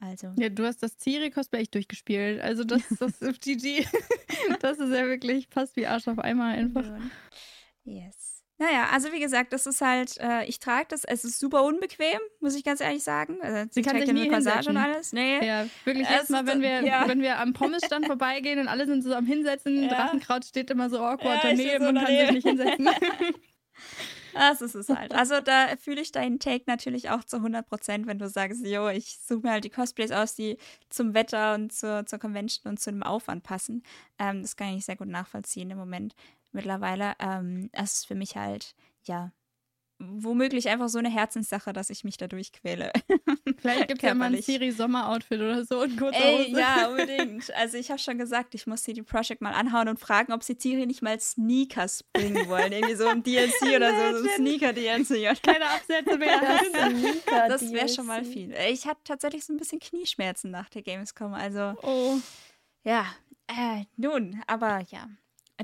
Also. 0.00 0.32
Ja, 0.38 0.48
du 0.48 0.64
hast 0.64 0.82
das 0.82 0.96
Ciri-Cosplay 0.98 1.60
echt 1.60 1.74
durchgespielt. 1.74 2.40
Also 2.40 2.64
das, 2.64 2.82
das 3.00 3.18
FGG, 3.18 3.86
das 4.60 4.78
ist 4.78 4.92
ja 4.92 5.06
wirklich 5.06 5.48
fast 5.50 5.76
wie 5.76 5.86
Arsch 5.86 6.08
auf 6.08 6.18
einmal 6.18 6.56
einfach. 6.56 6.84
Yes. 7.84 8.39
Naja, 8.60 8.88
also 8.92 9.10
wie 9.10 9.20
gesagt, 9.20 9.54
das 9.54 9.64
ist 9.64 9.80
halt, 9.80 10.18
äh, 10.18 10.44
ich 10.44 10.58
trage 10.58 10.84
das, 10.90 11.04
es 11.04 11.24
ist 11.24 11.40
super 11.40 11.64
unbequem, 11.64 12.20
muss 12.40 12.54
ich 12.54 12.62
ganz 12.62 12.82
ehrlich 12.82 13.02
sagen. 13.02 13.38
Also, 13.40 13.70
sie 13.70 13.80
kann 13.80 13.98
sich 13.98 14.12
nie 14.12 14.28
Corsage 14.28 14.68
und 14.68 14.76
alles. 14.76 15.14
Nee. 15.14 15.42
Ja, 15.42 15.64
wirklich 15.84 16.06
jedes 16.06 16.28
Mal, 16.28 16.46
wenn 16.46 16.60
wir, 16.60 16.84
ja. 16.84 17.08
wenn 17.08 17.22
wir 17.22 17.38
am 17.38 17.54
Pommesstand 17.54 18.04
vorbeigehen 18.04 18.58
und 18.58 18.68
alle 18.68 18.84
sind 18.84 19.02
so 19.02 19.14
am 19.14 19.24
Hinsetzen, 19.24 19.84
ja. 19.84 19.88
Drachenkraut 19.88 20.44
steht 20.44 20.70
immer 20.70 20.90
so 20.90 20.98
awkward 20.98 21.42
ja, 21.42 21.50
daneben 21.50 21.84
so 21.84 21.88
und 21.88 22.04
kann 22.04 22.06
sich 22.06 22.30
nicht 22.32 22.46
hinsetzen. 22.46 22.88
Das 24.32 24.60
ist 24.60 24.76
es 24.76 24.88
halt. 24.88 25.12
Also 25.12 25.40
da 25.40 25.76
fühle 25.76 26.00
ich 26.00 26.12
deinen 26.12 26.38
Take 26.38 26.64
natürlich 26.68 27.10
auch 27.10 27.24
zu 27.24 27.38
100 27.38 27.68
Prozent, 27.68 28.06
wenn 28.06 28.20
du 28.20 28.28
sagst, 28.28 28.64
jo, 28.64 28.88
ich 28.88 29.18
suche 29.20 29.40
mir 29.40 29.50
halt 29.50 29.64
die 29.64 29.70
Cosplays 29.70 30.12
aus, 30.12 30.36
die 30.36 30.56
zum 30.88 31.14
Wetter 31.14 31.54
und 31.54 31.72
zur, 31.72 32.06
zur 32.06 32.20
Convention 32.20 32.70
und 32.70 32.78
zu 32.78 32.90
dem 32.90 33.02
Aufwand 33.02 33.42
passen. 33.42 33.82
Ähm, 34.20 34.42
das 34.42 34.54
kann 34.54 34.76
ich 34.76 34.84
sehr 34.84 34.94
gut 34.94 35.08
nachvollziehen 35.08 35.70
im 35.70 35.78
Moment 35.78 36.14
mittlerweile. 36.52 37.14
Ähm, 37.18 37.70
es 37.72 37.94
ist 37.94 38.06
für 38.06 38.14
mich 38.14 38.36
halt, 38.36 38.74
ja, 39.04 39.32
womöglich 40.00 40.68
einfach 40.68 40.88
so 40.88 40.98
eine 40.98 41.10
Herzenssache, 41.10 41.72
dass 41.72 41.90
ich 41.90 42.04
mich 42.04 42.16
dadurch 42.16 42.52
quäle. 42.52 42.90
Vielleicht 43.58 43.88
gibt 43.88 44.02
es 44.02 44.08
ja 44.08 44.14
mal 44.14 44.34
ein 44.34 44.42
Siri-Sommer-Outfit 44.42 45.38
oder 45.38 45.64
so 45.64 45.82
und 45.82 45.96
kurze 45.98 46.18
Ey, 46.18 46.52
ja, 46.52 46.88
unbedingt. 46.90 47.54
Also 47.54 47.76
ich 47.76 47.90
habe 47.90 47.98
schon 47.98 48.16
gesagt, 48.16 48.54
ich 48.54 48.66
muss 48.66 48.82
CD 48.82 49.02
Projekt 49.02 49.42
mal 49.42 49.52
anhauen 49.52 49.88
und 49.88 50.00
fragen, 50.00 50.32
ob 50.32 50.42
sie 50.42 50.56
Siri 50.58 50.86
nicht 50.86 51.02
mal 51.02 51.20
Sneakers 51.20 52.02
bringen 52.14 52.48
wollen. 52.48 52.72
Irgendwie 52.72 52.94
so 52.94 53.06
ein 53.08 53.22
DLC 53.22 53.76
oder 53.76 53.90
so, 53.90 54.18
so 54.18 54.24
ein 54.24 54.36
Sneaker-DLC. 54.36 55.42
Keine 55.42 55.66
Absätze 55.66 56.16
mehr. 56.16 56.40
Das, 56.40 57.60
das 57.60 57.72
wäre 57.72 57.88
schon 57.88 58.06
mal 58.06 58.24
viel. 58.24 58.54
Ich 58.70 58.86
hatte 58.86 59.00
tatsächlich 59.04 59.44
so 59.44 59.52
ein 59.52 59.58
bisschen 59.58 59.80
Knieschmerzen 59.80 60.50
nach 60.50 60.70
der 60.70 60.82
Gamescom. 60.82 61.34
Also, 61.34 61.74
oh. 61.82 62.16
ja, 62.84 63.04
äh, 63.48 63.84
nun, 63.96 64.42
aber 64.46 64.80
ja, 64.90 65.08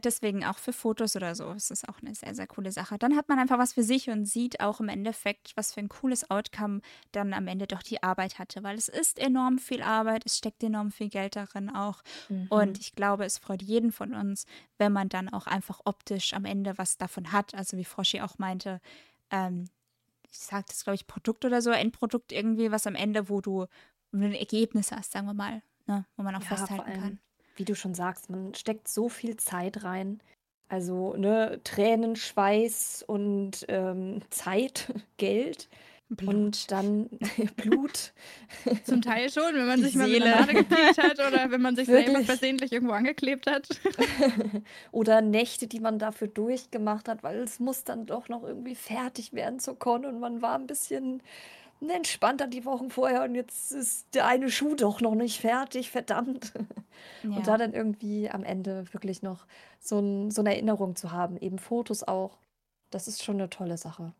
Deswegen 0.04 0.44
auch 0.44 0.58
für 0.58 0.72
Fotos 0.72 1.16
oder 1.16 1.34
so 1.34 1.52
ist 1.52 1.70
das 1.70 1.84
auch 1.88 2.02
eine 2.02 2.14
sehr, 2.14 2.34
sehr 2.34 2.46
coole 2.46 2.72
Sache. 2.72 2.98
Dann 2.98 3.16
hat 3.16 3.28
man 3.28 3.38
einfach 3.38 3.58
was 3.58 3.72
für 3.72 3.82
sich 3.82 4.10
und 4.10 4.26
sieht 4.26 4.60
auch 4.60 4.80
im 4.80 4.88
Endeffekt, 4.88 5.56
was 5.56 5.72
für 5.72 5.80
ein 5.80 5.88
cooles 5.88 6.30
Outcome 6.30 6.80
dann 7.12 7.32
am 7.32 7.46
Ende 7.46 7.66
doch 7.66 7.82
die 7.82 8.02
Arbeit 8.02 8.38
hatte, 8.38 8.62
weil 8.62 8.76
es 8.76 8.88
ist 8.88 9.18
enorm 9.18 9.58
viel 9.58 9.82
Arbeit, 9.82 10.24
es 10.26 10.38
steckt 10.38 10.62
enorm 10.62 10.90
viel 10.90 11.08
Geld 11.08 11.36
darin 11.36 11.70
auch. 11.70 12.02
Mhm. 12.28 12.46
Und 12.50 12.78
ich 12.78 12.94
glaube, 12.94 13.24
es 13.24 13.38
freut 13.38 13.62
jeden 13.62 13.90
von 13.92 14.14
uns, 14.14 14.44
wenn 14.76 14.92
man 14.92 15.08
dann 15.08 15.28
auch 15.28 15.46
einfach 15.46 15.80
optisch 15.84 16.34
am 16.34 16.44
Ende 16.44 16.76
was 16.76 16.98
davon 16.98 17.32
hat. 17.32 17.54
Also 17.54 17.76
wie 17.76 17.84
Froschi 17.84 18.20
auch 18.20 18.38
meinte, 18.38 18.80
ähm, 19.30 19.64
ich 20.30 20.38
sage 20.38 20.66
das, 20.68 20.84
glaube 20.84 20.96
ich, 20.96 21.06
Produkt 21.06 21.44
oder 21.44 21.62
so, 21.62 21.70
Endprodukt 21.70 22.32
irgendwie, 22.32 22.70
was 22.70 22.86
am 22.86 22.96
Ende, 22.96 23.28
wo 23.28 23.40
du 23.40 23.66
ein 24.12 24.34
Ergebnis 24.34 24.92
hast, 24.92 25.12
sagen 25.12 25.26
wir 25.26 25.34
mal, 25.34 25.62
ne, 25.86 26.04
wo 26.16 26.22
man 26.22 26.34
auch 26.34 26.42
ja, 26.42 26.46
festhalten 26.46 26.92
kann 26.92 27.18
wie 27.56 27.64
du 27.64 27.74
schon 27.74 27.94
sagst, 27.94 28.30
man 28.30 28.54
steckt 28.54 28.88
so 28.88 29.08
viel 29.08 29.36
Zeit 29.36 29.84
rein. 29.84 30.20
Also, 30.68 31.14
ne, 31.16 31.60
Tränen, 31.64 32.16
Schweiß 32.16 33.04
und 33.06 33.64
ähm, 33.68 34.20
Zeit, 34.30 34.92
Geld. 35.16 35.68
Blut. 36.08 36.34
Und 36.34 36.70
dann 36.70 37.08
Blut. 37.56 38.12
Zum 38.84 39.02
Teil 39.02 39.28
schon, 39.28 39.54
wenn 39.54 39.66
man 39.66 39.78
Die 39.78 39.86
sich 39.86 39.94
Seele. 39.94 40.30
mal 40.30 40.46
mit 40.46 40.54
der 40.54 40.62
gepiekt 40.62 40.98
hat 40.98 41.18
oder 41.18 41.50
wenn 41.50 41.60
man 41.60 41.74
sich 41.74 41.88
Wirklich? 41.88 42.06
selber 42.12 42.24
versehentlich 42.24 42.72
irgendwo 42.72 42.92
angeklebt 42.92 43.50
hat. 43.50 43.66
oder 44.92 45.20
Nächte, 45.20 45.66
die 45.66 45.80
man 45.80 45.98
dafür 45.98 46.28
durchgemacht 46.28 47.08
hat, 47.08 47.24
weil 47.24 47.38
es 47.40 47.58
muss 47.58 47.82
dann 47.82 48.06
doch 48.06 48.28
noch 48.28 48.44
irgendwie 48.44 48.76
fertig 48.76 49.32
werden 49.32 49.58
zur 49.58 49.80
Con 49.80 50.04
und 50.04 50.20
man 50.20 50.42
war 50.42 50.54
ein 50.56 50.68
bisschen 50.68 51.22
entspannter 51.80 52.46
die 52.46 52.64
Wochen 52.64 52.90
vorher 52.90 53.24
und 53.24 53.34
jetzt 53.34 53.72
ist 53.72 54.06
der 54.14 54.26
eine 54.26 54.50
Schuh 54.50 54.74
doch 54.74 55.00
noch 55.00 55.14
nicht 55.14 55.40
fertig, 55.40 55.90
verdammt. 55.90 56.52
Ja. 57.22 57.30
Und 57.30 57.46
da 57.46 57.58
dann 57.58 57.74
irgendwie 57.74 58.30
am 58.30 58.42
Ende 58.42 58.86
wirklich 58.92 59.22
noch 59.22 59.46
so, 59.80 59.98
ein, 59.98 60.30
so 60.30 60.40
eine 60.40 60.54
Erinnerung 60.54 60.96
zu 60.96 61.12
haben, 61.12 61.36
eben 61.36 61.58
Fotos 61.58 62.02
auch, 62.02 62.38
das 62.90 63.06
ist 63.06 63.22
schon 63.22 63.36
eine 63.36 63.50
tolle 63.50 63.76
Sache. 63.76 64.14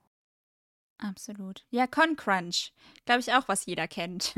Absolut. 0.98 1.64
Ja, 1.70 1.86
Con-Crunch. 1.86 2.72
Glaube 3.04 3.20
ich 3.20 3.32
auch, 3.32 3.48
was 3.48 3.66
jeder 3.66 3.86
kennt. 3.88 4.34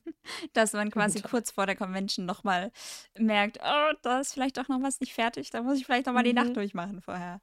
Dass 0.52 0.72
man 0.72 0.90
quasi 0.90 1.20
kurz 1.20 1.50
vor 1.50 1.66
der 1.66 1.76
Convention 1.76 2.26
nochmal 2.26 2.70
merkt, 3.18 3.58
oh, 3.62 3.92
da 4.02 4.20
ist 4.20 4.34
vielleicht 4.34 4.58
auch 4.58 4.68
noch 4.68 4.82
was 4.82 5.00
nicht 5.00 5.14
fertig, 5.14 5.50
da 5.50 5.62
muss 5.62 5.78
ich 5.78 5.84
vielleicht 5.84 6.06
nochmal 6.06 6.22
mhm. 6.22 6.28
die 6.28 6.34
Nacht 6.34 6.48
mhm. 6.50 6.54
durchmachen 6.54 7.00
vorher. 7.02 7.40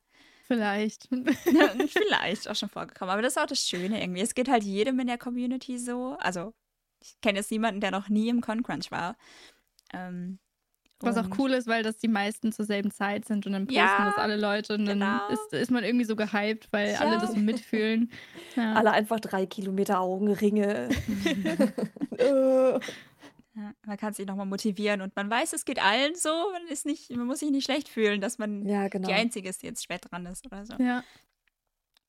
Vielleicht. 0.50 1.08
Vielleicht 1.90 2.50
auch 2.50 2.56
schon 2.56 2.70
vorgekommen. 2.70 3.12
Aber 3.12 3.22
das 3.22 3.34
ist 3.34 3.38
auch 3.38 3.46
das 3.46 3.68
Schöne 3.68 4.02
irgendwie. 4.02 4.22
Es 4.22 4.34
geht 4.34 4.50
halt 4.50 4.64
jedem 4.64 5.00
in 5.00 5.06
der 5.06 5.20
Community 5.20 5.78
so. 5.78 6.18
Also, 6.20 6.56
ich 7.00 7.22
kenne 7.22 7.38
jetzt 7.38 7.52
niemanden, 7.52 7.82
der 7.82 7.92
noch 7.92 8.10
nie 8.10 8.30
im 8.30 8.42
Concrunch 8.42 8.90
war. 8.90 9.16
Ähm, 9.94 10.40
was 11.02 11.18
auch 11.18 11.38
cool 11.38 11.52
ist, 11.52 11.68
weil 11.68 11.84
das 11.84 11.98
die 11.98 12.08
meisten 12.08 12.52
zur 12.52 12.66
selben 12.66 12.90
Zeit 12.92 13.26
sind 13.26 13.46
und 13.46 13.54
dann 13.54 13.68
posten 13.68 13.78
ja, 13.78 14.06
das 14.06 14.18
alle 14.18 14.36
Leute 14.36 14.74
und 14.74 14.86
dann 14.86 15.00
genau. 15.00 15.28
ist, 15.30 15.54
ist 15.54 15.72
man 15.72 15.84
irgendwie 15.84 16.04
so 16.04 16.16
gehypt, 16.16 16.68
weil 16.72 16.92
ja. 16.94 17.00
alle 17.00 17.20
das 17.20 17.36
mitfühlen. 17.36 18.12
Ja. 18.56 18.74
Alle 18.74 18.92
einfach 18.92 19.20
drei 19.20 19.46
Kilometer 19.46 20.02
Augenringe. 20.02 20.90
Ja, 23.56 23.74
man 23.86 23.98
kann 23.98 24.14
sich 24.14 24.28
nochmal 24.28 24.46
motivieren 24.46 25.02
und 25.02 25.16
man 25.16 25.30
weiß, 25.30 25.54
es 25.54 25.66
geht 25.66 25.84
allen 25.84 26.16
so. 26.16 26.30
Man, 26.52 26.68
ist 26.68 26.86
nicht, 26.86 27.10
man 27.12 27.26
muss 27.26 27.40
sich 27.40 27.50
nicht 27.50 27.66
schlecht 27.66 27.90
fühlen, 27.90 28.22
dass 28.22 28.38
man 28.38 28.66
ja, 28.66 28.88
genau. 28.88 29.08
die 29.08 29.14
Einzige 29.14 29.50
ist, 29.50 29.64
die 29.64 29.68
jetzt 29.68 29.84
spät 29.84 30.02
dran 30.10 30.26
ist 30.28 30.46
oder 30.46 30.66
so. 30.66 30.76
Ja. 30.76 31.04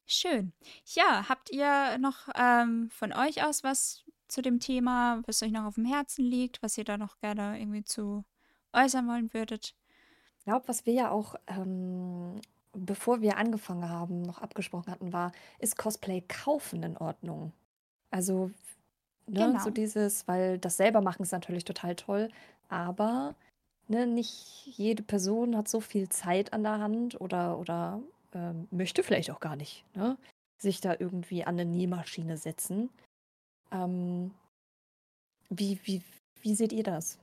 Schön. 0.07 0.53
Ja, 0.87 1.29
habt 1.29 1.51
ihr 1.51 1.97
noch 1.99 2.29
ähm, 2.35 2.91
von 2.91 3.13
euch 3.13 3.45
aus 3.45 3.63
was 3.63 4.05
zu 4.29 4.43
dem 4.43 4.61
Thema, 4.61 5.23
was 5.27 5.43
euch 5.43 5.53
noch 5.53 5.65
auf 5.65 5.77
dem 5.77 5.85
Herzen 5.85 6.25
liegt, 6.25 6.63
was 6.63 6.77
ihr 6.77 6.85
da 6.85 6.99
noch 6.99 7.19
gerne 7.21 7.61
irgendwie 7.61 7.85
zu 7.85 8.25
äußern 8.73 9.07
wollen 9.09 9.33
würdet? 9.33 9.75
Ich 10.39 10.45
glaube, 10.45 10.69
was 10.69 10.85
wir 10.85 10.95
ja 10.95 11.11
auch, 11.11 11.37
ähm, 11.47 12.41
bevor 12.73 13.21
wir 13.21 13.37
angefangen 13.37 13.89
haben, 13.89 14.23
noch 14.23 14.39
abgesprochen 14.39 14.91
hatten, 14.91 15.13
war, 15.13 15.33
ist 15.59 15.77
Cosplay 15.77 16.23
kaufen 16.23 16.83
in 16.83 16.97
Ordnung? 16.97 17.53
Also 18.11 18.51
Ne? 19.31 19.47
Genau. 19.47 19.59
So 19.61 19.71
dieses, 19.71 20.27
weil 20.27 20.59
das 20.59 20.77
selber 20.77 21.01
machen 21.01 21.23
ist 21.23 21.33
natürlich 21.33 21.65
total 21.65 21.95
toll, 21.97 22.29
aber 22.69 23.35
ne, 23.89 24.07
nicht 24.07 24.67
jede 24.67 25.03
Person 25.03 25.57
hat 25.57 25.69
so 25.69 25.81
viel 25.81 26.09
Zeit 26.09 26.53
an 26.53 26.63
der 26.63 26.79
Hand 26.79 27.21
oder, 27.21 27.59
oder 27.59 28.01
ähm, 28.35 28.67
möchte 28.71 29.03
vielleicht 29.03 29.31
auch 29.31 29.41
gar 29.41 29.57
nicht 29.57 29.85
ne? 29.95 30.17
sich 30.59 30.81
da 30.81 30.95
irgendwie 30.99 31.45
an 31.45 31.55
eine 31.55 31.65
Nähmaschine 31.65 32.37
setzen. 32.37 32.91
Ähm, 33.71 34.33
wie, 35.49 35.81
wie, 35.85 36.03
wie 36.43 36.55
seht 36.55 36.73
ihr 36.73 36.83
das? 36.85 37.19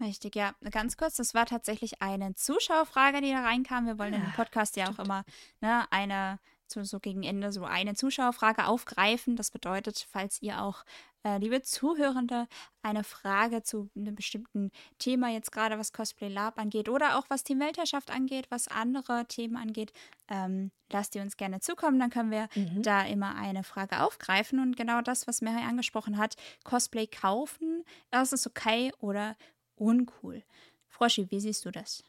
Richtig, 0.00 0.34
ja. 0.34 0.54
Ganz 0.70 0.96
kurz, 0.96 1.16
das 1.16 1.34
war 1.34 1.46
tatsächlich 1.46 2.02
eine 2.02 2.34
Zuschauerfrage, 2.34 3.20
die 3.20 3.30
da 3.30 3.42
reinkam. 3.42 3.86
Wir 3.86 3.98
wollen 3.98 4.12
ja, 4.12 4.18
in 4.18 4.24
dem 4.24 4.32
Podcast 4.32 4.76
ja 4.76 4.90
auch 4.90 4.98
immer 4.98 5.24
ne, 5.60 5.84
eine 5.90 6.38
so, 6.74 6.82
so 6.82 7.00
gegen 7.00 7.22
Ende 7.22 7.52
so 7.52 7.64
eine 7.64 7.94
Zuschauerfrage 7.94 8.66
aufgreifen. 8.66 9.36
Das 9.36 9.50
bedeutet, 9.50 10.06
falls 10.10 10.42
ihr 10.42 10.62
auch 10.62 10.84
äh, 11.24 11.38
liebe 11.38 11.62
Zuhörende, 11.62 12.46
eine 12.82 13.02
Frage 13.02 13.62
zu 13.62 13.88
einem 13.96 14.14
bestimmten 14.14 14.70
Thema, 14.98 15.30
jetzt 15.30 15.52
gerade 15.52 15.78
was 15.78 15.92
Cosplay 15.92 16.28
Lab 16.28 16.58
angeht 16.58 16.88
oder 16.88 17.18
auch 17.18 17.24
was 17.30 17.44
Team 17.44 17.60
Weltherrschaft 17.60 18.10
angeht, 18.10 18.46
was 18.50 18.68
andere 18.68 19.24
Themen 19.26 19.56
angeht, 19.56 19.92
ähm, 20.28 20.70
lasst 20.92 21.14
ihr 21.14 21.22
uns 21.22 21.36
gerne 21.36 21.60
zukommen. 21.60 21.98
Dann 21.98 22.10
können 22.10 22.30
wir 22.30 22.48
mhm. 22.54 22.82
da 22.82 23.02
immer 23.06 23.36
eine 23.36 23.64
Frage 23.64 24.02
aufgreifen. 24.02 24.58
Und 24.60 24.76
genau 24.76 25.00
das, 25.00 25.26
was 25.26 25.40
Mary 25.40 25.62
angesprochen 25.62 26.18
hat, 26.18 26.34
Cosplay 26.64 27.06
kaufen, 27.06 27.84
ist 28.10 28.32
es 28.34 28.46
okay 28.46 28.92
oder 28.98 29.36
uncool? 29.76 30.42
Froschi, 30.88 31.30
wie 31.30 31.40
siehst 31.40 31.64
du 31.64 31.70
das? 31.70 32.04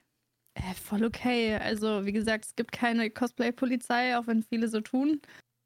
Äh, 0.55 0.73
voll 0.73 1.03
okay. 1.03 1.55
Also, 1.55 2.05
wie 2.05 2.13
gesagt, 2.13 2.45
es 2.45 2.55
gibt 2.55 2.71
keine 2.71 3.09
Cosplay-Polizei, 3.09 4.17
auch 4.17 4.27
wenn 4.27 4.41
viele 4.43 4.67
so 4.69 4.81
tun. 4.81 5.21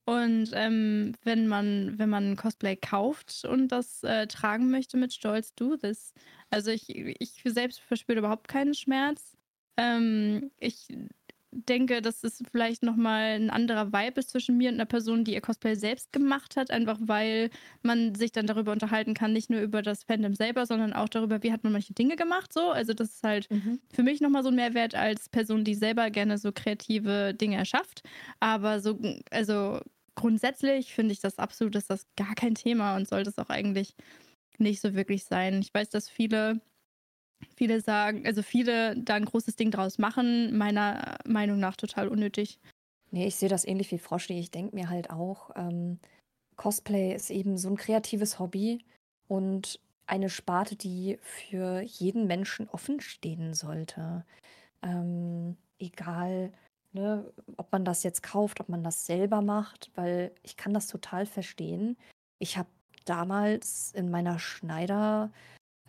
Und 0.05 0.49
ähm, 0.53 1.13
wenn 1.23 1.47
man, 1.47 1.99
wenn 1.99 2.09
man 2.09 2.35
Cosplay 2.35 2.75
kauft 2.75 3.45
und 3.45 3.67
das 3.69 4.03
äh, 4.03 4.25
tragen 4.27 4.71
möchte 4.71 4.97
mit 4.97 5.13
Stolz, 5.13 5.53
do 5.53 5.77
this. 5.77 6.13
Also 6.49 6.71
ich, 6.71 6.89
ich 6.89 7.41
selbst 7.45 7.79
verspüre 7.81 8.17
überhaupt 8.19 8.47
keinen 8.47 8.73
Schmerz. 8.73 9.37
Ähm, 9.77 10.51
ich 10.59 10.87
denke, 11.51 12.01
dass 12.01 12.23
es 12.23 12.43
vielleicht 12.51 12.83
nochmal 12.83 13.35
ein 13.39 13.49
anderer 13.49 13.91
Vibe 13.91 14.19
ist 14.19 14.29
zwischen 14.29 14.57
mir 14.57 14.69
und 14.69 14.75
einer 14.75 14.85
Person, 14.85 15.23
die 15.23 15.33
ihr 15.33 15.41
Cosplay 15.41 15.75
selbst 15.75 16.13
gemacht 16.13 16.55
hat, 16.55 16.71
einfach 16.71 16.97
weil 17.01 17.49
man 17.81 18.15
sich 18.15 18.31
dann 18.31 18.47
darüber 18.47 18.71
unterhalten 18.71 19.13
kann, 19.13 19.33
nicht 19.33 19.49
nur 19.49 19.61
über 19.61 19.81
das 19.81 20.03
Fandom 20.03 20.35
selber, 20.35 20.65
sondern 20.65 20.93
auch 20.93 21.09
darüber, 21.09 21.41
wie 21.43 21.51
hat 21.51 21.63
man 21.63 21.73
manche 21.73 21.93
Dinge 21.93 22.15
gemacht 22.15 22.53
so. 22.53 22.69
Also 22.69 22.93
das 22.93 23.15
ist 23.15 23.23
halt 23.23 23.49
mhm. 23.49 23.79
für 23.91 24.03
mich 24.03 24.21
nochmal 24.21 24.43
so 24.43 24.49
ein 24.49 24.55
Mehrwert 24.55 24.95
als 24.95 25.29
Person, 25.29 25.63
die 25.63 25.75
selber 25.75 26.09
gerne 26.09 26.37
so 26.37 26.51
kreative 26.51 27.33
Dinge 27.33 27.57
erschafft. 27.57 28.03
Aber 28.39 28.79
so, 28.79 28.99
also 29.31 29.79
grundsätzlich 30.15 30.93
finde 30.93 31.13
ich 31.13 31.19
das 31.19 31.39
absolut, 31.39 31.75
ist 31.75 31.89
das 31.89 32.05
gar 32.15 32.35
kein 32.35 32.55
Thema 32.55 32.95
und 32.95 33.07
sollte 33.07 33.29
es 33.29 33.37
auch 33.39 33.49
eigentlich 33.49 33.95
nicht 34.57 34.81
so 34.81 34.93
wirklich 34.93 35.23
sein. 35.23 35.61
Ich 35.61 35.73
weiß, 35.73 35.89
dass 35.89 36.09
viele 36.09 36.61
viele 37.55 37.81
sagen, 37.81 38.25
also 38.25 38.41
viele 38.41 38.97
da 38.97 39.15
ein 39.15 39.25
großes 39.25 39.55
Ding 39.55 39.71
draus 39.71 39.97
machen, 39.97 40.57
meiner 40.57 41.17
Meinung 41.25 41.59
nach 41.59 41.75
total 41.75 42.07
unnötig. 42.07 42.59
Nee, 43.11 43.27
ich 43.27 43.35
sehe 43.35 43.49
das 43.49 43.65
ähnlich 43.65 43.91
wie 43.91 43.97
Froschi. 43.97 44.39
Ich 44.39 44.51
denke 44.51 44.75
mir 44.75 44.89
halt 44.89 45.09
auch, 45.09 45.51
ähm, 45.55 45.99
Cosplay 46.55 47.15
ist 47.15 47.29
eben 47.29 47.57
so 47.57 47.69
ein 47.69 47.77
kreatives 47.77 48.37
Hobby 48.39 48.83
und 49.27 49.79
eine 50.05 50.29
Sparte, 50.29 50.75
die 50.75 51.17
für 51.21 51.81
jeden 51.81 52.27
Menschen 52.27 52.67
offen 52.69 52.99
stehen 52.99 53.53
sollte. 53.53 54.25
Ähm, 54.81 55.57
egal, 55.79 56.51
ne, 56.93 57.31
ob 57.57 57.71
man 57.71 57.85
das 57.85 58.03
jetzt 58.03 58.23
kauft, 58.23 58.59
ob 58.59 58.69
man 58.69 58.83
das 58.83 59.05
selber 59.05 59.41
macht, 59.41 59.91
weil 59.95 60.31
ich 60.43 60.57
kann 60.57 60.73
das 60.73 60.87
total 60.87 61.25
verstehen. 61.25 61.97
Ich 62.39 62.57
habe 62.57 62.69
damals 63.05 63.91
in 63.93 64.09
meiner 64.09 64.39
Schneider 64.39 65.31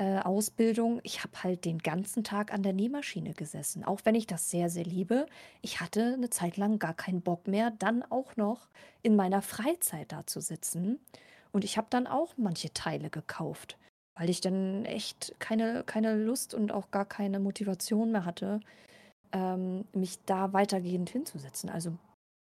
äh, 0.01 0.19
Ausbildung, 0.21 0.99
ich 1.03 1.23
habe 1.23 1.43
halt 1.43 1.67
den 1.67 1.79
ganzen 1.79 2.25
Tag 2.25 2.55
an 2.55 2.63
der 2.63 2.73
Nähmaschine 2.73 3.35
gesessen. 3.35 3.85
Auch 3.85 4.01
wenn 4.05 4.15
ich 4.15 4.27
das 4.27 4.51
sehr, 4.51 4.71
sehr 4.71 4.85
liebe. 4.85 5.27
Ich 5.61 5.83
hatte 5.83 6.15
eine 6.15 6.31
Zeit 6.31 6.57
lang 6.57 6.79
gar 6.79 6.95
keinen 6.95 7.21
Bock 7.21 7.47
mehr, 7.47 7.71
dann 7.71 8.03
auch 8.05 8.35
noch 8.37 8.71
in 9.03 9.15
meiner 9.15 9.43
Freizeit 9.43 10.11
da 10.11 10.27
zu 10.27 10.41
sitzen. 10.41 10.99
Und 11.53 11.65
ich 11.65 11.77
habe 11.77 11.89
dann 11.91 12.07
auch 12.07 12.33
manche 12.39 12.73
Teile 12.73 13.11
gekauft, 13.11 13.77
weil 14.19 14.31
ich 14.31 14.41
dann 14.41 14.87
echt 14.87 15.35
keine, 15.39 15.85
keine 15.85 16.15
Lust 16.17 16.55
und 16.55 16.73
auch 16.73 16.91
gar 16.91 17.05
keine 17.05 17.39
Motivation 17.39 18.11
mehr 18.11 18.25
hatte, 18.25 18.61
ähm, 19.33 19.85
mich 19.93 20.19
da 20.25 20.55
weitergehend 20.55 21.11
hinzusetzen. 21.11 21.69
Also 21.69 21.93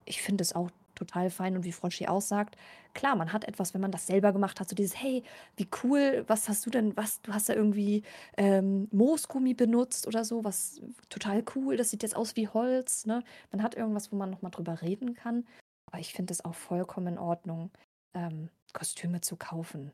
ich 0.06 0.22
finde 0.22 0.40
es 0.40 0.54
auch 0.54 0.70
total 0.94 1.30
fein 1.30 1.56
und 1.56 1.64
wie 1.64 1.72
Froschi 1.72 2.06
auch 2.08 2.20
sagt, 2.20 2.56
klar, 2.94 3.16
man 3.16 3.32
hat 3.32 3.44
etwas, 3.44 3.74
wenn 3.74 3.80
man 3.80 3.90
das 3.90 4.06
selber 4.06 4.32
gemacht 4.32 4.60
hat, 4.60 4.68
so 4.68 4.76
dieses, 4.76 5.00
hey, 5.00 5.22
wie 5.56 5.68
cool, 5.82 6.24
was 6.26 6.48
hast 6.48 6.66
du 6.66 6.70
denn, 6.70 6.96
was, 6.96 7.22
du 7.22 7.32
hast 7.32 7.48
da 7.48 7.54
irgendwie 7.54 8.02
ähm, 8.36 8.88
Moosgummi 8.92 9.54
benutzt 9.54 10.06
oder 10.06 10.24
so, 10.24 10.44
was 10.44 10.80
total 11.08 11.44
cool, 11.54 11.76
das 11.76 11.90
sieht 11.90 12.02
jetzt 12.02 12.16
aus 12.16 12.36
wie 12.36 12.48
Holz, 12.48 13.06
ne? 13.06 13.22
Man 13.50 13.62
hat 13.62 13.74
irgendwas, 13.74 14.12
wo 14.12 14.16
man 14.16 14.30
nochmal 14.30 14.50
drüber 14.50 14.82
reden 14.82 15.14
kann. 15.14 15.46
Aber 15.86 16.00
ich 16.00 16.14
finde 16.14 16.32
es 16.32 16.44
auch 16.44 16.54
vollkommen 16.54 17.14
in 17.14 17.18
Ordnung, 17.18 17.70
ähm, 18.14 18.48
Kostüme 18.72 19.20
zu 19.20 19.36
kaufen. 19.36 19.92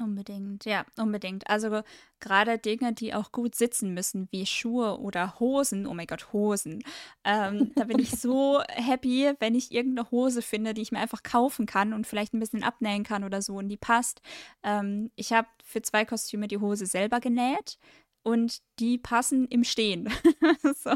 Unbedingt, 0.00 0.64
ja, 0.64 0.86
unbedingt. 0.96 1.48
Also 1.50 1.82
gerade 2.18 2.56
Dinge, 2.56 2.94
die 2.94 3.12
auch 3.12 3.30
gut 3.30 3.54
sitzen 3.54 3.92
müssen, 3.92 4.26
wie 4.30 4.46
Schuhe 4.46 4.98
oder 4.98 5.38
Hosen. 5.38 5.86
Oh 5.86 5.92
mein 5.92 6.06
Gott, 6.06 6.32
Hosen. 6.32 6.82
Ähm, 7.24 7.72
da 7.76 7.84
bin 7.84 7.98
ich 7.98 8.10
so 8.10 8.62
happy, 8.68 9.32
wenn 9.38 9.54
ich 9.54 9.70
irgendeine 9.70 10.10
Hose 10.10 10.40
finde, 10.40 10.72
die 10.72 10.80
ich 10.80 10.92
mir 10.92 10.98
einfach 10.98 11.22
kaufen 11.22 11.66
kann 11.66 11.92
und 11.92 12.06
vielleicht 12.06 12.32
ein 12.32 12.40
bisschen 12.40 12.62
abnähen 12.62 13.04
kann 13.04 13.22
oder 13.22 13.42
so 13.42 13.56
und 13.56 13.68
die 13.68 13.76
passt. 13.76 14.22
Ähm, 14.62 15.10
ich 15.14 15.32
habe 15.34 15.48
für 15.62 15.82
zwei 15.82 16.06
Kostüme 16.06 16.48
die 16.48 16.58
Hose 16.58 16.86
selber 16.86 17.20
genäht 17.20 17.78
und 18.22 18.62
die 18.78 18.96
passen 18.96 19.46
im 19.48 19.62
Stehen. 19.62 20.08
so, 20.82 20.92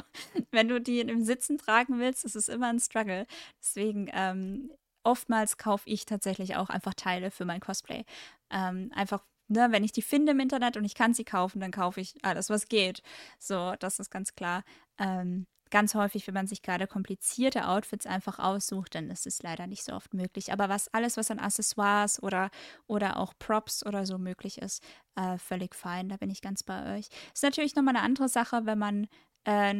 wenn 0.52 0.68
du 0.68 0.80
die 0.80 1.00
im 1.00 1.22
Sitzen 1.22 1.58
tragen 1.58 1.98
willst, 1.98 2.24
ist 2.24 2.36
es 2.36 2.48
immer 2.48 2.68
ein 2.68 2.80
Struggle. 2.80 3.26
Deswegen 3.60 4.08
ähm, 4.14 4.70
oftmals 5.06 5.56
kaufe 5.56 5.88
ich 5.88 6.04
tatsächlich 6.04 6.56
auch 6.56 6.68
einfach 6.68 6.94
Teile 6.94 7.30
für 7.30 7.44
mein 7.44 7.60
Cosplay. 7.60 8.04
Ähm, 8.50 8.90
einfach, 8.94 9.24
ne, 9.48 9.68
wenn 9.70 9.84
ich 9.84 9.92
die 9.92 10.02
finde 10.02 10.32
im 10.32 10.40
Internet 10.40 10.76
und 10.76 10.84
ich 10.84 10.94
kann 10.94 11.14
sie 11.14 11.24
kaufen, 11.24 11.60
dann 11.60 11.70
kaufe 11.70 12.00
ich 12.00 12.14
alles, 12.22 12.50
was 12.50 12.68
geht. 12.68 13.02
So, 13.38 13.74
das 13.78 13.98
ist 13.98 14.10
ganz 14.10 14.34
klar. 14.34 14.64
Ähm, 14.98 15.46
ganz 15.70 15.94
häufig, 15.94 16.26
wenn 16.26 16.34
man 16.34 16.46
sich 16.46 16.62
gerade 16.62 16.86
komplizierte 16.86 17.68
Outfits 17.68 18.06
einfach 18.06 18.38
aussucht, 18.38 18.94
dann 18.94 19.10
ist 19.10 19.26
es 19.26 19.42
leider 19.42 19.66
nicht 19.66 19.84
so 19.84 19.92
oft 19.92 20.14
möglich. 20.14 20.52
Aber 20.52 20.68
was 20.68 20.92
alles, 20.94 21.16
was 21.16 21.30
an 21.30 21.38
Accessoires 21.38 22.22
oder, 22.22 22.50
oder 22.86 23.18
auch 23.18 23.34
Props 23.38 23.84
oder 23.84 24.06
so 24.06 24.18
möglich 24.18 24.58
ist, 24.58 24.82
äh, 25.16 25.38
völlig 25.38 25.74
fein. 25.74 26.08
Da 26.08 26.16
bin 26.16 26.30
ich 26.30 26.40
ganz 26.40 26.62
bei 26.62 26.96
euch. 26.96 27.08
Ist 27.34 27.42
natürlich 27.42 27.74
nochmal 27.74 27.96
eine 27.96 28.04
andere 28.04 28.28
Sache, 28.28 28.64
wenn 28.64 28.78
man 28.78 29.08
äh, 29.46 29.74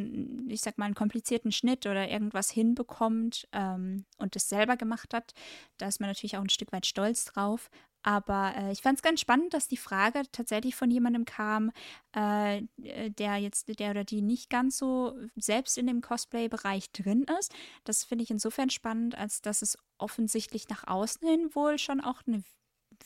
ich 0.47 0.61
sag 0.61 0.77
mal, 0.77 0.85
einen 0.85 0.95
komplizierten 0.95 1.51
Schnitt 1.51 1.85
oder 1.85 2.09
irgendwas 2.09 2.49
hinbekommt 2.49 3.47
ähm, 3.51 4.05
und 4.17 4.35
es 4.35 4.49
selber 4.49 4.77
gemacht 4.77 5.13
hat. 5.13 5.33
Da 5.77 5.87
ist 5.87 5.99
man 5.99 6.09
natürlich 6.09 6.37
auch 6.37 6.41
ein 6.41 6.49
Stück 6.49 6.71
weit 6.71 6.85
stolz 6.85 7.25
drauf. 7.25 7.69
Aber 8.03 8.53
äh, 8.55 8.71
ich 8.71 8.81
fand 8.81 8.97
es 8.97 9.03
ganz 9.03 9.19
spannend, 9.19 9.53
dass 9.53 9.67
die 9.67 9.77
Frage 9.77 10.23
tatsächlich 10.31 10.75
von 10.75 10.89
jemandem 10.89 11.25
kam, 11.25 11.71
äh, 12.13 12.61
der 12.77 13.37
jetzt, 13.37 13.79
der 13.79 13.91
oder 13.91 14.03
die 14.03 14.21
nicht 14.21 14.49
ganz 14.49 14.77
so 14.77 15.17
selbst 15.35 15.77
in 15.77 15.87
dem 15.87 16.01
Cosplay-Bereich 16.01 16.91
drin 16.91 17.25
ist. 17.39 17.53
Das 17.83 18.03
finde 18.03 18.23
ich 18.23 18.31
insofern 18.31 18.69
spannend, 18.69 19.15
als 19.17 19.41
dass 19.41 19.61
es 19.61 19.77
offensichtlich 19.97 20.69
nach 20.69 20.87
außen 20.87 21.27
hin 21.27 21.49
wohl 21.53 21.77
schon 21.79 21.99
auch 22.01 22.21
eine 22.25 22.43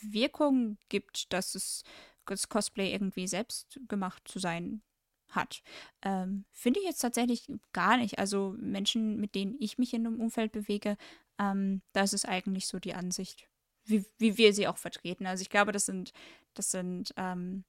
Wirkung 0.00 0.78
gibt, 0.88 1.32
dass 1.32 1.54
es 1.54 1.82
das 2.26 2.48
Cosplay 2.48 2.92
irgendwie 2.92 3.26
selbst 3.26 3.80
gemacht 3.88 4.28
zu 4.28 4.38
sein 4.38 4.82
hat. 5.30 5.62
Ähm, 6.02 6.44
Finde 6.52 6.80
ich 6.80 6.86
jetzt 6.86 7.00
tatsächlich 7.00 7.50
gar 7.72 7.96
nicht. 7.96 8.18
Also 8.18 8.54
Menschen, 8.58 9.18
mit 9.18 9.34
denen 9.34 9.56
ich 9.58 9.78
mich 9.78 9.94
in 9.94 10.06
einem 10.06 10.20
Umfeld 10.20 10.52
bewege, 10.52 10.96
ähm, 11.38 11.82
das 11.92 12.12
ist 12.12 12.28
eigentlich 12.28 12.66
so 12.66 12.78
die 12.78 12.94
Ansicht, 12.94 13.48
wie, 13.84 14.04
wie 14.18 14.38
wir 14.38 14.52
sie 14.52 14.68
auch 14.68 14.78
vertreten. 14.78 15.26
Also 15.26 15.42
ich 15.42 15.50
glaube, 15.50 15.72
das 15.72 15.86
sind, 15.86 16.12
das 16.54 16.70
sind, 16.70 17.12
ähm, 17.16 17.64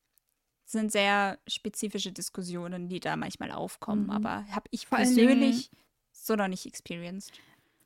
sind 0.66 0.92
sehr 0.92 1.40
spezifische 1.48 2.12
Diskussionen, 2.12 2.88
die 2.88 3.00
da 3.00 3.16
manchmal 3.16 3.52
aufkommen. 3.52 4.06
Mhm. 4.06 4.12
Aber 4.12 4.46
habe 4.52 4.68
ich 4.72 4.88
Vor 4.88 4.98
persönlich 4.98 5.70
so 6.12 6.36
noch 6.36 6.48
nicht 6.48 6.66
experienced. 6.66 7.34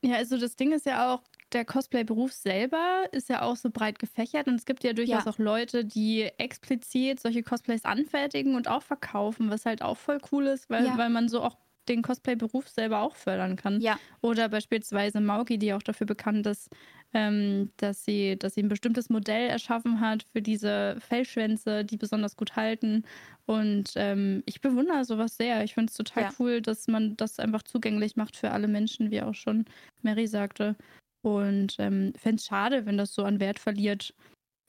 Ja, 0.02 0.16
also 0.16 0.38
das 0.38 0.56
Ding 0.56 0.74
ist 0.74 0.86
ja 0.86 1.14
auch, 1.14 1.24
der 1.54 1.66
Cosplay-Beruf 1.66 2.32
selber 2.34 3.06
ist 3.12 3.30
ja 3.30 3.42
auch 3.42 3.56
so 3.56 3.70
breit 3.72 4.00
gefächert 4.00 4.48
und 4.48 4.56
es 4.56 4.66
gibt 4.66 4.84
ja 4.84 4.94
durchaus 4.94 5.26
ja. 5.26 5.32
auch 5.32 5.40
Leute, 5.40 5.86
die 5.86 6.24
explizit 6.38 7.20
solche 7.20 7.42
Cosplays 7.42 7.86
anfertigen 7.86 8.56
und 8.56 8.68
auch 8.68 8.84
verkaufen, 8.84 9.50
was 9.50 9.66
halt 9.66 9.82
auch 9.82 9.98
voll 9.98 10.20
cool 10.32 10.48
ist, 10.48 10.70
weil, 10.70 10.86
ja. 10.86 10.98
weil 10.98 11.10
man 11.10 11.30
so 11.30 11.42
auch 11.42 11.58
den 11.88 12.02
Cosplay-Beruf 12.02 12.68
selber 12.68 13.02
auch 13.02 13.16
fördern 13.16 13.56
kann. 13.56 13.80
Ja. 13.82 13.98
Oder 14.22 14.50
beispielsweise 14.50 15.22
Mauki, 15.22 15.58
die 15.58 15.74
auch 15.74 15.82
dafür 15.82 16.06
bekannt 16.06 16.46
ist, 16.46 16.70
ähm, 17.14 17.72
dass, 17.78 18.04
sie, 18.04 18.38
dass 18.38 18.56
sie 18.56 18.64
ein 18.64 18.70
bestimmtes 18.70 19.10
Modell 19.10 19.50
erschaffen 19.50 20.02
hat 20.02 20.26
für 20.32 20.42
diese 20.42 20.98
Fellschwänze, 21.00 21.86
die 21.86 21.98
besonders 21.98 22.36
gut 22.36 22.56
halten. 22.56 23.04
Und 23.46 23.92
ähm, 23.96 24.44
ich 24.46 24.62
bewundere 24.62 25.06
sowas 25.06 25.38
sehr. 25.38 25.64
Ich 25.64 25.74
finde 25.74 25.90
es 25.90 25.98
total 25.98 26.24
ja. 26.24 26.34
cool, 26.40 26.62
dass 26.62 26.88
man 26.88 27.16
das 27.18 27.40
einfach 27.40 27.64
zugänglich 27.64 28.16
macht 28.16 28.36
für 28.36 28.52
alle 28.52 28.68
Menschen, 28.68 29.12
wie 29.12 29.22
auch 29.22 29.36
schon 29.36 29.66
Mary 30.02 30.28
sagte. 30.28 30.76
Und 31.22 31.76
ähm, 31.80 32.14
fände 32.18 32.38
es 32.38 32.46
schade, 32.46 32.86
wenn 32.86 32.98
das 32.98 33.14
so 33.14 33.24
an 33.24 33.40
Wert 33.40 33.60
verliert. 33.60 34.14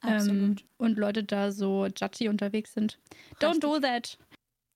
Ähm, 0.07 0.55
und 0.77 0.97
Leute 0.97 1.25
da 1.25 1.51
so 1.51 1.87
judgy 1.87 2.29
unterwegs 2.29 2.73
sind. 2.73 3.01
Don't 3.41 3.61
do 3.61 3.81
that. 3.81 4.17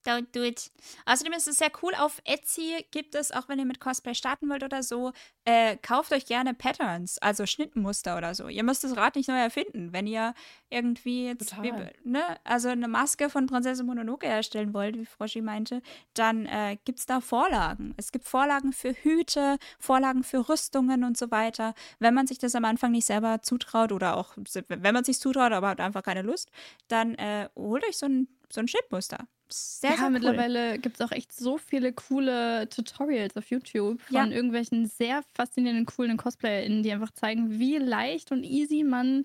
Don't 0.04 0.26
do 0.32 0.42
it. 0.42 0.70
Außerdem 1.06 1.32
ist 1.32 1.46
es 1.46 1.58
sehr 1.58 1.70
cool. 1.82 1.94
Auf 1.94 2.20
Etsy 2.24 2.84
gibt 2.90 3.14
es, 3.14 3.30
auch 3.30 3.48
wenn 3.48 3.58
ihr 3.58 3.64
mit 3.64 3.78
Cosplay 3.78 4.14
starten 4.14 4.48
wollt 4.48 4.64
oder 4.64 4.82
so, 4.82 5.12
äh, 5.44 5.76
kauft 5.76 6.12
euch 6.12 6.26
gerne 6.26 6.54
Patterns, 6.54 7.18
also 7.18 7.46
Schnittmuster 7.46 8.16
oder 8.16 8.34
so. 8.34 8.48
Ihr 8.48 8.64
müsst 8.64 8.82
das 8.82 8.96
Rad 8.96 9.14
nicht 9.14 9.28
neu 9.28 9.38
erfinden. 9.38 9.92
Wenn 9.92 10.08
ihr 10.08 10.34
irgendwie 10.70 11.26
jetzt, 11.26 11.60
wie, 11.62 11.72
ne, 12.04 12.22
also 12.42 12.68
eine 12.68 12.88
Maske 12.88 13.30
von 13.30 13.46
Prinzessin 13.46 13.86
Mononoke 13.86 14.26
herstellen 14.26 14.74
wollt, 14.74 14.96
wie 14.96 15.06
Froschi 15.06 15.40
meinte, 15.40 15.82
dann 16.14 16.46
äh, 16.46 16.78
gibt 16.84 16.98
es 16.98 17.06
da 17.06 17.20
Vorlagen. 17.20 17.94
Es 17.96 18.10
gibt 18.10 18.24
Vorlagen 18.24 18.72
für 18.72 18.92
Hüte, 18.92 19.58
Vorlagen 19.78 20.24
für 20.24 20.48
Rüstungen 20.48 21.04
und 21.04 21.16
so 21.16 21.30
weiter. 21.30 21.74
Wenn 22.00 22.14
man 22.14 22.26
sich 22.26 22.38
das 22.38 22.56
am 22.56 22.64
Anfang 22.64 22.90
nicht 22.90 23.06
selber 23.06 23.42
zutraut 23.42 23.92
oder 23.92 24.16
auch, 24.16 24.36
wenn 24.68 24.94
man 24.94 25.04
sich 25.04 25.18
zutraut, 25.20 25.52
aber 25.52 25.68
hat 25.68 25.80
einfach 25.80 26.02
keine 26.02 26.22
Lust, 26.22 26.50
dann 26.88 27.14
äh, 27.14 27.48
holt 27.54 27.86
euch 27.86 27.96
so 27.96 28.06
ein, 28.06 28.28
so 28.50 28.60
ein 28.60 28.68
Schnittmuster 28.68 29.28
sehr, 29.52 29.90
ja, 29.90 29.96
sehr 29.96 30.06
cool. 30.06 30.12
mittlerweile 30.12 30.78
gibt 30.78 31.00
es 31.00 31.06
auch 31.06 31.12
echt 31.12 31.32
so 31.32 31.58
viele 31.58 31.92
coole 31.92 32.68
Tutorials 32.68 33.36
auf 33.36 33.50
YouTube 33.50 34.00
von 34.02 34.14
ja. 34.14 34.26
irgendwelchen 34.26 34.86
sehr 34.86 35.22
faszinierenden, 35.34 35.86
coolen 35.86 36.16
CosplayerInnen, 36.16 36.82
die 36.82 36.92
einfach 36.92 37.12
zeigen, 37.12 37.58
wie 37.58 37.78
leicht 37.78 38.32
und 38.32 38.44
easy 38.44 38.82
man 38.84 39.24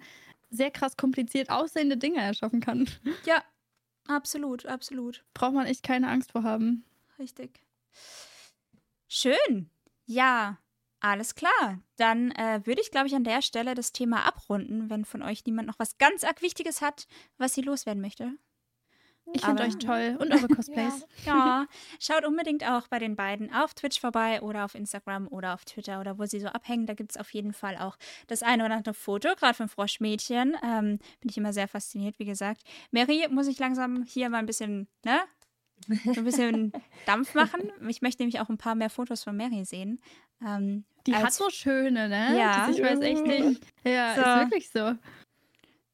sehr 0.50 0.72
krass 0.72 0.98
kompliziert 0.98 1.50
aussehende 1.50 1.98
Dinge 1.98 2.22
erschaffen 2.22 2.60
kann. 2.60 2.90
Ja, 3.26 3.44
absolut, 4.08 4.66
absolut. 4.66 5.24
Braucht 5.34 5.54
man 5.54 5.66
echt 5.66 5.84
keine 5.84 6.10
Angst 6.10 6.32
vor 6.32 6.44
haben. 6.44 6.86
Richtig. 7.20 7.62
Schön. 9.08 9.70
Ja, 10.06 10.58
alles 11.00 11.36
klar. 11.36 11.80
Dann 11.98 12.32
äh, 12.32 12.62
würde 12.66 12.82
ich, 12.82 12.92
glaube 12.92 13.08
ich, 13.08 13.16
an 13.16 13.24
der 13.24 13.42
Stelle 13.42 13.76
das 13.76 13.92
Thema 13.92 14.26
abrunden, 14.26 14.90
wenn 14.90 15.06
von 15.06 15.22
euch 15.22 15.46
niemand 15.46 15.68
noch 15.68 15.80
was 15.80 15.98
ganz 15.98 16.24
arg 16.24 16.42
Wichtiges 16.42 16.82
hat, 16.82 17.08
was 17.38 17.54
sie 17.54 17.62
loswerden 17.62 18.02
möchte. 18.02 18.34
Ich 19.34 19.44
finde 19.44 19.64
euch 19.64 19.78
toll 19.78 20.18
und 20.20 20.32
eure 20.32 20.48
Cosplays. 20.56 21.06
Ja. 21.26 21.36
ja. 21.36 21.66
schaut 22.00 22.26
unbedingt 22.26 22.68
auch 22.68 22.88
bei 22.88 23.00
den 23.00 23.16
beiden 23.16 23.54
auf 23.54 23.74
Twitch 23.74 24.00
vorbei 24.00 24.42
oder 24.42 24.66
auf 24.66 24.76
Instagram 24.76 25.28
oder 25.28 25.54
auf 25.54 25.66
Twitter 25.66 26.00
oder 26.00 26.18
wo 26.18 26.26
sie 26.26 26.40
so 26.40 26.48
abhängen. 26.48 26.86
Da 26.86 26.94
gibt 26.94 27.12
es 27.12 27.18
auf 27.18 27.32
jeden 27.32 27.54
Fall 27.54 27.78
auch 27.78 27.98
das 28.28 28.44
eine 28.44 28.66
oder 28.66 28.76
andere 28.76 28.94
Foto, 28.94 29.30
gerade 29.36 29.54
von 29.54 29.68
Froschmädchen. 29.68 30.56
Ähm, 30.64 31.00
bin 31.20 31.30
ich 31.30 31.38
immer 31.38 31.54
sehr 31.54 31.68
fasziniert, 31.68 32.20
wie 32.20 32.26
gesagt. 32.26 32.62
Mary, 32.92 33.28
muss 33.30 33.48
ich 33.48 33.60
langsam 33.60 34.04
hier 34.04 34.30
mal 34.30 34.40
ein 34.40 34.46
bisschen, 34.46 34.88
ne? 35.06 35.20
So 36.06 36.22
ein 36.22 36.24
bisschen 36.24 36.72
Dampf 37.06 37.36
machen. 37.36 37.72
Ich 37.88 38.02
möchte 38.02 38.22
nämlich 38.22 38.40
auch 38.40 38.50
ein 38.50 38.58
paar 38.58 38.76
mehr 38.76 38.90
Fotos 38.90 39.24
von 39.24 39.38
Mary 39.38 39.64
sehen. 39.66 40.00
Ähm, 40.46 40.86
die 41.06 41.16
hat 41.16 41.34
so 41.34 41.50
schöne, 41.50 42.10
ne? 42.10 42.38
Ja. 42.38 42.70
ich 42.70 42.82
weiß 42.82 43.00
echt 43.02 43.26
nicht. 43.26 43.62
Ja, 43.84 44.16
so. 44.16 44.22
ist 44.22 44.52
wirklich 44.52 44.70
so. 44.70 44.96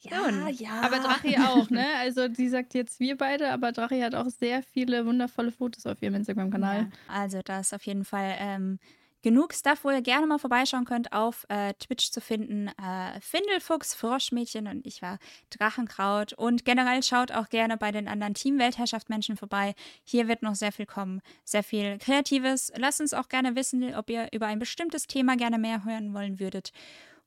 Ja, 0.03 0.49
ja. 0.49 0.81
Aber 0.81 0.99
Drachi 0.99 1.37
auch, 1.37 1.69
ne? 1.69 1.85
Also 1.99 2.27
die 2.27 2.49
sagt 2.49 2.73
jetzt 2.73 2.99
wir 2.99 3.17
beide, 3.17 3.51
aber 3.51 3.71
Drachi 3.71 4.01
hat 4.01 4.15
auch 4.15 4.29
sehr 4.29 4.63
viele 4.63 5.05
wundervolle 5.05 5.51
Fotos 5.51 5.85
auf 5.85 6.01
ihrem 6.01 6.15
Instagram-Kanal. 6.15 6.81
Ja, 6.81 6.87
also 7.07 7.41
da 7.43 7.59
ist 7.59 7.73
auf 7.73 7.85
jeden 7.85 8.05
Fall 8.05 8.35
ähm, 8.39 8.79
genug 9.23 9.53
Stuff, 9.53 9.83
wo 9.83 9.89
ihr 9.89 10.01
gerne 10.01 10.27
mal 10.27 10.37
vorbeischauen 10.37 10.85
könnt, 10.85 11.13
auf 11.13 11.45
äh, 11.49 11.73
Twitch 11.75 12.11
zu 12.11 12.21
finden. 12.21 12.67
Äh, 12.67 13.19
Findelfuchs, 13.21 13.95
Froschmädchen 13.95 14.67
und 14.67 14.85
ich 14.85 15.01
war 15.01 15.17
Drachenkraut. 15.49 16.33
Und 16.33 16.65
generell 16.65 17.01
schaut 17.01 17.31
auch 17.31 17.49
gerne 17.49 17.77
bei 17.77 17.91
den 17.91 18.07
anderen 18.07 18.35
Team 18.35 18.59
Weltherrschaft 18.59 19.09
Menschen 19.09 19.37
vorbei. 19.37 19.73
Hier 20.03 20.27
wird 20.27 20.43
noch 20.43 20.55
sehr 20.55 20.71
viel 20.71 20.85
kommen, 20.85 21.21
sehr 21.45 21.63
viel 21.63 21.97
Kreatives. 21.97 22.71
Lasst 22.75 23.01
uns 23.01 23.13
auch 23.13 23.29
gerne 23.29 23.55
wissen, 23.55 23.95
ob 23.95 24.09
ihr 24.09 24.27
über 24.33 24.47
ein 24.47 24.59
bestimmtes 24.59 25.07
Thema 25.07 25.37
gerne 25.37 25.57
mehr 25.57 25.85
hören 25.85 26.13
wollen 26.13 26.39
würdet. 26.39 26.71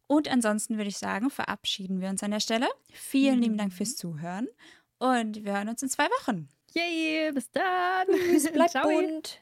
Und 0.06 0.28
ansonsten 0.28 0.76
würde 0.76 0.88
ich 0.88 0.98
sagen, 0.98 1.30
verabschieden 1.30 2.00
wir 2.00 2.08
uns 2.08 2.22
an 2.22 2.30
der 2.30 2.40
Stelle. 2.40 2.68
Vielen 2.92 3.36
mhm. 3.36 3.42
lieben 3.42 3.58
Dank 3.58 3.72
fürs 3.72 3.96
Zuhören 3.96 4.48
und 4.98 5.44
wir 5.44 5.54
hören 5.54 5.68
uns 5.68 5.82
in 5.82 5.88
zwei 5.88 6.06
Wochen. 6.06 6.48
Yay, 6.74 7.32
bis 7.32 7.50
dann. 7.50 8.06
Tschüss, 8.08 8.50
bleibt 8.52 8.74
bunt. 8.82 9.40